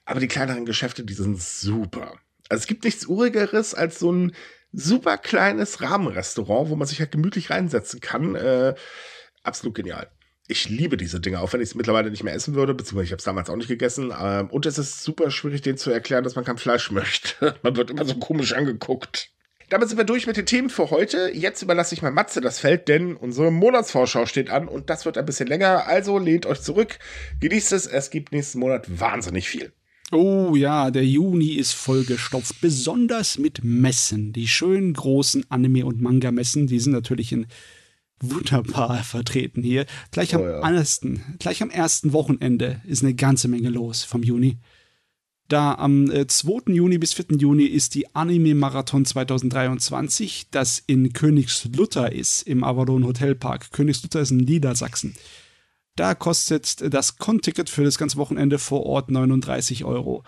Aber 0.06 0.20
die 0.20 0.28
kleineren 0.28 0.66
Geschäfte, 0.66 1.04
die 1.04 1.14
sind 1.14 1.42
super. 1.42 2.14
Also 2.50 2.62
es 2.62 2.68
gibt 2.68 2.84
nichts 2.84 3.06
Urigeres 3.06 3.76
als 3.76 4.00
so 4.00 4.12
ein 4.12 4.34
super 4.72 5.18
kleines 5.18 5.82
Rahmenrestaurant, 5.82 6.70
wo 6.70 6.76
man 6.76 6.88
sich 6.88 7.00
halt 7.00 7.12
gemütlich 7.12 7.50
reinsetzen 7.50 8.00
kann. 8.02 8.36
Äh, 8.36 8.76
absolut 9.44 9.76
genial. 9.76 10.10
Ich 10.48 10.68
liebe 10.68 10.98
diese 10.98 11.20
Dinge, 11.20 11.42
auch 11.42 11.54
wenn 11.54 11.62
ich 11.62 11.70
es 11.70 11.76
mittlerweile 11.76 12.10
nicht 12.10 12.24
mehr 12.24 12.34
essen 12.34 12.56
würde, 12.56 12.74
beziehungsweise 12.74 13.06
ich 13.06 13.12
habe 13.12 13.20
es 13.20 13.26
damals 13.26 13.50
auch 13.50 13.56
nicht 13.56 13.68
gegessen. 13.68 14.12
Ähm, 14.20 14.50
und 14.50 14.66
es 14.66 14.80
ist 14.80 15.04
super 15.04 15.30
schwierig, 15.30 15.62
denen 15.62 15.78
zu 15.78 15.92
erklären, 15.92 16.24
dass 16.24 16.36
man 16.36 16.46
kein 16.46 16.58
Fleisch 16.58 16.90
möchte. 16.92 17.56
man 17.62 17.76
wird 17.76 17.92
immer 17.92 18.06
so 18.06 18.16
komisch 18.16 18.54
angeguckt. 18.54 19.32
Damit 19.70 19.88
sind 19.88 20.00
wir 20.00 20.06
durch 20.06 20.26
mit 20.26 20.36
den 20.36 20.48
Themen 20.48 20.72
für 20.72 20.90
heute. 20.90 21.32
Jetzt 21.32 21.62
überlasse 21.62 21.94
ich 21.94 22.02
mal 22.02 22.12
Matze 22.12 22.42
das 22.42 22.60
Feld, 22.60 22.88
denn 22.88 23.16
unsere 23.16 23.52
Monatsvorschau 23.52 24.26
steht 24.26 24.50
an 24.50 24.68
und 24.68 24.90
das 24.90 25.06
wird 25.06 25.18
ein 25.18 25.26
bisschen 25.26 25.48
länger. 25.48 25.86
Also 25.86 26.18
lehnt 26.18 26.48
euch 26.48 26.62
zurück, 26.62 26.98
genießt 27.40 27.74
es. 27.74 27.86
Es 27.86 28.10
gibt 28.10 28.32
nächsten 28.32 28.60
Monat 28.60 29.00
wahnsinnig 29.00 29.48
viel. 29.48 29.72
Oh 30.12 30.56
ja, 30.56 30.90
der 30.90 31.06
Juni 31.06 31.54
ist 31.54 31.74
vollgestopft, 31.74 32.62
besonders 32.62 33.38
mit 33.38 33.64
Messen. 33.64 34.34
Die 34.34 34.48
schönen 34.48 34.94
großen 34.94 35.46
Anime- 35.52 35.86
und 35.86 36.02
Manga-Messen, 36.02 36.66
die 36.66 36.80
sind 36.80 36.94
natürlich 36.94 37.32
in 37.32 37.46
wunderbar 38.20 39.04
vertreten 39.04 39.62
hier. 39.62 39.86
Gleich 40.10 40.34
am, 40.34 40.42
oh 40.42 40.46
ja. 40.46 40.68
ersten, 40.68 41.36
gleich 41.38 41.62
am 41.62 41.70
ersten 41.70 42.12
Wochenende 42.12 42.82
ist 42.86 43.04
eine 43.04 43.14
ganze 43.14 43.48
Menge 43.48 43.70
los 43.70 44.04
vom 44.04 44.24
Juni. 44.24 44.58
Da 45.50 45.74
am 45.74 46.12
äh, 46.12 46.28
2. 46.28 46.72
Juni 46.74 47.00
bis 47.00 47.14
4. 47.14 47.38
Juni 47.40 47.66
ist 47.66 47.96
die 47.96 48.16
Anime-Marathon 48.16 49.04
2023, 49.04 50.46
das 50.52 50.82
in 50.86 51.12
Königslutter 51.12 52.12
ist, 52.12 52.44
im 52.44 52.64
Avalon 52.64 53.04
Hotelpark. 53.04 53.72
Königslutter 53.72 54.22
ist 54.22 54.30
in 54.30 54.38
Niedersachsen. 54.38 55.16
Da 55.96 56.14
kostet 56.14 56.94
das 56.94 57.18
Con-Ticket 57.18 57.68
für 57.70 57.84
das 57.84 57.98
ganze 57.98 58.18
Wochenende 58.18 58.60
vor 58.60 58.86
Ort 58.86 59.10
39 59.10 59.86
Euro. 59.86 60.24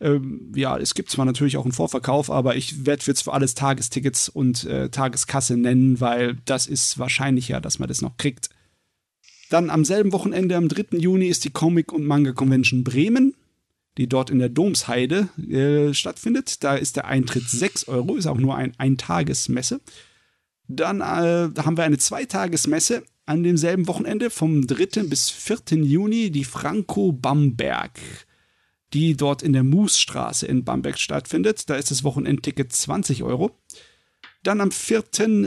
Ähm, 0.00 0.52
ja, 0.56 0.76
es 0.76 0.94
gibt 0.94 1.08
zwar 1.08 1.24
natürlich 1.24 1.56
auch 1.56 1.64
einen 1.64 1.72
Vorverkauf, 1.72 2.28
aber 2.28 2.56
ich 2.56 2.84
werde 2.84 3.04
jetzt 3.06 3.22
für 3.22 3.32
alles 3.32 3.54
Tagestickets 3.54 4.28
und 4.28 4.64
äh, 4.64 4.88
Tageskasse 4.88 5.56
nennen, 5.56 6.00
weil 6.00 6.36
das 6.46 6.66
ist 6.66 6.98
wahrscheinlicher, 6.98 7.60
dass 7.60 7.78
man 7.78 7.88
das 7.88 8.02
noch 8.02 8.16
kriegt. 8.16 8.50
Dann 9.50 9.70
am 9.70 9.84
selben 9.84 10.10
Wochenende, 10.12 10.56
am 10.56 10.68
3. 10.68 10.98
Juni, 10.98 11.28
ist 11.28 11.44
die 11.44 11.50
Comic- 11.50 11.92
und 11.92 12.04
Manga-Convention 12.04 12.82
Bremen, 12.82 13.34
die 13.96 14.08
dort 14.08 14.30
in 14.30 14.38
der 14.38 14.48
Domsheide 14.48 15.28
äh, 15.38 15.94
stattfindet. 15.94 16.64
Da 16.64 16.74
ist 16.74 16.96
der 16.96 17.06
Eintritt 17.06 17.48
6 17.48 17.88
Euro, 17.88 18.16
ist 18.16 18.26
auch 18.26 18.38
nur 18.38 18.56
ein 18.56 18.72
Eintagesmesse. 18.78 19.80
Dann 20.66 21.00
äh, 21.00 21.50
haben 21.60 21.76
wir 21.76 21.84
eine 21.84 21.98
Zweitagesmesse 21.98 23.04
an 23.26 23.42
demselben 23.42 23.86
Wochenende 23.86 24.30
vom 24.30 24.66
3. 24.66 25.04
bis 25.04 25.30
4. 25.30 25.82
Juni 25.82 26.30
die 26.30 26.44
Franco 26.44 27.12
Bamberg, 27.12 27.98
die 28.92 29.16
dort 29.16 29.42
in 29.42 29.52
der 29.52 29.64
Moosstraße 29.64 30.46
in 30.46 30.64
Bamberg 30.64 30.98
stattfindet. 30.98 31.68
Da 31.70 31.76
ist 31.76 31.90
das 31.90 32.04
Wochenendticket 32.04 32.72
20 32.72 33.22
Euro. 33.22 33.58
Dann 34.42 34.60
am 34.60 34.70
4. 34.70 35.04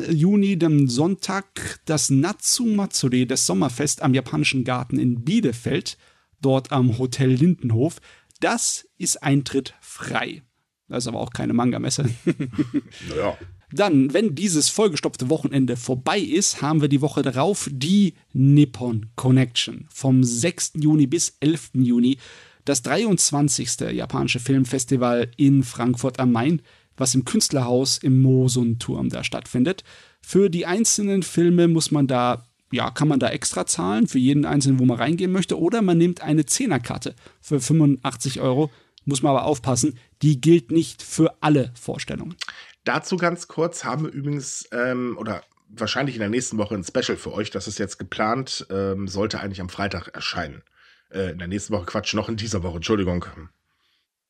Juni, 0.10 0.58
dem 0.58 0.88
Sonntag, 0.88 1.80
das 1.86 2.10
Natsumatsuri, 2.10 3.28
das 3.28 3.45
Sommerfest 3.45 4.02
am 4.02 4.16
Japanischen 4.16 4.64
Garten 4.64 4.98
in 4.98 5.24
Bielefeld, 5.24 5.98
dort 6.41 6.72
am 6.72 6.98
Hotel 6.98 7.30
Lindenhof. 7.30 7.98
Das 8.40 8.88
ist 8.98 9.24
Eintritt 9.24 9.74
frei. 9.82 10.44
Das 10.88 11.04
ist 11.04 11.08
aber 11.08 11.20
auch 11.20 11.32
keine 11.32 11.54
Manga-Messe. 11.54 12.10
naja. 13.10 13.38
Dann, 13.72 14.14
wenn 14.14 14.34
dieses 14.34 14.70
vollgestopfte 14.70 15.30
Wochenende 15.30 15.76
vorbei 15.76 16.20
ist, 16.20 16.62
haben 16.62 16.80
wir 16.80 16.88
die 16.88 17.02
Woche 17.02 17.22
darauf 17.22 17.68
die 17.70 18.14
Nippon 18.32 19.08
Connection. 19.16 19.88
Vom 19.90 20.24
6. 20.24 20.74
Juni 20.76 21.06
bis 21.06 21.36
11. 21.42 21.72
Juni 21.74 22.18
das 22.64 22.82
23. 22.82 23.92
japanische 23.92 24.40
Filmfestival 24.40 25.32
in 25.38 25.64
Frankfurt 25.64 26.20
am 26.20 26.32
Main, 26.32 26.62
was 26.98 27.16
im 27.16 27.26
Künstlerhaus 27.26 27.98
im 27.98 28.22
Mosun-Turm 28.22 29.10
da 29.10 29.24
stattfindet. 29.24 29.84
Für 30.22 30.50
die 30.50 30.66
einzelnen 30.66 31.24
Filme 31.24 31.68
muss 31.68 31.92
man 31.92 32.08
da, 32.08 32.47
ja, 32.72 32.91
kann 32.91 33.07
man 33.07 33.20
da 33.20 33.30
extra 33.30 33.65
zahlen, 33.65 34.07
für 34.07 34.20
jeden 34.20 34.45
einzelnen, 34.45 34.80
wo 34.80 34.86
man 34.86 34.97
reingehen 34.97 35.32
möchte, 35.32 35.59
oder 35.59 35.82
man 35.82 35.97
nimmt 35.97 36.22
eine 36.22 36.45
Zehnerkarte 36.45 37.15
für 37.41 37.59
85 37.59 38.41
Euro. 38.41 38.72
Muss 39.05 39.22
man 39.22 39.30
aber 39.32 39.45
aufpassen, 39.45 39.97
die 40.22 40.41
gilt 40.41 40.72
nicht 40.72 41.01
für 41.01 41.38
alle 41.41 41.72
Vorstellungen. 41.80 42.36
Dazu 42.84 43.15
ganz 43.15 43.47
kurz 43.47 43.86
haben 43.86 44.03
wir 44.03 44.11
übrigens, 44.11 44.68
ähm, 44.72 45.18
oder 45.18 45.43
wahrscheinlich 45.70 46.15
in 46.15 46.20
der 46.20 46.30
nächsten 46.30 46.57
Woche 46.57 46.76
ein 46.76 46.84
Special 46.84 47.18
für 47.18 47.34
euch. 47.34 47.51
Das 47.51 47.68
ist 47.68 47.80
jetzt 47.80 47.99
geplant, 47.99 48.68
ähm, 48.70 49.07
sollte 49.07 49.39
eigentlich 49.39 49.61
am 49.61 49.70
Freitag 49.70 50.09
erscheinen. 50.09 50.61
Äh, 51.09 51.32
in 51.32 51.39
der 51.39 51.47
nächsten 51.47 51.74
Woche 51.74 51.86
Quatsch, 51.86 52.13
noch 52.13 52.30
in 52.30 52.36
dieser 52.36 52.63
Woche, 52.63 52.78
Entschuldigung. 52.78 53.26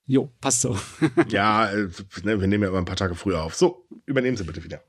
Jo, 0.06 0.32
passt 0.42 0.62
so. 0.62 0.78
ja, 1.30 1.70
äh, 1.72 1.90
ne, 2.24 2.40
wir 2.40 2.48
nehmen 2.48 2.64
ja 2.64 2.70
immer 2.70 2.78
ein 2.78 2.86
paar 2.86 2.96
Tage 2.96 3.16
früher 3.16 3.44
auf. 3.44 3.56
So, 3.56 3.88
übernehmen 4.06 4.38
Sie 4.38 4.44
bitte 4.44 4.64
wieder. 4.64 4.84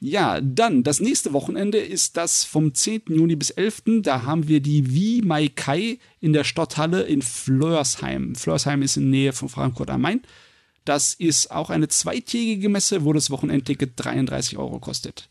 Ja, 0.00 0.40
dann 0.40 0.82
das 0.82 1.00
nächste 1.00 1.32
Wochenende 1.32 1.78
ist 1.78 2.16
das 2.16 2.44
vom 2.44 2.74
10. 2.74 3.02
Juni 3.08 3.36
bis 3.36 3.50
11. 3.50 4.02
Da 4.02 4.24
haben 4.24 4.48
wir 4.48 4.60
die 4.60 4.94
Wie 4.94 5.22
Mai 5.22 5.48
Kai 5.48 5.98
in 6.20 6.32
der 6.32 6.44
Stadthalle 6.44 7.02
in 7.02 7.22
Flörsheim. 7.22 8.34
Flörsheim 8.34 8.82
ist 8.82 8.96
in 8.96 9.10
Nähe 9.10 9.32
von 9.32 9.48
Frankfurt 9.48 9.90
am 9.90 10.02
Main. 10.02 10.20
Das 10.84 11.14
ist 11.14 11.50
auch 11.50 11.70
eine 11.70 11.88
zweitägige 11.88 12.68
Messe, 12.68 13.04
wo 13.04 13.12
das 13.12 13.30
Wochenendticket 13.30 13.92
33 13.96 14.58
Euro 14.58 14.78
kostet. 14.78 15.28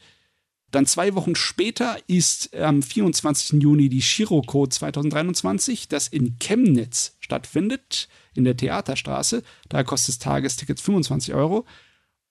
Dann 0.72 0.88
zwei 0.88 1.14
Wochen 1.14 1.36
später 1.36 1.98
ist 2.08 2.56
am 2.56 2.82
24. 2.82 3.62
Juni 3.62 3.90
die 3.90 4.02
Shiroko 4.02 4.66
2023, 4.66 5.88
das 5.88 6.08
in 6.08 6.40
Chemnitz 6.40 7.16
stattfindet, 7.20 8.10
in 8.34 8.44
der 8.44 8.58
Theaterstraße. 8.58 9.44
Da 9.70 9.84
kostet 9.84 10.16
das 10.16 10.20
Tagesticket 10.20 10.80
25 10.80 11.36
Euro. 11.36 11.66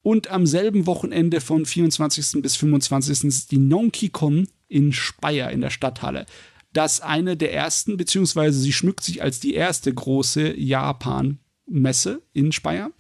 Und 0.02 0.30
am 0.30 0.46
selben 0.46 0.86
Wochenende 0.86 1.40
von 1.40 1.64
24. 1.64 2.42
bis 2.42 2.56
25. 2.56 3.24
ist 3.24 3.52
die 3.52 3.58
Nonkikon 3.58 4.48
in 4.68 4.92
Speyer 4.92 5.50
in 5.50 5.60
der 5.60 5.70
Stadthalle. 5.70 6.26
Das 6.72 7.00
eine 7.00 7.36
der 7.36 7.52
ersten, 7.52 7.96
beziehungsweise 7.96 8.58
sie 8.58 8.72
schmückt 8.72 9.04
sich 9.04 9.22
als 9.22 9.38
die 9.40 9.54
erste 9.54 9.92
große 9.92 10.58
Japan 10.58 11.38
Messe 11.66 12.22
in 12.32 12.50
Speyer. 12.50 12.90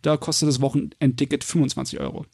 Da 0.00 0.16
kostet 0.16 0.48
das 0.48 0.60
Wochenendticket 0.60 1.44
25 1.44 2.00
Euro. 2.00 2.24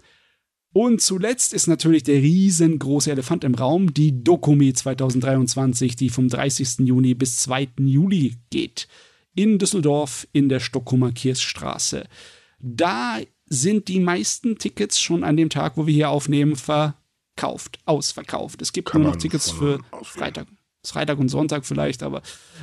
Und 0.74 1.02
zuletzt 1.02 1.52
ist 1.52 1.66
natürlich 1.66 2.02
der 2.02 2.22
riesengroße 2.22 3.10
Elefant 3.10 3.44
im 3.44 3.54
Raum, 3.54 3.92
die 3.92 4.22
Dokumi 4.24 4.72
2023, 4.72 5.96
die 5.96 6.08
vom 6.08 6.28
30. 6.28 6.80
Juni 6.80 7.14
bis 7.14 7.38
2. 7.38 7.68
Juli 7.78 8.36
geht. 8.50 8.88
In 9.34 9.58
Düsseldorf 9.58 10.26
in 10.32 10.48
der 10.48 10.60
Stockholmer 10.60 11.12
Kirchstraße. 11.12 12.04
Da 12.58 13.18
sind 13.52 13.88
die 13.88 14.00
meisten 14.00 14.56
Tickets 14.56 14.98
schon 14.98 15.24
an 15.24 15.36
dem 15.36 15.50
Tag, 15.50 15.76
wo 15.76 15.86
wir 15.86 15.92
hier 15.92 16.08
aufnehmen, 16.08 16.56
verkauft, 16.56 17.78
ausverkauft. 17.84 18.62
Es 18.62 18.72
gibt 18.72 18.88
Kann 18.90 19.02
nur 19.02 19.10
noch 19.10 19.18
Tickets 19.18 19.50
für 19.50 19.78
Freitag. 20.02 20.46
Freitag 20.84 21.18
und 21.18 21.28
Sonntag 21.28 21.64
vielleicht, 21.64 22.02
aber 22.02 22.22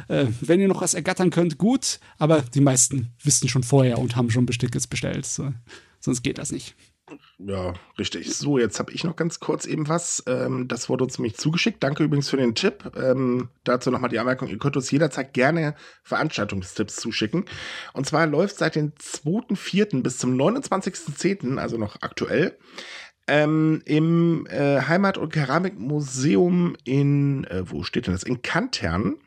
äh, 0.09 0.25
wenn 0.41 0.59
ihr 0.59 0.67
noch 0.67 0.81
was 0.81 0.93
ergattern 0.93 1.29
könnt, 1.29 1.57
gut. 1.57 1.99
Aber 2.17 2.41
die 2.41 2.59
meisten 2.59 3.13
wissen 3.23 3.47
schon 3.47 3.63
vorher 3.63 3.97
und 3.97 4.15
haben 4.15 4.29
schon 4.29 4.45
Tickets 4.47 4.87
bestellt. 4.87 5.25
So. 5.25 5.53
Sonst 6.01 6.23
geht 6.23 6.37
das 6.37 6.51
nicht. 6.51 6.75
Ja, 7.37 7.73
richtig. 7.97 8.35
So, 8.35 8.57
jetzt 8.57 8.79
habe 8.79 8.91
ich 8.91 9.03
noch 9.03 9.15
ganz 9.15 9.39
kurz 9.39 9.65
eben 9.65 9.87
was. 9.87 10.23
Ähm, 10.27 10.67
das 10.67 10.89
wurde 10.89 11.03
uns 11.03 11.17
nämlich 11.17 11.37
zugeschickt. 11.37 11.81
Danke 11.83 12.03
übrigens 12.03 12.29
für 12.29 12.37
den 12.37 12.55
Tipp. 12.55 12.91
Ähm, 12.95 13.49
dazu 13.63 13.91
nochmal 13.91 14.09
die 14.09 14.19
Anmerkung, 14.19 14.47
ihr 14.47 14.57
könnt 14.57 14.75
uns 14.75 14.91
jederzeit 14.91 15.33
gerne 15.33 15.75
Veranstaltungstipps 16.03 16.97
zuschicken. 16.97 17.45
Und 17.93 18.05
zwar 18.05 18.27
läuft 18.27 18.57
seit 18.57 18.75
dem 18.75 18.93
2.4. 18.93 20.01
bis 20.01 20.17
zum 20.17 20.35
29.10., 20.35 21.57
also 21.57 21.77
noch 21.77 22.01
aktuell, 22.01 22.57
ähm, 23.29 23.81
im 23.85 24.47
äh, 24.47 24.81
Heimat- 24.81 25.17
und 25.17 25.31
Keramikmuseum 25.31 26.75
in, 26.83 27.43
äh, 27.45 27.69
wo 27.69 27.83
steht 27.83 28.07
denn 28.07 28.13
das? 28.13 28.23
In 28.23 28.41
Kantern 28.41 29.17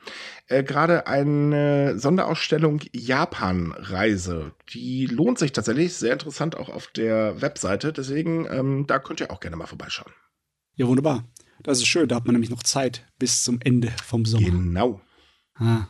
äh, 0.48 0.64
gerade 0.64 1.06
eine 1.06 1.98
Sonderausstellung 1.98 2.80
Japan-Reise. 2.92 4.52
Die 4.72 5.06
lohnt 5.06 5.38
sich 5.38 5.52
tatsächlich, 5.52 5.94
sehr 5.94 6.12
interessant 6.12 6.56
auch 6.56 6.68
auf 6.68 6.88
der 6.88 7.40
Webseite. 7.40 7.92
Deswegen, 7.92 8.46
ähm, 8.50 8.86
da 8.88 8.98
könnt 8.98 9.20
ihr 9.20 9.30
auch 9.30 9.40
gerne 9.40 9.56
mal 9.56 9.66
vorbeischauen. 9.66 10.12
Ja, 10.74 10.88
wunderbar. 10.88 11.24
Das 11.62 11.78
ist 11.78 11.86
schön, 11.86 12.08
da 12.08 12.16
hat 12.16 12.26
man 12.26 12.34
nämlich 12.34 12.50
noch 12.50 12.64
Zeit 12.64 13.06
bis 13.18 13.44
zum 13.44 13.60
Ende 13.62 13.92
vom 14.04 14.24
Sommer. 14.24 14.46
Genau. 14.46 15.00
Ah. 15.54 15.86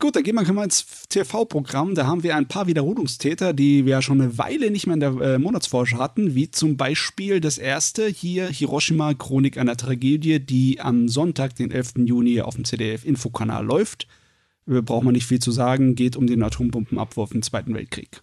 Gut, 0.00 0.16
dann 0.16 0.24
gehen 0.24 0.34
wir 0.34 0.52
mal 0.52 0.64
ins 0.64 1.06
TV-Programm. 1.08 1.94
Da 1.94 2.06
haben 2.06 2.24
wir 2.24 2.36
ein 2.36 2.48
paar 2.48 2.66
Wiederholungstäter, 2.66 3.52
die 3.52 3.84
wir 3.84 3.92
ja 3.92 4.02
schon 4.02 4.20
eine 4.20 4.36
Weile 4.38 4.70
nicht 4.70 4.86
mehr 4.86 4.94
in 4.94 5.00
der 5.00 5.20
äh, 5.20 5.38
Monatsforscher 5.38 5.98
hatten, 5.98 6.34
wie 6.34 6.50
zum 6.50 6.76
Beispiel 6.76 7.40
das 7.40 7.58
erste 7.58 8.08
hier, 8.08 8.48
Hiroshima, 8.48 9.14
Chronik 9.14 9.56
einer 9.56 9.76
Tragödie, 9.76 10.40
die 10.40 10.80
am 10.80 11.08
Sonntag, 11.08 11.54
den 11.54 11.70
11. 11.70 11.94
Juni 12.06 12.40
auf 12.40 12.56
dem 12.56 12.64
ZDF-Infokanal 12.64 13.64
läuft. 13.64 14.08
Äh, 14.68 14.82
braucht 14.82 15.04
man 15.04 15.14
nicht 15.14 15.26
viel 15.26 15.38
zu 15.38 15.52
sagen, 15.52 15.94
geht 15.94 16.16
um 16.16 16.26
den 16.26 16.42
Atombombenabwurf 16.42 17.32
im 17.32 17.42
Zweiten 17.42 17.72
Weltkrieg. 17.72 18.22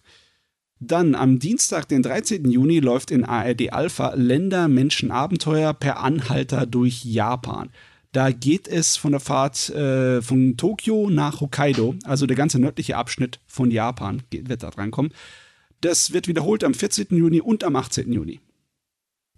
Dann 0.78 1.14
am 1.14 1.38
Dienstag, 1.38 1.88
den 1.88 2.02
13. 2.02 2.50
Juni, 2.50 2.80
läuft 2.80 3.12
in 3.12 3.24
ARD 3.24 3.72
Alpha 3.72 4.14
Länder, 4.14 4.68
Menschen, 4.68 5.10
Abenteuer 5.10 5.72
per 5.72 6.00
Anhalter 6.00 6.66
durch 6.66 7.04
Japan. 7.04 7.70
Da 8.12 8.30
geht 8.30 8.68
es 8.68 8.98
von 8.98 9.12
der 9.12 9.20
Fahrt 9.20 9.70
äh, 9.70 10.20
von 10.20 10.58
Tokio 10.58 11.08
nach 11.08 11.40
Hokkaido, 11.40 11.94
also 12.04 12.26
der 12.26 12.36
ganze 12.36 12.58
nördliche 12.58 12.98
Abschnitt 12.98 13.40
von 13.46 13.70
Japan 13.70 14.22
wird 14.30 14.62
da 14.62 14.70
drankommen. 14.70 15.12
Das 15.80 16.12
wird 16.12 16.28
wiederholt 16.28 16.62
am 16.62 16.74
14. 16.74 17.06
Juni 17.10 17.40
und 17.40 17.64
am 17.64 17.74
18. 17.74 18.12
Juni. 18.12 18.40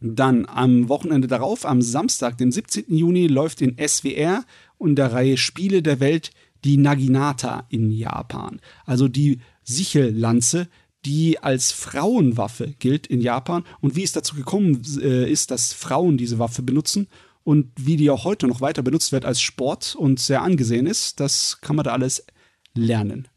Dann 0.00 0.44
am 0.46 0.88
Wochenende 0.88 1.28
darauf, 1.28 1.64
am 1.64 1.82
Samstag, 1.82 2.36
dem 2.36 2.50
17. 2.50 2.86
Juni, 2.88 3.28
läuft 3.28 3.62
in 3.62 3.76
SWR 3.78 4.44
und 4.76 4.96
der 4.96 5.12
Reihe 5.12 5.36
Spiele 5.36 5.80
der 5.80 6.00
Welt 6.00 6.32
die 6.64 6.76
Naginata 6.76 7.66
in 7.68 7.92
Japan. 7.92 8.60
Also 8.84 9.06
die 9.06 9.38
Sichellanze, 9.62 10.68
die 11.04 11.38
als 11.38 11.70
Frauenwaffe 11.70 12.74
gilt 12.80 13.06
in 13.06 13.20
Japan 13.20 13.64
und 13.80 13.94
wie 13.94 14.02
es 14.02 14.12
dazu 14.12 14.34
gekommen 14.34 14.82
äh, 15.00 15.30
ist, 15.30 15.52
dass 15.52 15.72
Frauen 15.72 16.18
diese 16.18 16.40
Waffe 16.40 16.62
benutzen 16.62 17.06
und 17.44 17.70
wie 17.76 17.96
die 17.96 18.10
auch 18.10 18.24
heute 18.24 18.46
noch 18.48 18.60
weiter 18.60 18.82
benutzt 18.82 19.12
wird 19.12 19.24
als 19.24 19.40
Sport 19.40 19.94
und 19.94 20.18
sehr 20.18 20.42
angesehen 20.42 20.86
ist, 20.86 21.20
das 21.20 21.60
kann 21.60 21.76
man 21.76 21.84
da 21.84 21.92
alles 21.92 22.26
lernen. 22.74 23.28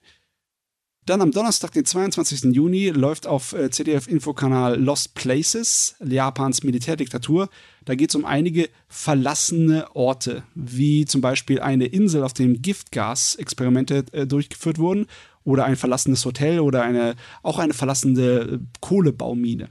Dann 1.07 1.21
am 1.21 1.31
Donnerstag, 1.31 1.71
den 1.71 1.85
22. 1.85 2.53
Juni, 2.53 2.89
läuft 2.89 3.27
auf 3.27 3.53
äh, 3.53 3.69
ZDF-Infokanal 3.69 4.77
Lost 4.77 5.13
Places, 5.13 5.95
Japans 6.05 6.63
Militärdiktatur. 6.63 7.47
Da 7.85 7.95
geht 7.95 8.09
es 8.09 8.15
um 8.15 8.25
einige 8.25 8.69
verlassene 8.89 9.95
Orte, 9.95 10.43
wie 10.53 11.05
zum 11.05 11.21
Beispiel 11.21 11.61
eine 11.61 11.85
Insel, 11.85 12.23
auf 12.23 12.33
dem 12.33 12.61
Giftgas-Experimente 12.61 14.03
äh, 14.11 14.27
durchgeführt 14.27 14.79
wurden, 14.79 15.05
oder 15.45 15.63
ein 15.63 15.77
verlassenes 15.77 16.25
Hotel 16.25 16.59
oder 16.59 16.83
eine, 16.83 17.15
auch 17.41 17.57
eine 17.57 17.73
verlassene 17.73 18.21
äh, 18.21 18.59
Kohlebaumine. 18.81 19.69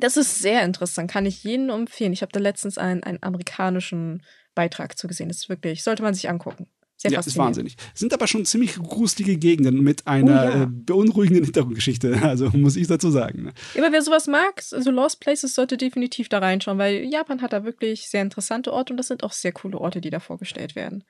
Das 0.00 0.16
ist 0.16 0.40
sehr 0.40 0.64
interessant, 0.64 1.10
kann 1.10 1.26
ich 1.26 1.44
jedem 1.44 1.70
empfehlen. 1.70 2.12
Ich 2.12 2.22
habe 2.22 2.32
da 2.32 2.40
letztens 2.40 2.78
einen, 2.78 3.02
einen 3.02 3.22
amerikanischen 3.22 4.22
Beitrag 4.54 4.98
zugesehen. 4.98 5.28
Das 5.28 5.38
ist 5.38 5.48
wirklich, 5.48 5.82
sollte 5.82 6.02
man 6.02 6.14
sich 6.14 6.28
angucken. 6.28 6.66
Sehr 7.00 7.12
ja, 7.12 7.20
ist 7.20 7.38
wahnsinnig. 7.38 7.76
Sind 7.94 8.12
aber 8.12 8.26
schon 8.26 8.44
ziemlich 8.44 8.74
gruselige 8.74 9.38
Gegenden 9.38 9.82
mit 9.82 10.06
einer 10.06 10.44
oh, 10.44 10.48
ja. 10.50 10.62
äh, 10.64 10.66
beunruhigenden 10.68 11.44
Hintergrundgeschichte, 11.44 12.20
also 12.22 12.50
muss 12.50 12.76
ich 12.76 12.88
dazu 12.88 13.10
sagen. 13.10 13.44
Ne? 13.44 13.52
Aber 13.78 13.90
wer 13.90 14.02
sowas 14.02 14.26
mag, 14.26 14.62
also 14.70 14.90
Lost 14.90 15.18
Places 15.20 15.54
sollte 15.54 15.78
definitiv 15.78 16.28
da 16.28 16.40
reinschauen, 16.40 16.76
weil 16.76 17.04
Japan 17.04 17.40
hat 17.40 17.54
da 17.54 17.64
wirklich 17.64 18.10
sehr 18.10 18.20
interessante 18.20 18.70
Orte 18.70 18.92
und 18.92 18.98
das 18.98 19.06
sind 19.06 19.24
auch 19.24 19.32
sehr 19.32 19.52
coole 19.52 19.78
Orte, 19.78 20.02
die 20.02 20.10
da 20.10 20.20
vorgestellt 20.20 20.74
werden. 20.74 21.04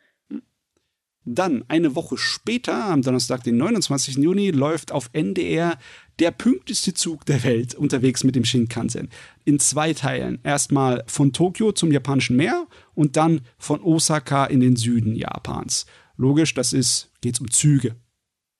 Dann 1.25 1.64
eine 1.68 1.95
Woche 1.95 2.16
später, 2.16 2.87
am 2.87 3.03
Donnerstag, 3.03 3.45
den 3.45 3.59
29. 3.59 4.16
Juni, 4.16 4.51
läuft 4.51 4.91
auf 4.91 5.11
NDR 5.12 5.79
der 6.18 6.31
pünktlichste 6.31 6.95
Zug 6.95 7.25
der 7.27 7.43
Welt 7.45 7.75
unterwegs 7.75 8.25
mit 8.25 8.37
dem 8.37 8.45
Shinkansen. 8.45 9.11
In 9.45 9.59
zwei 9.59 9.93
Teilen. 9.93 10.39
Erstmal 10.45 11.05
von 11.07 11.33
Tokio 11.33 11.73
zum 11.73 11.93
japanischen 11.93 12.37
Meer 12.37 12.66
und 12.95 13.16
dann 13.16 13.43
von 13.59 13.83
Osaka 13.83 14.47
in 14.47 14.61
den 14.61 14.77
Süden 14.77 15.14
Japans. 15.14 15.87
Logisch, 16.16 16.55
das 16.55 16.73
ist, 16.73 17.11
geht's 17.21 17.41
um 17.41 17.51
Züge. 17.51 17.97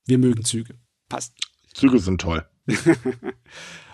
Wir 0.05 0.17
mögen 0.17 0.43
Züge. 0.43 0.75
Passt. 1.09 1.33
Züge 1.73 1.99
sind 1.99 2.21
toll. 2.21 2.45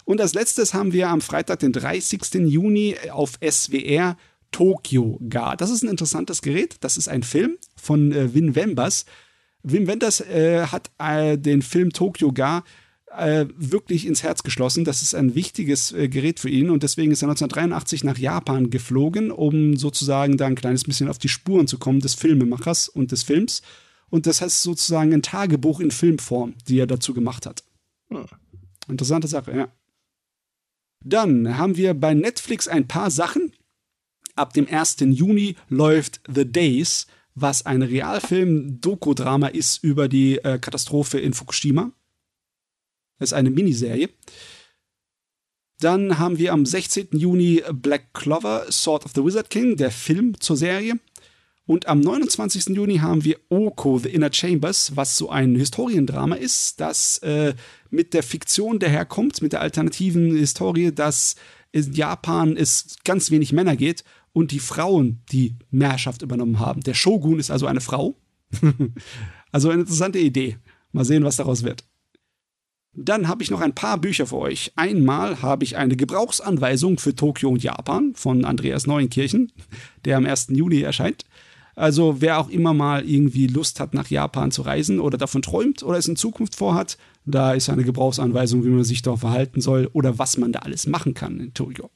und 0.05 0.22
als 0.22 0.34
letztes 0.34 0.74
haben 0.74 0.93
wir 0.93 1.09
am 1.09 1.22
Freitag, 1.22 1.59
den 1.59 1.74
30. 1.74 2.22
Juni 2.47 2.95
auf 3.11 3.38
SWR 3.41 4.18
Tokyo 4.57 5.19
Ga. 5.29 5.55
Das 5.55 5.69
ist 5.69 5.83
ein 5.83 5.89
interessantes 5.89 6.41
Gerät. 6.41 6.77
Das 6.79 6.97
ist 6.97 7.07
ein 7.07 7.21
Film 7.21 7.57
von 7.75 8.11
äh, 8.11 8.33
Wim 8.33 8.55
Wenders. 8.55 9.05
Wim 9.61 9.85
Wenders 9.85 10.19
äh, 10.21 10.65
hat 10.65 10.89
äh, 10.97 11.37
den 11.37 11.61
Film 11.61 11.93
Tokyo 11.93 12.31
Ga 12.31 12.63
äh, 13.15 13.45
wirklich 13.55 14.07
ins 14.07 14.23
Herz 14.23 14.41
geschlossen. 14.41 14.83
Das 14.83 15.03
ist 15.03 15.13
ein 15.13 15.35
wichtiges 15.35 15.91
äh, 15.91 16.09
Gerät 16.09 16.39
für 16.39 16.49
ihn 16.49 16.71
und 16.71 16.81
deswegen 16.81 17.11
ist 17.11 17.21
er 17.21 17.29
1983 17.29 18.03
nach 18.03 18.17
Japan 18.17 18.71
geflogen, 18.71 19.29
um 19.29 19.77
sozusagen 19.77 20.37
da 20.37 20.47
ein 20.47 20.55
kleines 20.55 20.85
bisschen 20.85 21.07
auf 21.07 21.19
die 21.19 21.29
Spuren 21.29 21.67
zu 21.67 21.77
kommen 21.77 21.99
des 21.99 22.15
Filmemachers 22.15 22.89
und 22.89 23.11
des 23.11 23.21
Films. 23.21 23.61
Und 24.09 24.25
das 24.25 24.41
heißt 24.41 24.63
sozusagen 24.63 25.13
ein 25.13 25.21
Tagebuch 25.21 25.81
in 25.81 25.91
Filmform, 25.91 26.55
die 26.67 26.79
er 26.79 26.87
dazu 26.87 27.13
gemacht 27.13 27.45
hat. 27.45 27.63
Hm. 28.09 28.25
Interessante 28.89 29.27
Sache, 29.27 29.55
ja. 29.55 29.67
Dann 31.05 31.59
haben 31.59 31.77
wir 31.77 31.93
bei 31.93 32.15
Netflix 32.15 32.67
ein 32.67 32.87
paar 32.87 33.11
Sachen. 33.11 33.46
Ab 34.38 34.53
dem 34.53 34.67
1. 34.67 34.97
Juni 34.99 35.55
läuft 35.67 36.21
The 36.33 36.45
Days, 36.45 37.07
was 37.33 37.65
ein 37.65 37.81
Realfilm-Doku-Drama 37.81 39.47
ist 39.47 39.83
über 39.83 40.07
die 40.07 40.38
äh, 40.38 40.59
Katastrophe 40.59 41.19
in 41.19 41.33
Fukushima. 41.33 41.91
Das 43.19 43.29
ist 43.29 43.33
eine 43.33 43.49
Miniserie. 43.49 44.09
Dann 45.79 46.17
haben 46.17 46.38
wir 46.38 46.53
am 46.53 46.65
16. 46.65 47.09
Juni 47.11 47.63
Black 47.71 48.13
Clover, 48.13 48.65
Sword 48.71 49.05
of 49.05 49.11
the 49.15 49.23
Wizard 49.23 49.49
King, 49.49 49.75
der 49.75 49.91
Film 49.91 50.39
zur 50.39 50.57
Serie. 50.57 50.99
Und 51.67 51.88
am 51.88 51.99
29. 51.99 52.75
Juni 52.75 52.97
haben 52.97 53.23
wir 53.23 53.38
Oko, 53.49 53.99
The 53.99 54.09
Inner 54.09 54.31
Chambers, 54.31 54.95
was 54.95 55.17
so 55.17 55.29
ein 55.29 55.55
Historiendrama 55.55 56.35
ist, 56.35 56.79
das 56.79 57.17
äh, 57.19 57.53
mit 57.89 58.13
der 58.13 58.23
Fiktion 58.23 58.79
daherkommt, 58.79 59.41
mit 59.41 59.53
der 59.53 59.61
alternativen 59.61 60.35
Historie, 60.35 60.91
dass 60.91 61.35
in 61.71 61.91
Japan 61.93 62.55
es 62.55 62.95
ganz 63.03 63.29
wenig 63.31 63.51
Männer 63.51 63.75
geht 63.75 64.03
und 64.38 64.51
die 64.51 64.59
Frauen 64.59 65.23
die 65.31 65.55
Mehrschaft 65.71 66.21
übernommen 66.21 66.59
haben. 66.59 66.81
Der 66.81 66.93
Shogun 66.93 67.39
ist 67.39 67.49
also 67.49 67.65
eine 67.65 67.81
Frau. 67.81 68.15
also 69.51 69.71
eine 69.71 69.81
interessante 69.81 70.19
Idee. 70.19 70.57
Mal 70.91 71.05
sehen, 71.05 71.23
was 71.23 71.38
daraus 71.38 71.63
wird. 71.63 71.83
Dann 72.93 73.27
habe 73.27 73.41
ich 73.41 73.49
noch 73.49 73.61
ein 73.61 73.73
paar 73.73 73.97
Bücher 73.97 74.27
für 74.27 74.38
euch. 74.38 74.73
Einmal 74.75 75.41
habe 75.41 75.63
ich 75.63 75.75
eine 75.75 75.95
Gebrauchsanweisung 75.95 76.99
für 76.99 77.15
Tokio 77.15 77.49
und 77.49 77.63
Japan 77.63 78.13
von 78.13 78.45
Andreas 78.45 78.85
Neuenkirchen, 78.85 79.51
der 80.05 80.17
am 80.17 80.27
1. 80.27 80.49
Juli 80.51 80.83
erscheint. 80.83 81.25
Also 81.75 82.21
wer 82.21 82.39
auch 82.39 82.49
immer 82.49 82.75
mal 82.75 83.09
irgendwie 83.09 83.47
Lust 83.47 83.79
hat, 83.79 83.95
nach 83.95 84.07
Japan 84.07 84.51
zu 84.51 84.61
reisen 84.61 84.99
oder 84.99 85.17
davon 85.17 85.41
träumt 85.41 85.81
oder 85.81 85.97
es 85.97 86.07
in 86.07 86.15
Zukunft 86.15 86.55
vorhat, 86.55 86.99
da 87.25 87.53
ist 87.53 87.69
eine 87.69 87.83
Gebrauchsanweisung, 87.83 88.63
wie 88.63 88.69
man 88.69 88.83
sich 88.83 89.01
dort 89.01 89.19
verhalten 89.19 89.61
soll 89.61 89.89
oder 89.93 90.19
was 90.19 90.38
man 90.38 90.51
da 90.51 90.59
alles 90.59 90.85
machen 90.85 91.15
kann 91.15 91.39
in 91.39 91.55
Tokio. 91.55 91.89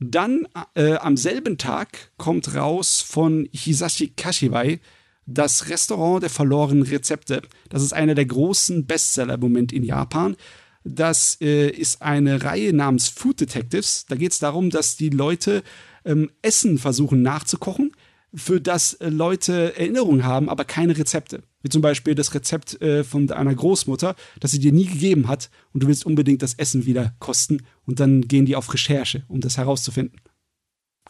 Dann 0.00 0.46
äh, 0.74 0.94
am 0.94 1.16
selben 1.16 1.56
Tag 1.58 2.12
kommt 2.16 2.54
raus 2.54 3.00
von 3.00 3.48
Hisashi 3.52 4.08
Kashiwai 4.08 4.80
das 5.26 5.68
Restaurant 5.68 6.22
der 6.22 6.30
verlorenen 6.30 6.82
Rezepte. 6.82 7.42
Das 7.70 7.82
ist 7.82 7.92
einer 7.92 8.14
der 8.14 8.26
großen 8.26 8.86
Bestseller 8.86 9.34
im 9.34 9.40
Moment 9.40 9.72
in 9.72 9.82
Japan. 9.82 10.36
Das 10.84 11.38
äh, 11.40 11.70
ist 11.70 12.02
eine 12.02 12.44
Reihe 12.44 12.74
namens 12.74 13.08
Food 13.08 13.40
Detectives. 13.40 14.04
Da 14.06 14.16
geht 14.16 14.32
es 14.32 14.38
darum, 14.38 14.68
dass 14.68 14.96
die 14.96 15.08
Leute 15.08 15.62
ähm, 16.04 16.30
Essen 16.42 16.78
versuchen 16.78 17.22
nachzukochen, 17.22 17.92
für 18.34 18.60
das 18.60 18.94
äh, 18.94 19.08
Leute 19.08 19.76
Erinnerungen 19.78 20.24
haben, 20.24 20.50
aber 20.50 20.64
keine 20.64 20.98
Rezepte. 20.98 21.42
Wie 21.64 21.70
zum 21.70 21.80
Beispiel 21.80 22.14
das 22.14 22.34
Rezept 22.34 22.80
äh, 22.82 23.04
von 23.04 23.30
einer 23.30 23.54
Großmutter, 23.54 24.14
das 24.38 24.50
sie 24.50 24.58
dir 24.58 24.70
nie 24.70 24.84
gegeben 24.84 25.28
hat 25.28 25.50
und 25.72 25.82
du 25.82 25.86
willst 25.86 26.04
unbedingt 26.04 26.42
das 26.42 26.52
Essen 26.52 26.84
wieder 26.84 27.14
kosten 27.20 27.62
und 27.86 28.00
dann 28.00 28.28
gehen 28.28 28.44
die 28.44 28.54
auf 28.54 28.72
Recherche, 28.74 29.24
um 29.28 29.40
das 29.40 29.56
herauszufinden. 29.56 30.20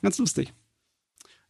Ganz 0.00 0.18
lustig. 0.18 0.52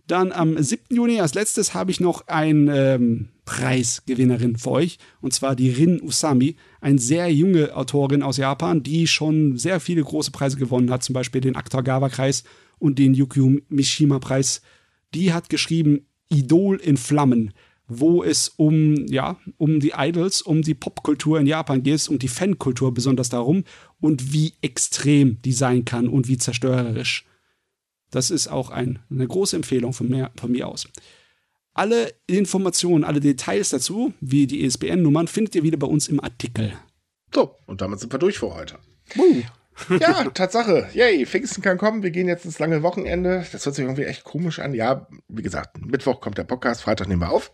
Dann 0.06 0.32
am 0.32 0.62
7. 0.62 0.96
Juni 0.96 1.20
als 1.20 1.34
letztes 1.34 1.74
habe 1.74 1.90
ich 1.90 2.00
noch 2.00 2.28
eine 2.28 2.94
ähm, 2.94 3.28
Preisgewinnerin 3.44 4.56
für 4.56 4.70
euch. 4.70 4.98
Und 5.20 5.34
zwar 5.34 5.54
die 5.54 5.70
Rin 5.70 6.00
Usami, 6.02 6.56
eine 6.80 6.98
sehr 6.98 7.30
junge 7.30 7.76
Autorin 7.76 8.22
aus 8.22 8.38
Japan, 8.38 8.82
die 8.82 9.06
schon 9.06 9.58
sehr 9.58 9.80
viele 9.80 10.02
große 10.02 10.30
Preise 10.30 10.56
gewonnen 10.56 10.90
hat, 10.90 11.02
zum 11.02 11.12
Beispiel 11.12 11.42
den 11.42 11.56
Akutagawa-Preis 11.56 12.44
und 12.78 12.98
den 12.98 13.12
Yukio 13.12 13.58
Mishima-Preis. 13.68 14.62
Die 15.12 15.34
hat 15.34 15.50
geschrieben 15.50 16.06
Idol 16.30 16.76
in 16.76 16.96
Flammen, 16.96 17.52
wo 17.86 18.22
es 18.24 18.48
um, 18.48 19.06
ja, 19.06 19.38
um 19.58 19.80
die 19.80 19.92
Idols, 19.96 20.42
um 20.42 20.62
die 20.62 20.74
Popkultur 20.74 21.38
in 21.38 21.46
Japan 21.46 21.82
geht, 21.82 22.08
um 22.08 22.18
die 22.18 22.28
Fankultur 22.28 22.94
besonders 22.94 23.28
darum 23.28 23.64
und 24.00 24.32
wie 24.32 24.54
extrem 24.62 25.40
die 25.42 25.52
sein 25.52 25.84
kann 25.84 26.08
und 26.08 26.28
wie 26.28 26.38
zerstörerisch. 26.38 27.26
Das 28.10 28.30
ist 28.30 28.48
auch 28.48 28.70
ein, 28.70 29.00
eine 29.10 29.26
große 29.26 29.56
Empfehlung 29.56 29.92
von 29.92 30.08
mir, 30.08 30.30
von 30.36 30.52
mir 30.52 30.68
aus. 30.68 30.88
Alle 31.72 32.14
Informationen, 32.26 33.02
alle 33.02 33.20
Details 33.20 33.70
dazu, 33.70 34.14
wie 34.20 34.46
die 34.46 34.64
ESPN-Nummern, 34.64 35.26
findet 35.26 35.56
ihr 35.56 35.64
wieder 35.64 35.76
bei 35.76 35.88
uns 35.88 36.06
im 36.06 36.20
Artikel. 36.20 36.72
So, 37.34 37.56
und 37.66 37.80
damit 37.80 37.98
sind 37.98 38.12
wir 38.12 38.20
durch 38.20 38.38
für 38.38 38.54
heute. 38.54 38.78
Uh. 39.16 39.42
Ja, 40.00 40.24
Tatsache. 40.24 40.88
Yay, 40.92 41.26
Pfingsten 41.26 41.62
kann 41.62 41.78
kommen. 41.78 42.02
Wir 42.02 42.10
gehen 42.10 42.28
jetzt 42.28 42.44
ins 42.44 42.58
lange 42.58 42.82
Wochenende. 42.82 43.44
Das 43.52 43.64
hört 43.66 43.74
sich 43.74 43.84
irgendwie 43.84 44.04
echt 44.04 44.24
komisch 44.24 44.58
an. 44.58 44.74
Ja, 44.74 45.06
wie 45.28 45.42
gesagt, 45.42 45.84
Mittwoch 45.84 46.20
kommt 46.20 46.38
der 46.38 46.44
Podcast, 46.44 46.82
Freitag 46.82 47.08
nehmen 47.08 47.22
wir 47.22 47.30
auf. 47.30 47.52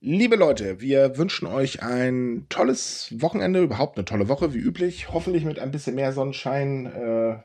Liebe 0.00 0.36
Leute, 0.36 0.80
wir 0.80 1.16
wünschen 1.16 1.46
euch 1.46 1.82
ein 1.82 2.44
tolles 2.50 3.08
Wochenende, 3.18 3.62
überhaupt 3.62 3.96
eine 3.96 4.04
tolle 4.04 4.28
Woche, 4.28 4.52
wie 4.52 4.58
üblich. 4.58 5.12
Hoffentlich 5.12 5.44
mit 5.44 5.58
ein 5.58 5.70
bisschen 5.70 5.94
mehr 5.94 6.12
Sonnenschein. 6.12 6.86
Äh, 6.86 7.36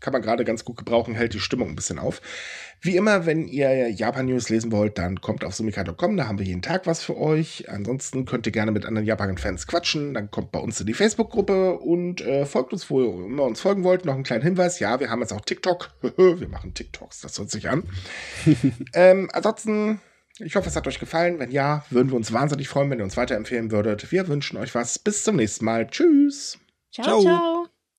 kann 0.00 0.12
man 0.12 0.22
gerade 0.22 0.44
ganz 0.44 0.64
gut 0.64 0.76
gebrauchen, 0.76 1.14
hält 1.14 1.34
die 1.34 1.40
Stimmung 1.40 1.70
ein 1.70 1.76
bisschen 1.76 1.98
auf. 1.98 2.20
Wie 2.80 2.96
immer, 2.96 3.26
wenn 3.26 3.48
ihr 3.48 3.90
Japan-News 3.90 4.50
lesen 4.50 4.70
wollt, 4.70 4.98
dann 4.98 5.20
kommt 5.20 5.42
auf 5.42 5.54
sumika.com, 5.54 6.16
da 6.16 6.28
haben 6.28 6.38
wir 6.38 6.46
jeden 6.46 6.62
Tag 6.62 6.86
was 6.86 7.02
für 7.02 7.16
euch. 7.16 7.68
Ansonsten 7.68 8.24
könnt 8.24 8.46
ihr 8.46 8.52
gerne 8.52 8.70
mit 8.70 8.86
anderen 8.86 9.06
Japan-Fans 9.06 9.66
quatschen, 9.66 10.14
dann 10.14 10.30
kommt 10.30 10.52
bei 10.52 10.60
uns 10.60 10.80
in 10.80 10.86
die 10.86 10.94
Facebook-Gruppe 10.94 11.78
und 11.78 12.20
äh, 12.20 12.46
folgt 12.46 12.72
uns, 12.72 12.88
wo 12.88 13.02
ihr 13.02 13.26
immer 13.26 13.42
uns 13.42 13.60
folgen 13.60 13.82
wollt. 13.82 14.04
Noch 14.04 14.14
ein 14.14 14.22
kleiner 14.22 14.44
Hinweis, 14.44 14.78
ja, 14.78 15.00
wir 15.00 15.10
haben 15.10 15.20
jetzt 15.20 15.32
auch 15.32 15.40
TikTok. 15.40 15.90
wir 16.16 16.48
machen 16.48 16.72
TikToks, 16.72 17.20
das 17.20 17.36
hört 17.38 17.50
sich 17.50 17.68
an. 17.68 17.82
ähm, 18.94 19.28
ansonsten, 19.32 20.00
ich 20.38 20.54
hoffe, 20.54 20.68
es 20.68 20.76
hat 20.76 20.86
euch 20.86 21.00
gefallen. 21.00 21.40
Wenn 21.40 21.50
ja, 21.50 21.84
würden 21.90 22.10
wir 22.10 22.16
uns 22.16 22.32
wahnsinnig 22.32 22.68
freuen, 22.68 22.90
wenn 22.90 23.00
ihr 23.00 23.04
uns 23.04 23.16
weiterempfehlen 23.16 23.72
würdet. 23.72 24.12
Wir 24.12 24.28
wünschen 24.28 24.56
euch 24.56 24.76
was. 24.76 25.00
Bis 25.00 25.24
zum 25.24 25.34
nächsten 25.34 25.64
Mal. 25.64 25.88
Tschüss. 25.88 26.58
ciao. 26.92 27.04
ciao. 27.04 27.22
ciao. 27.22 27.77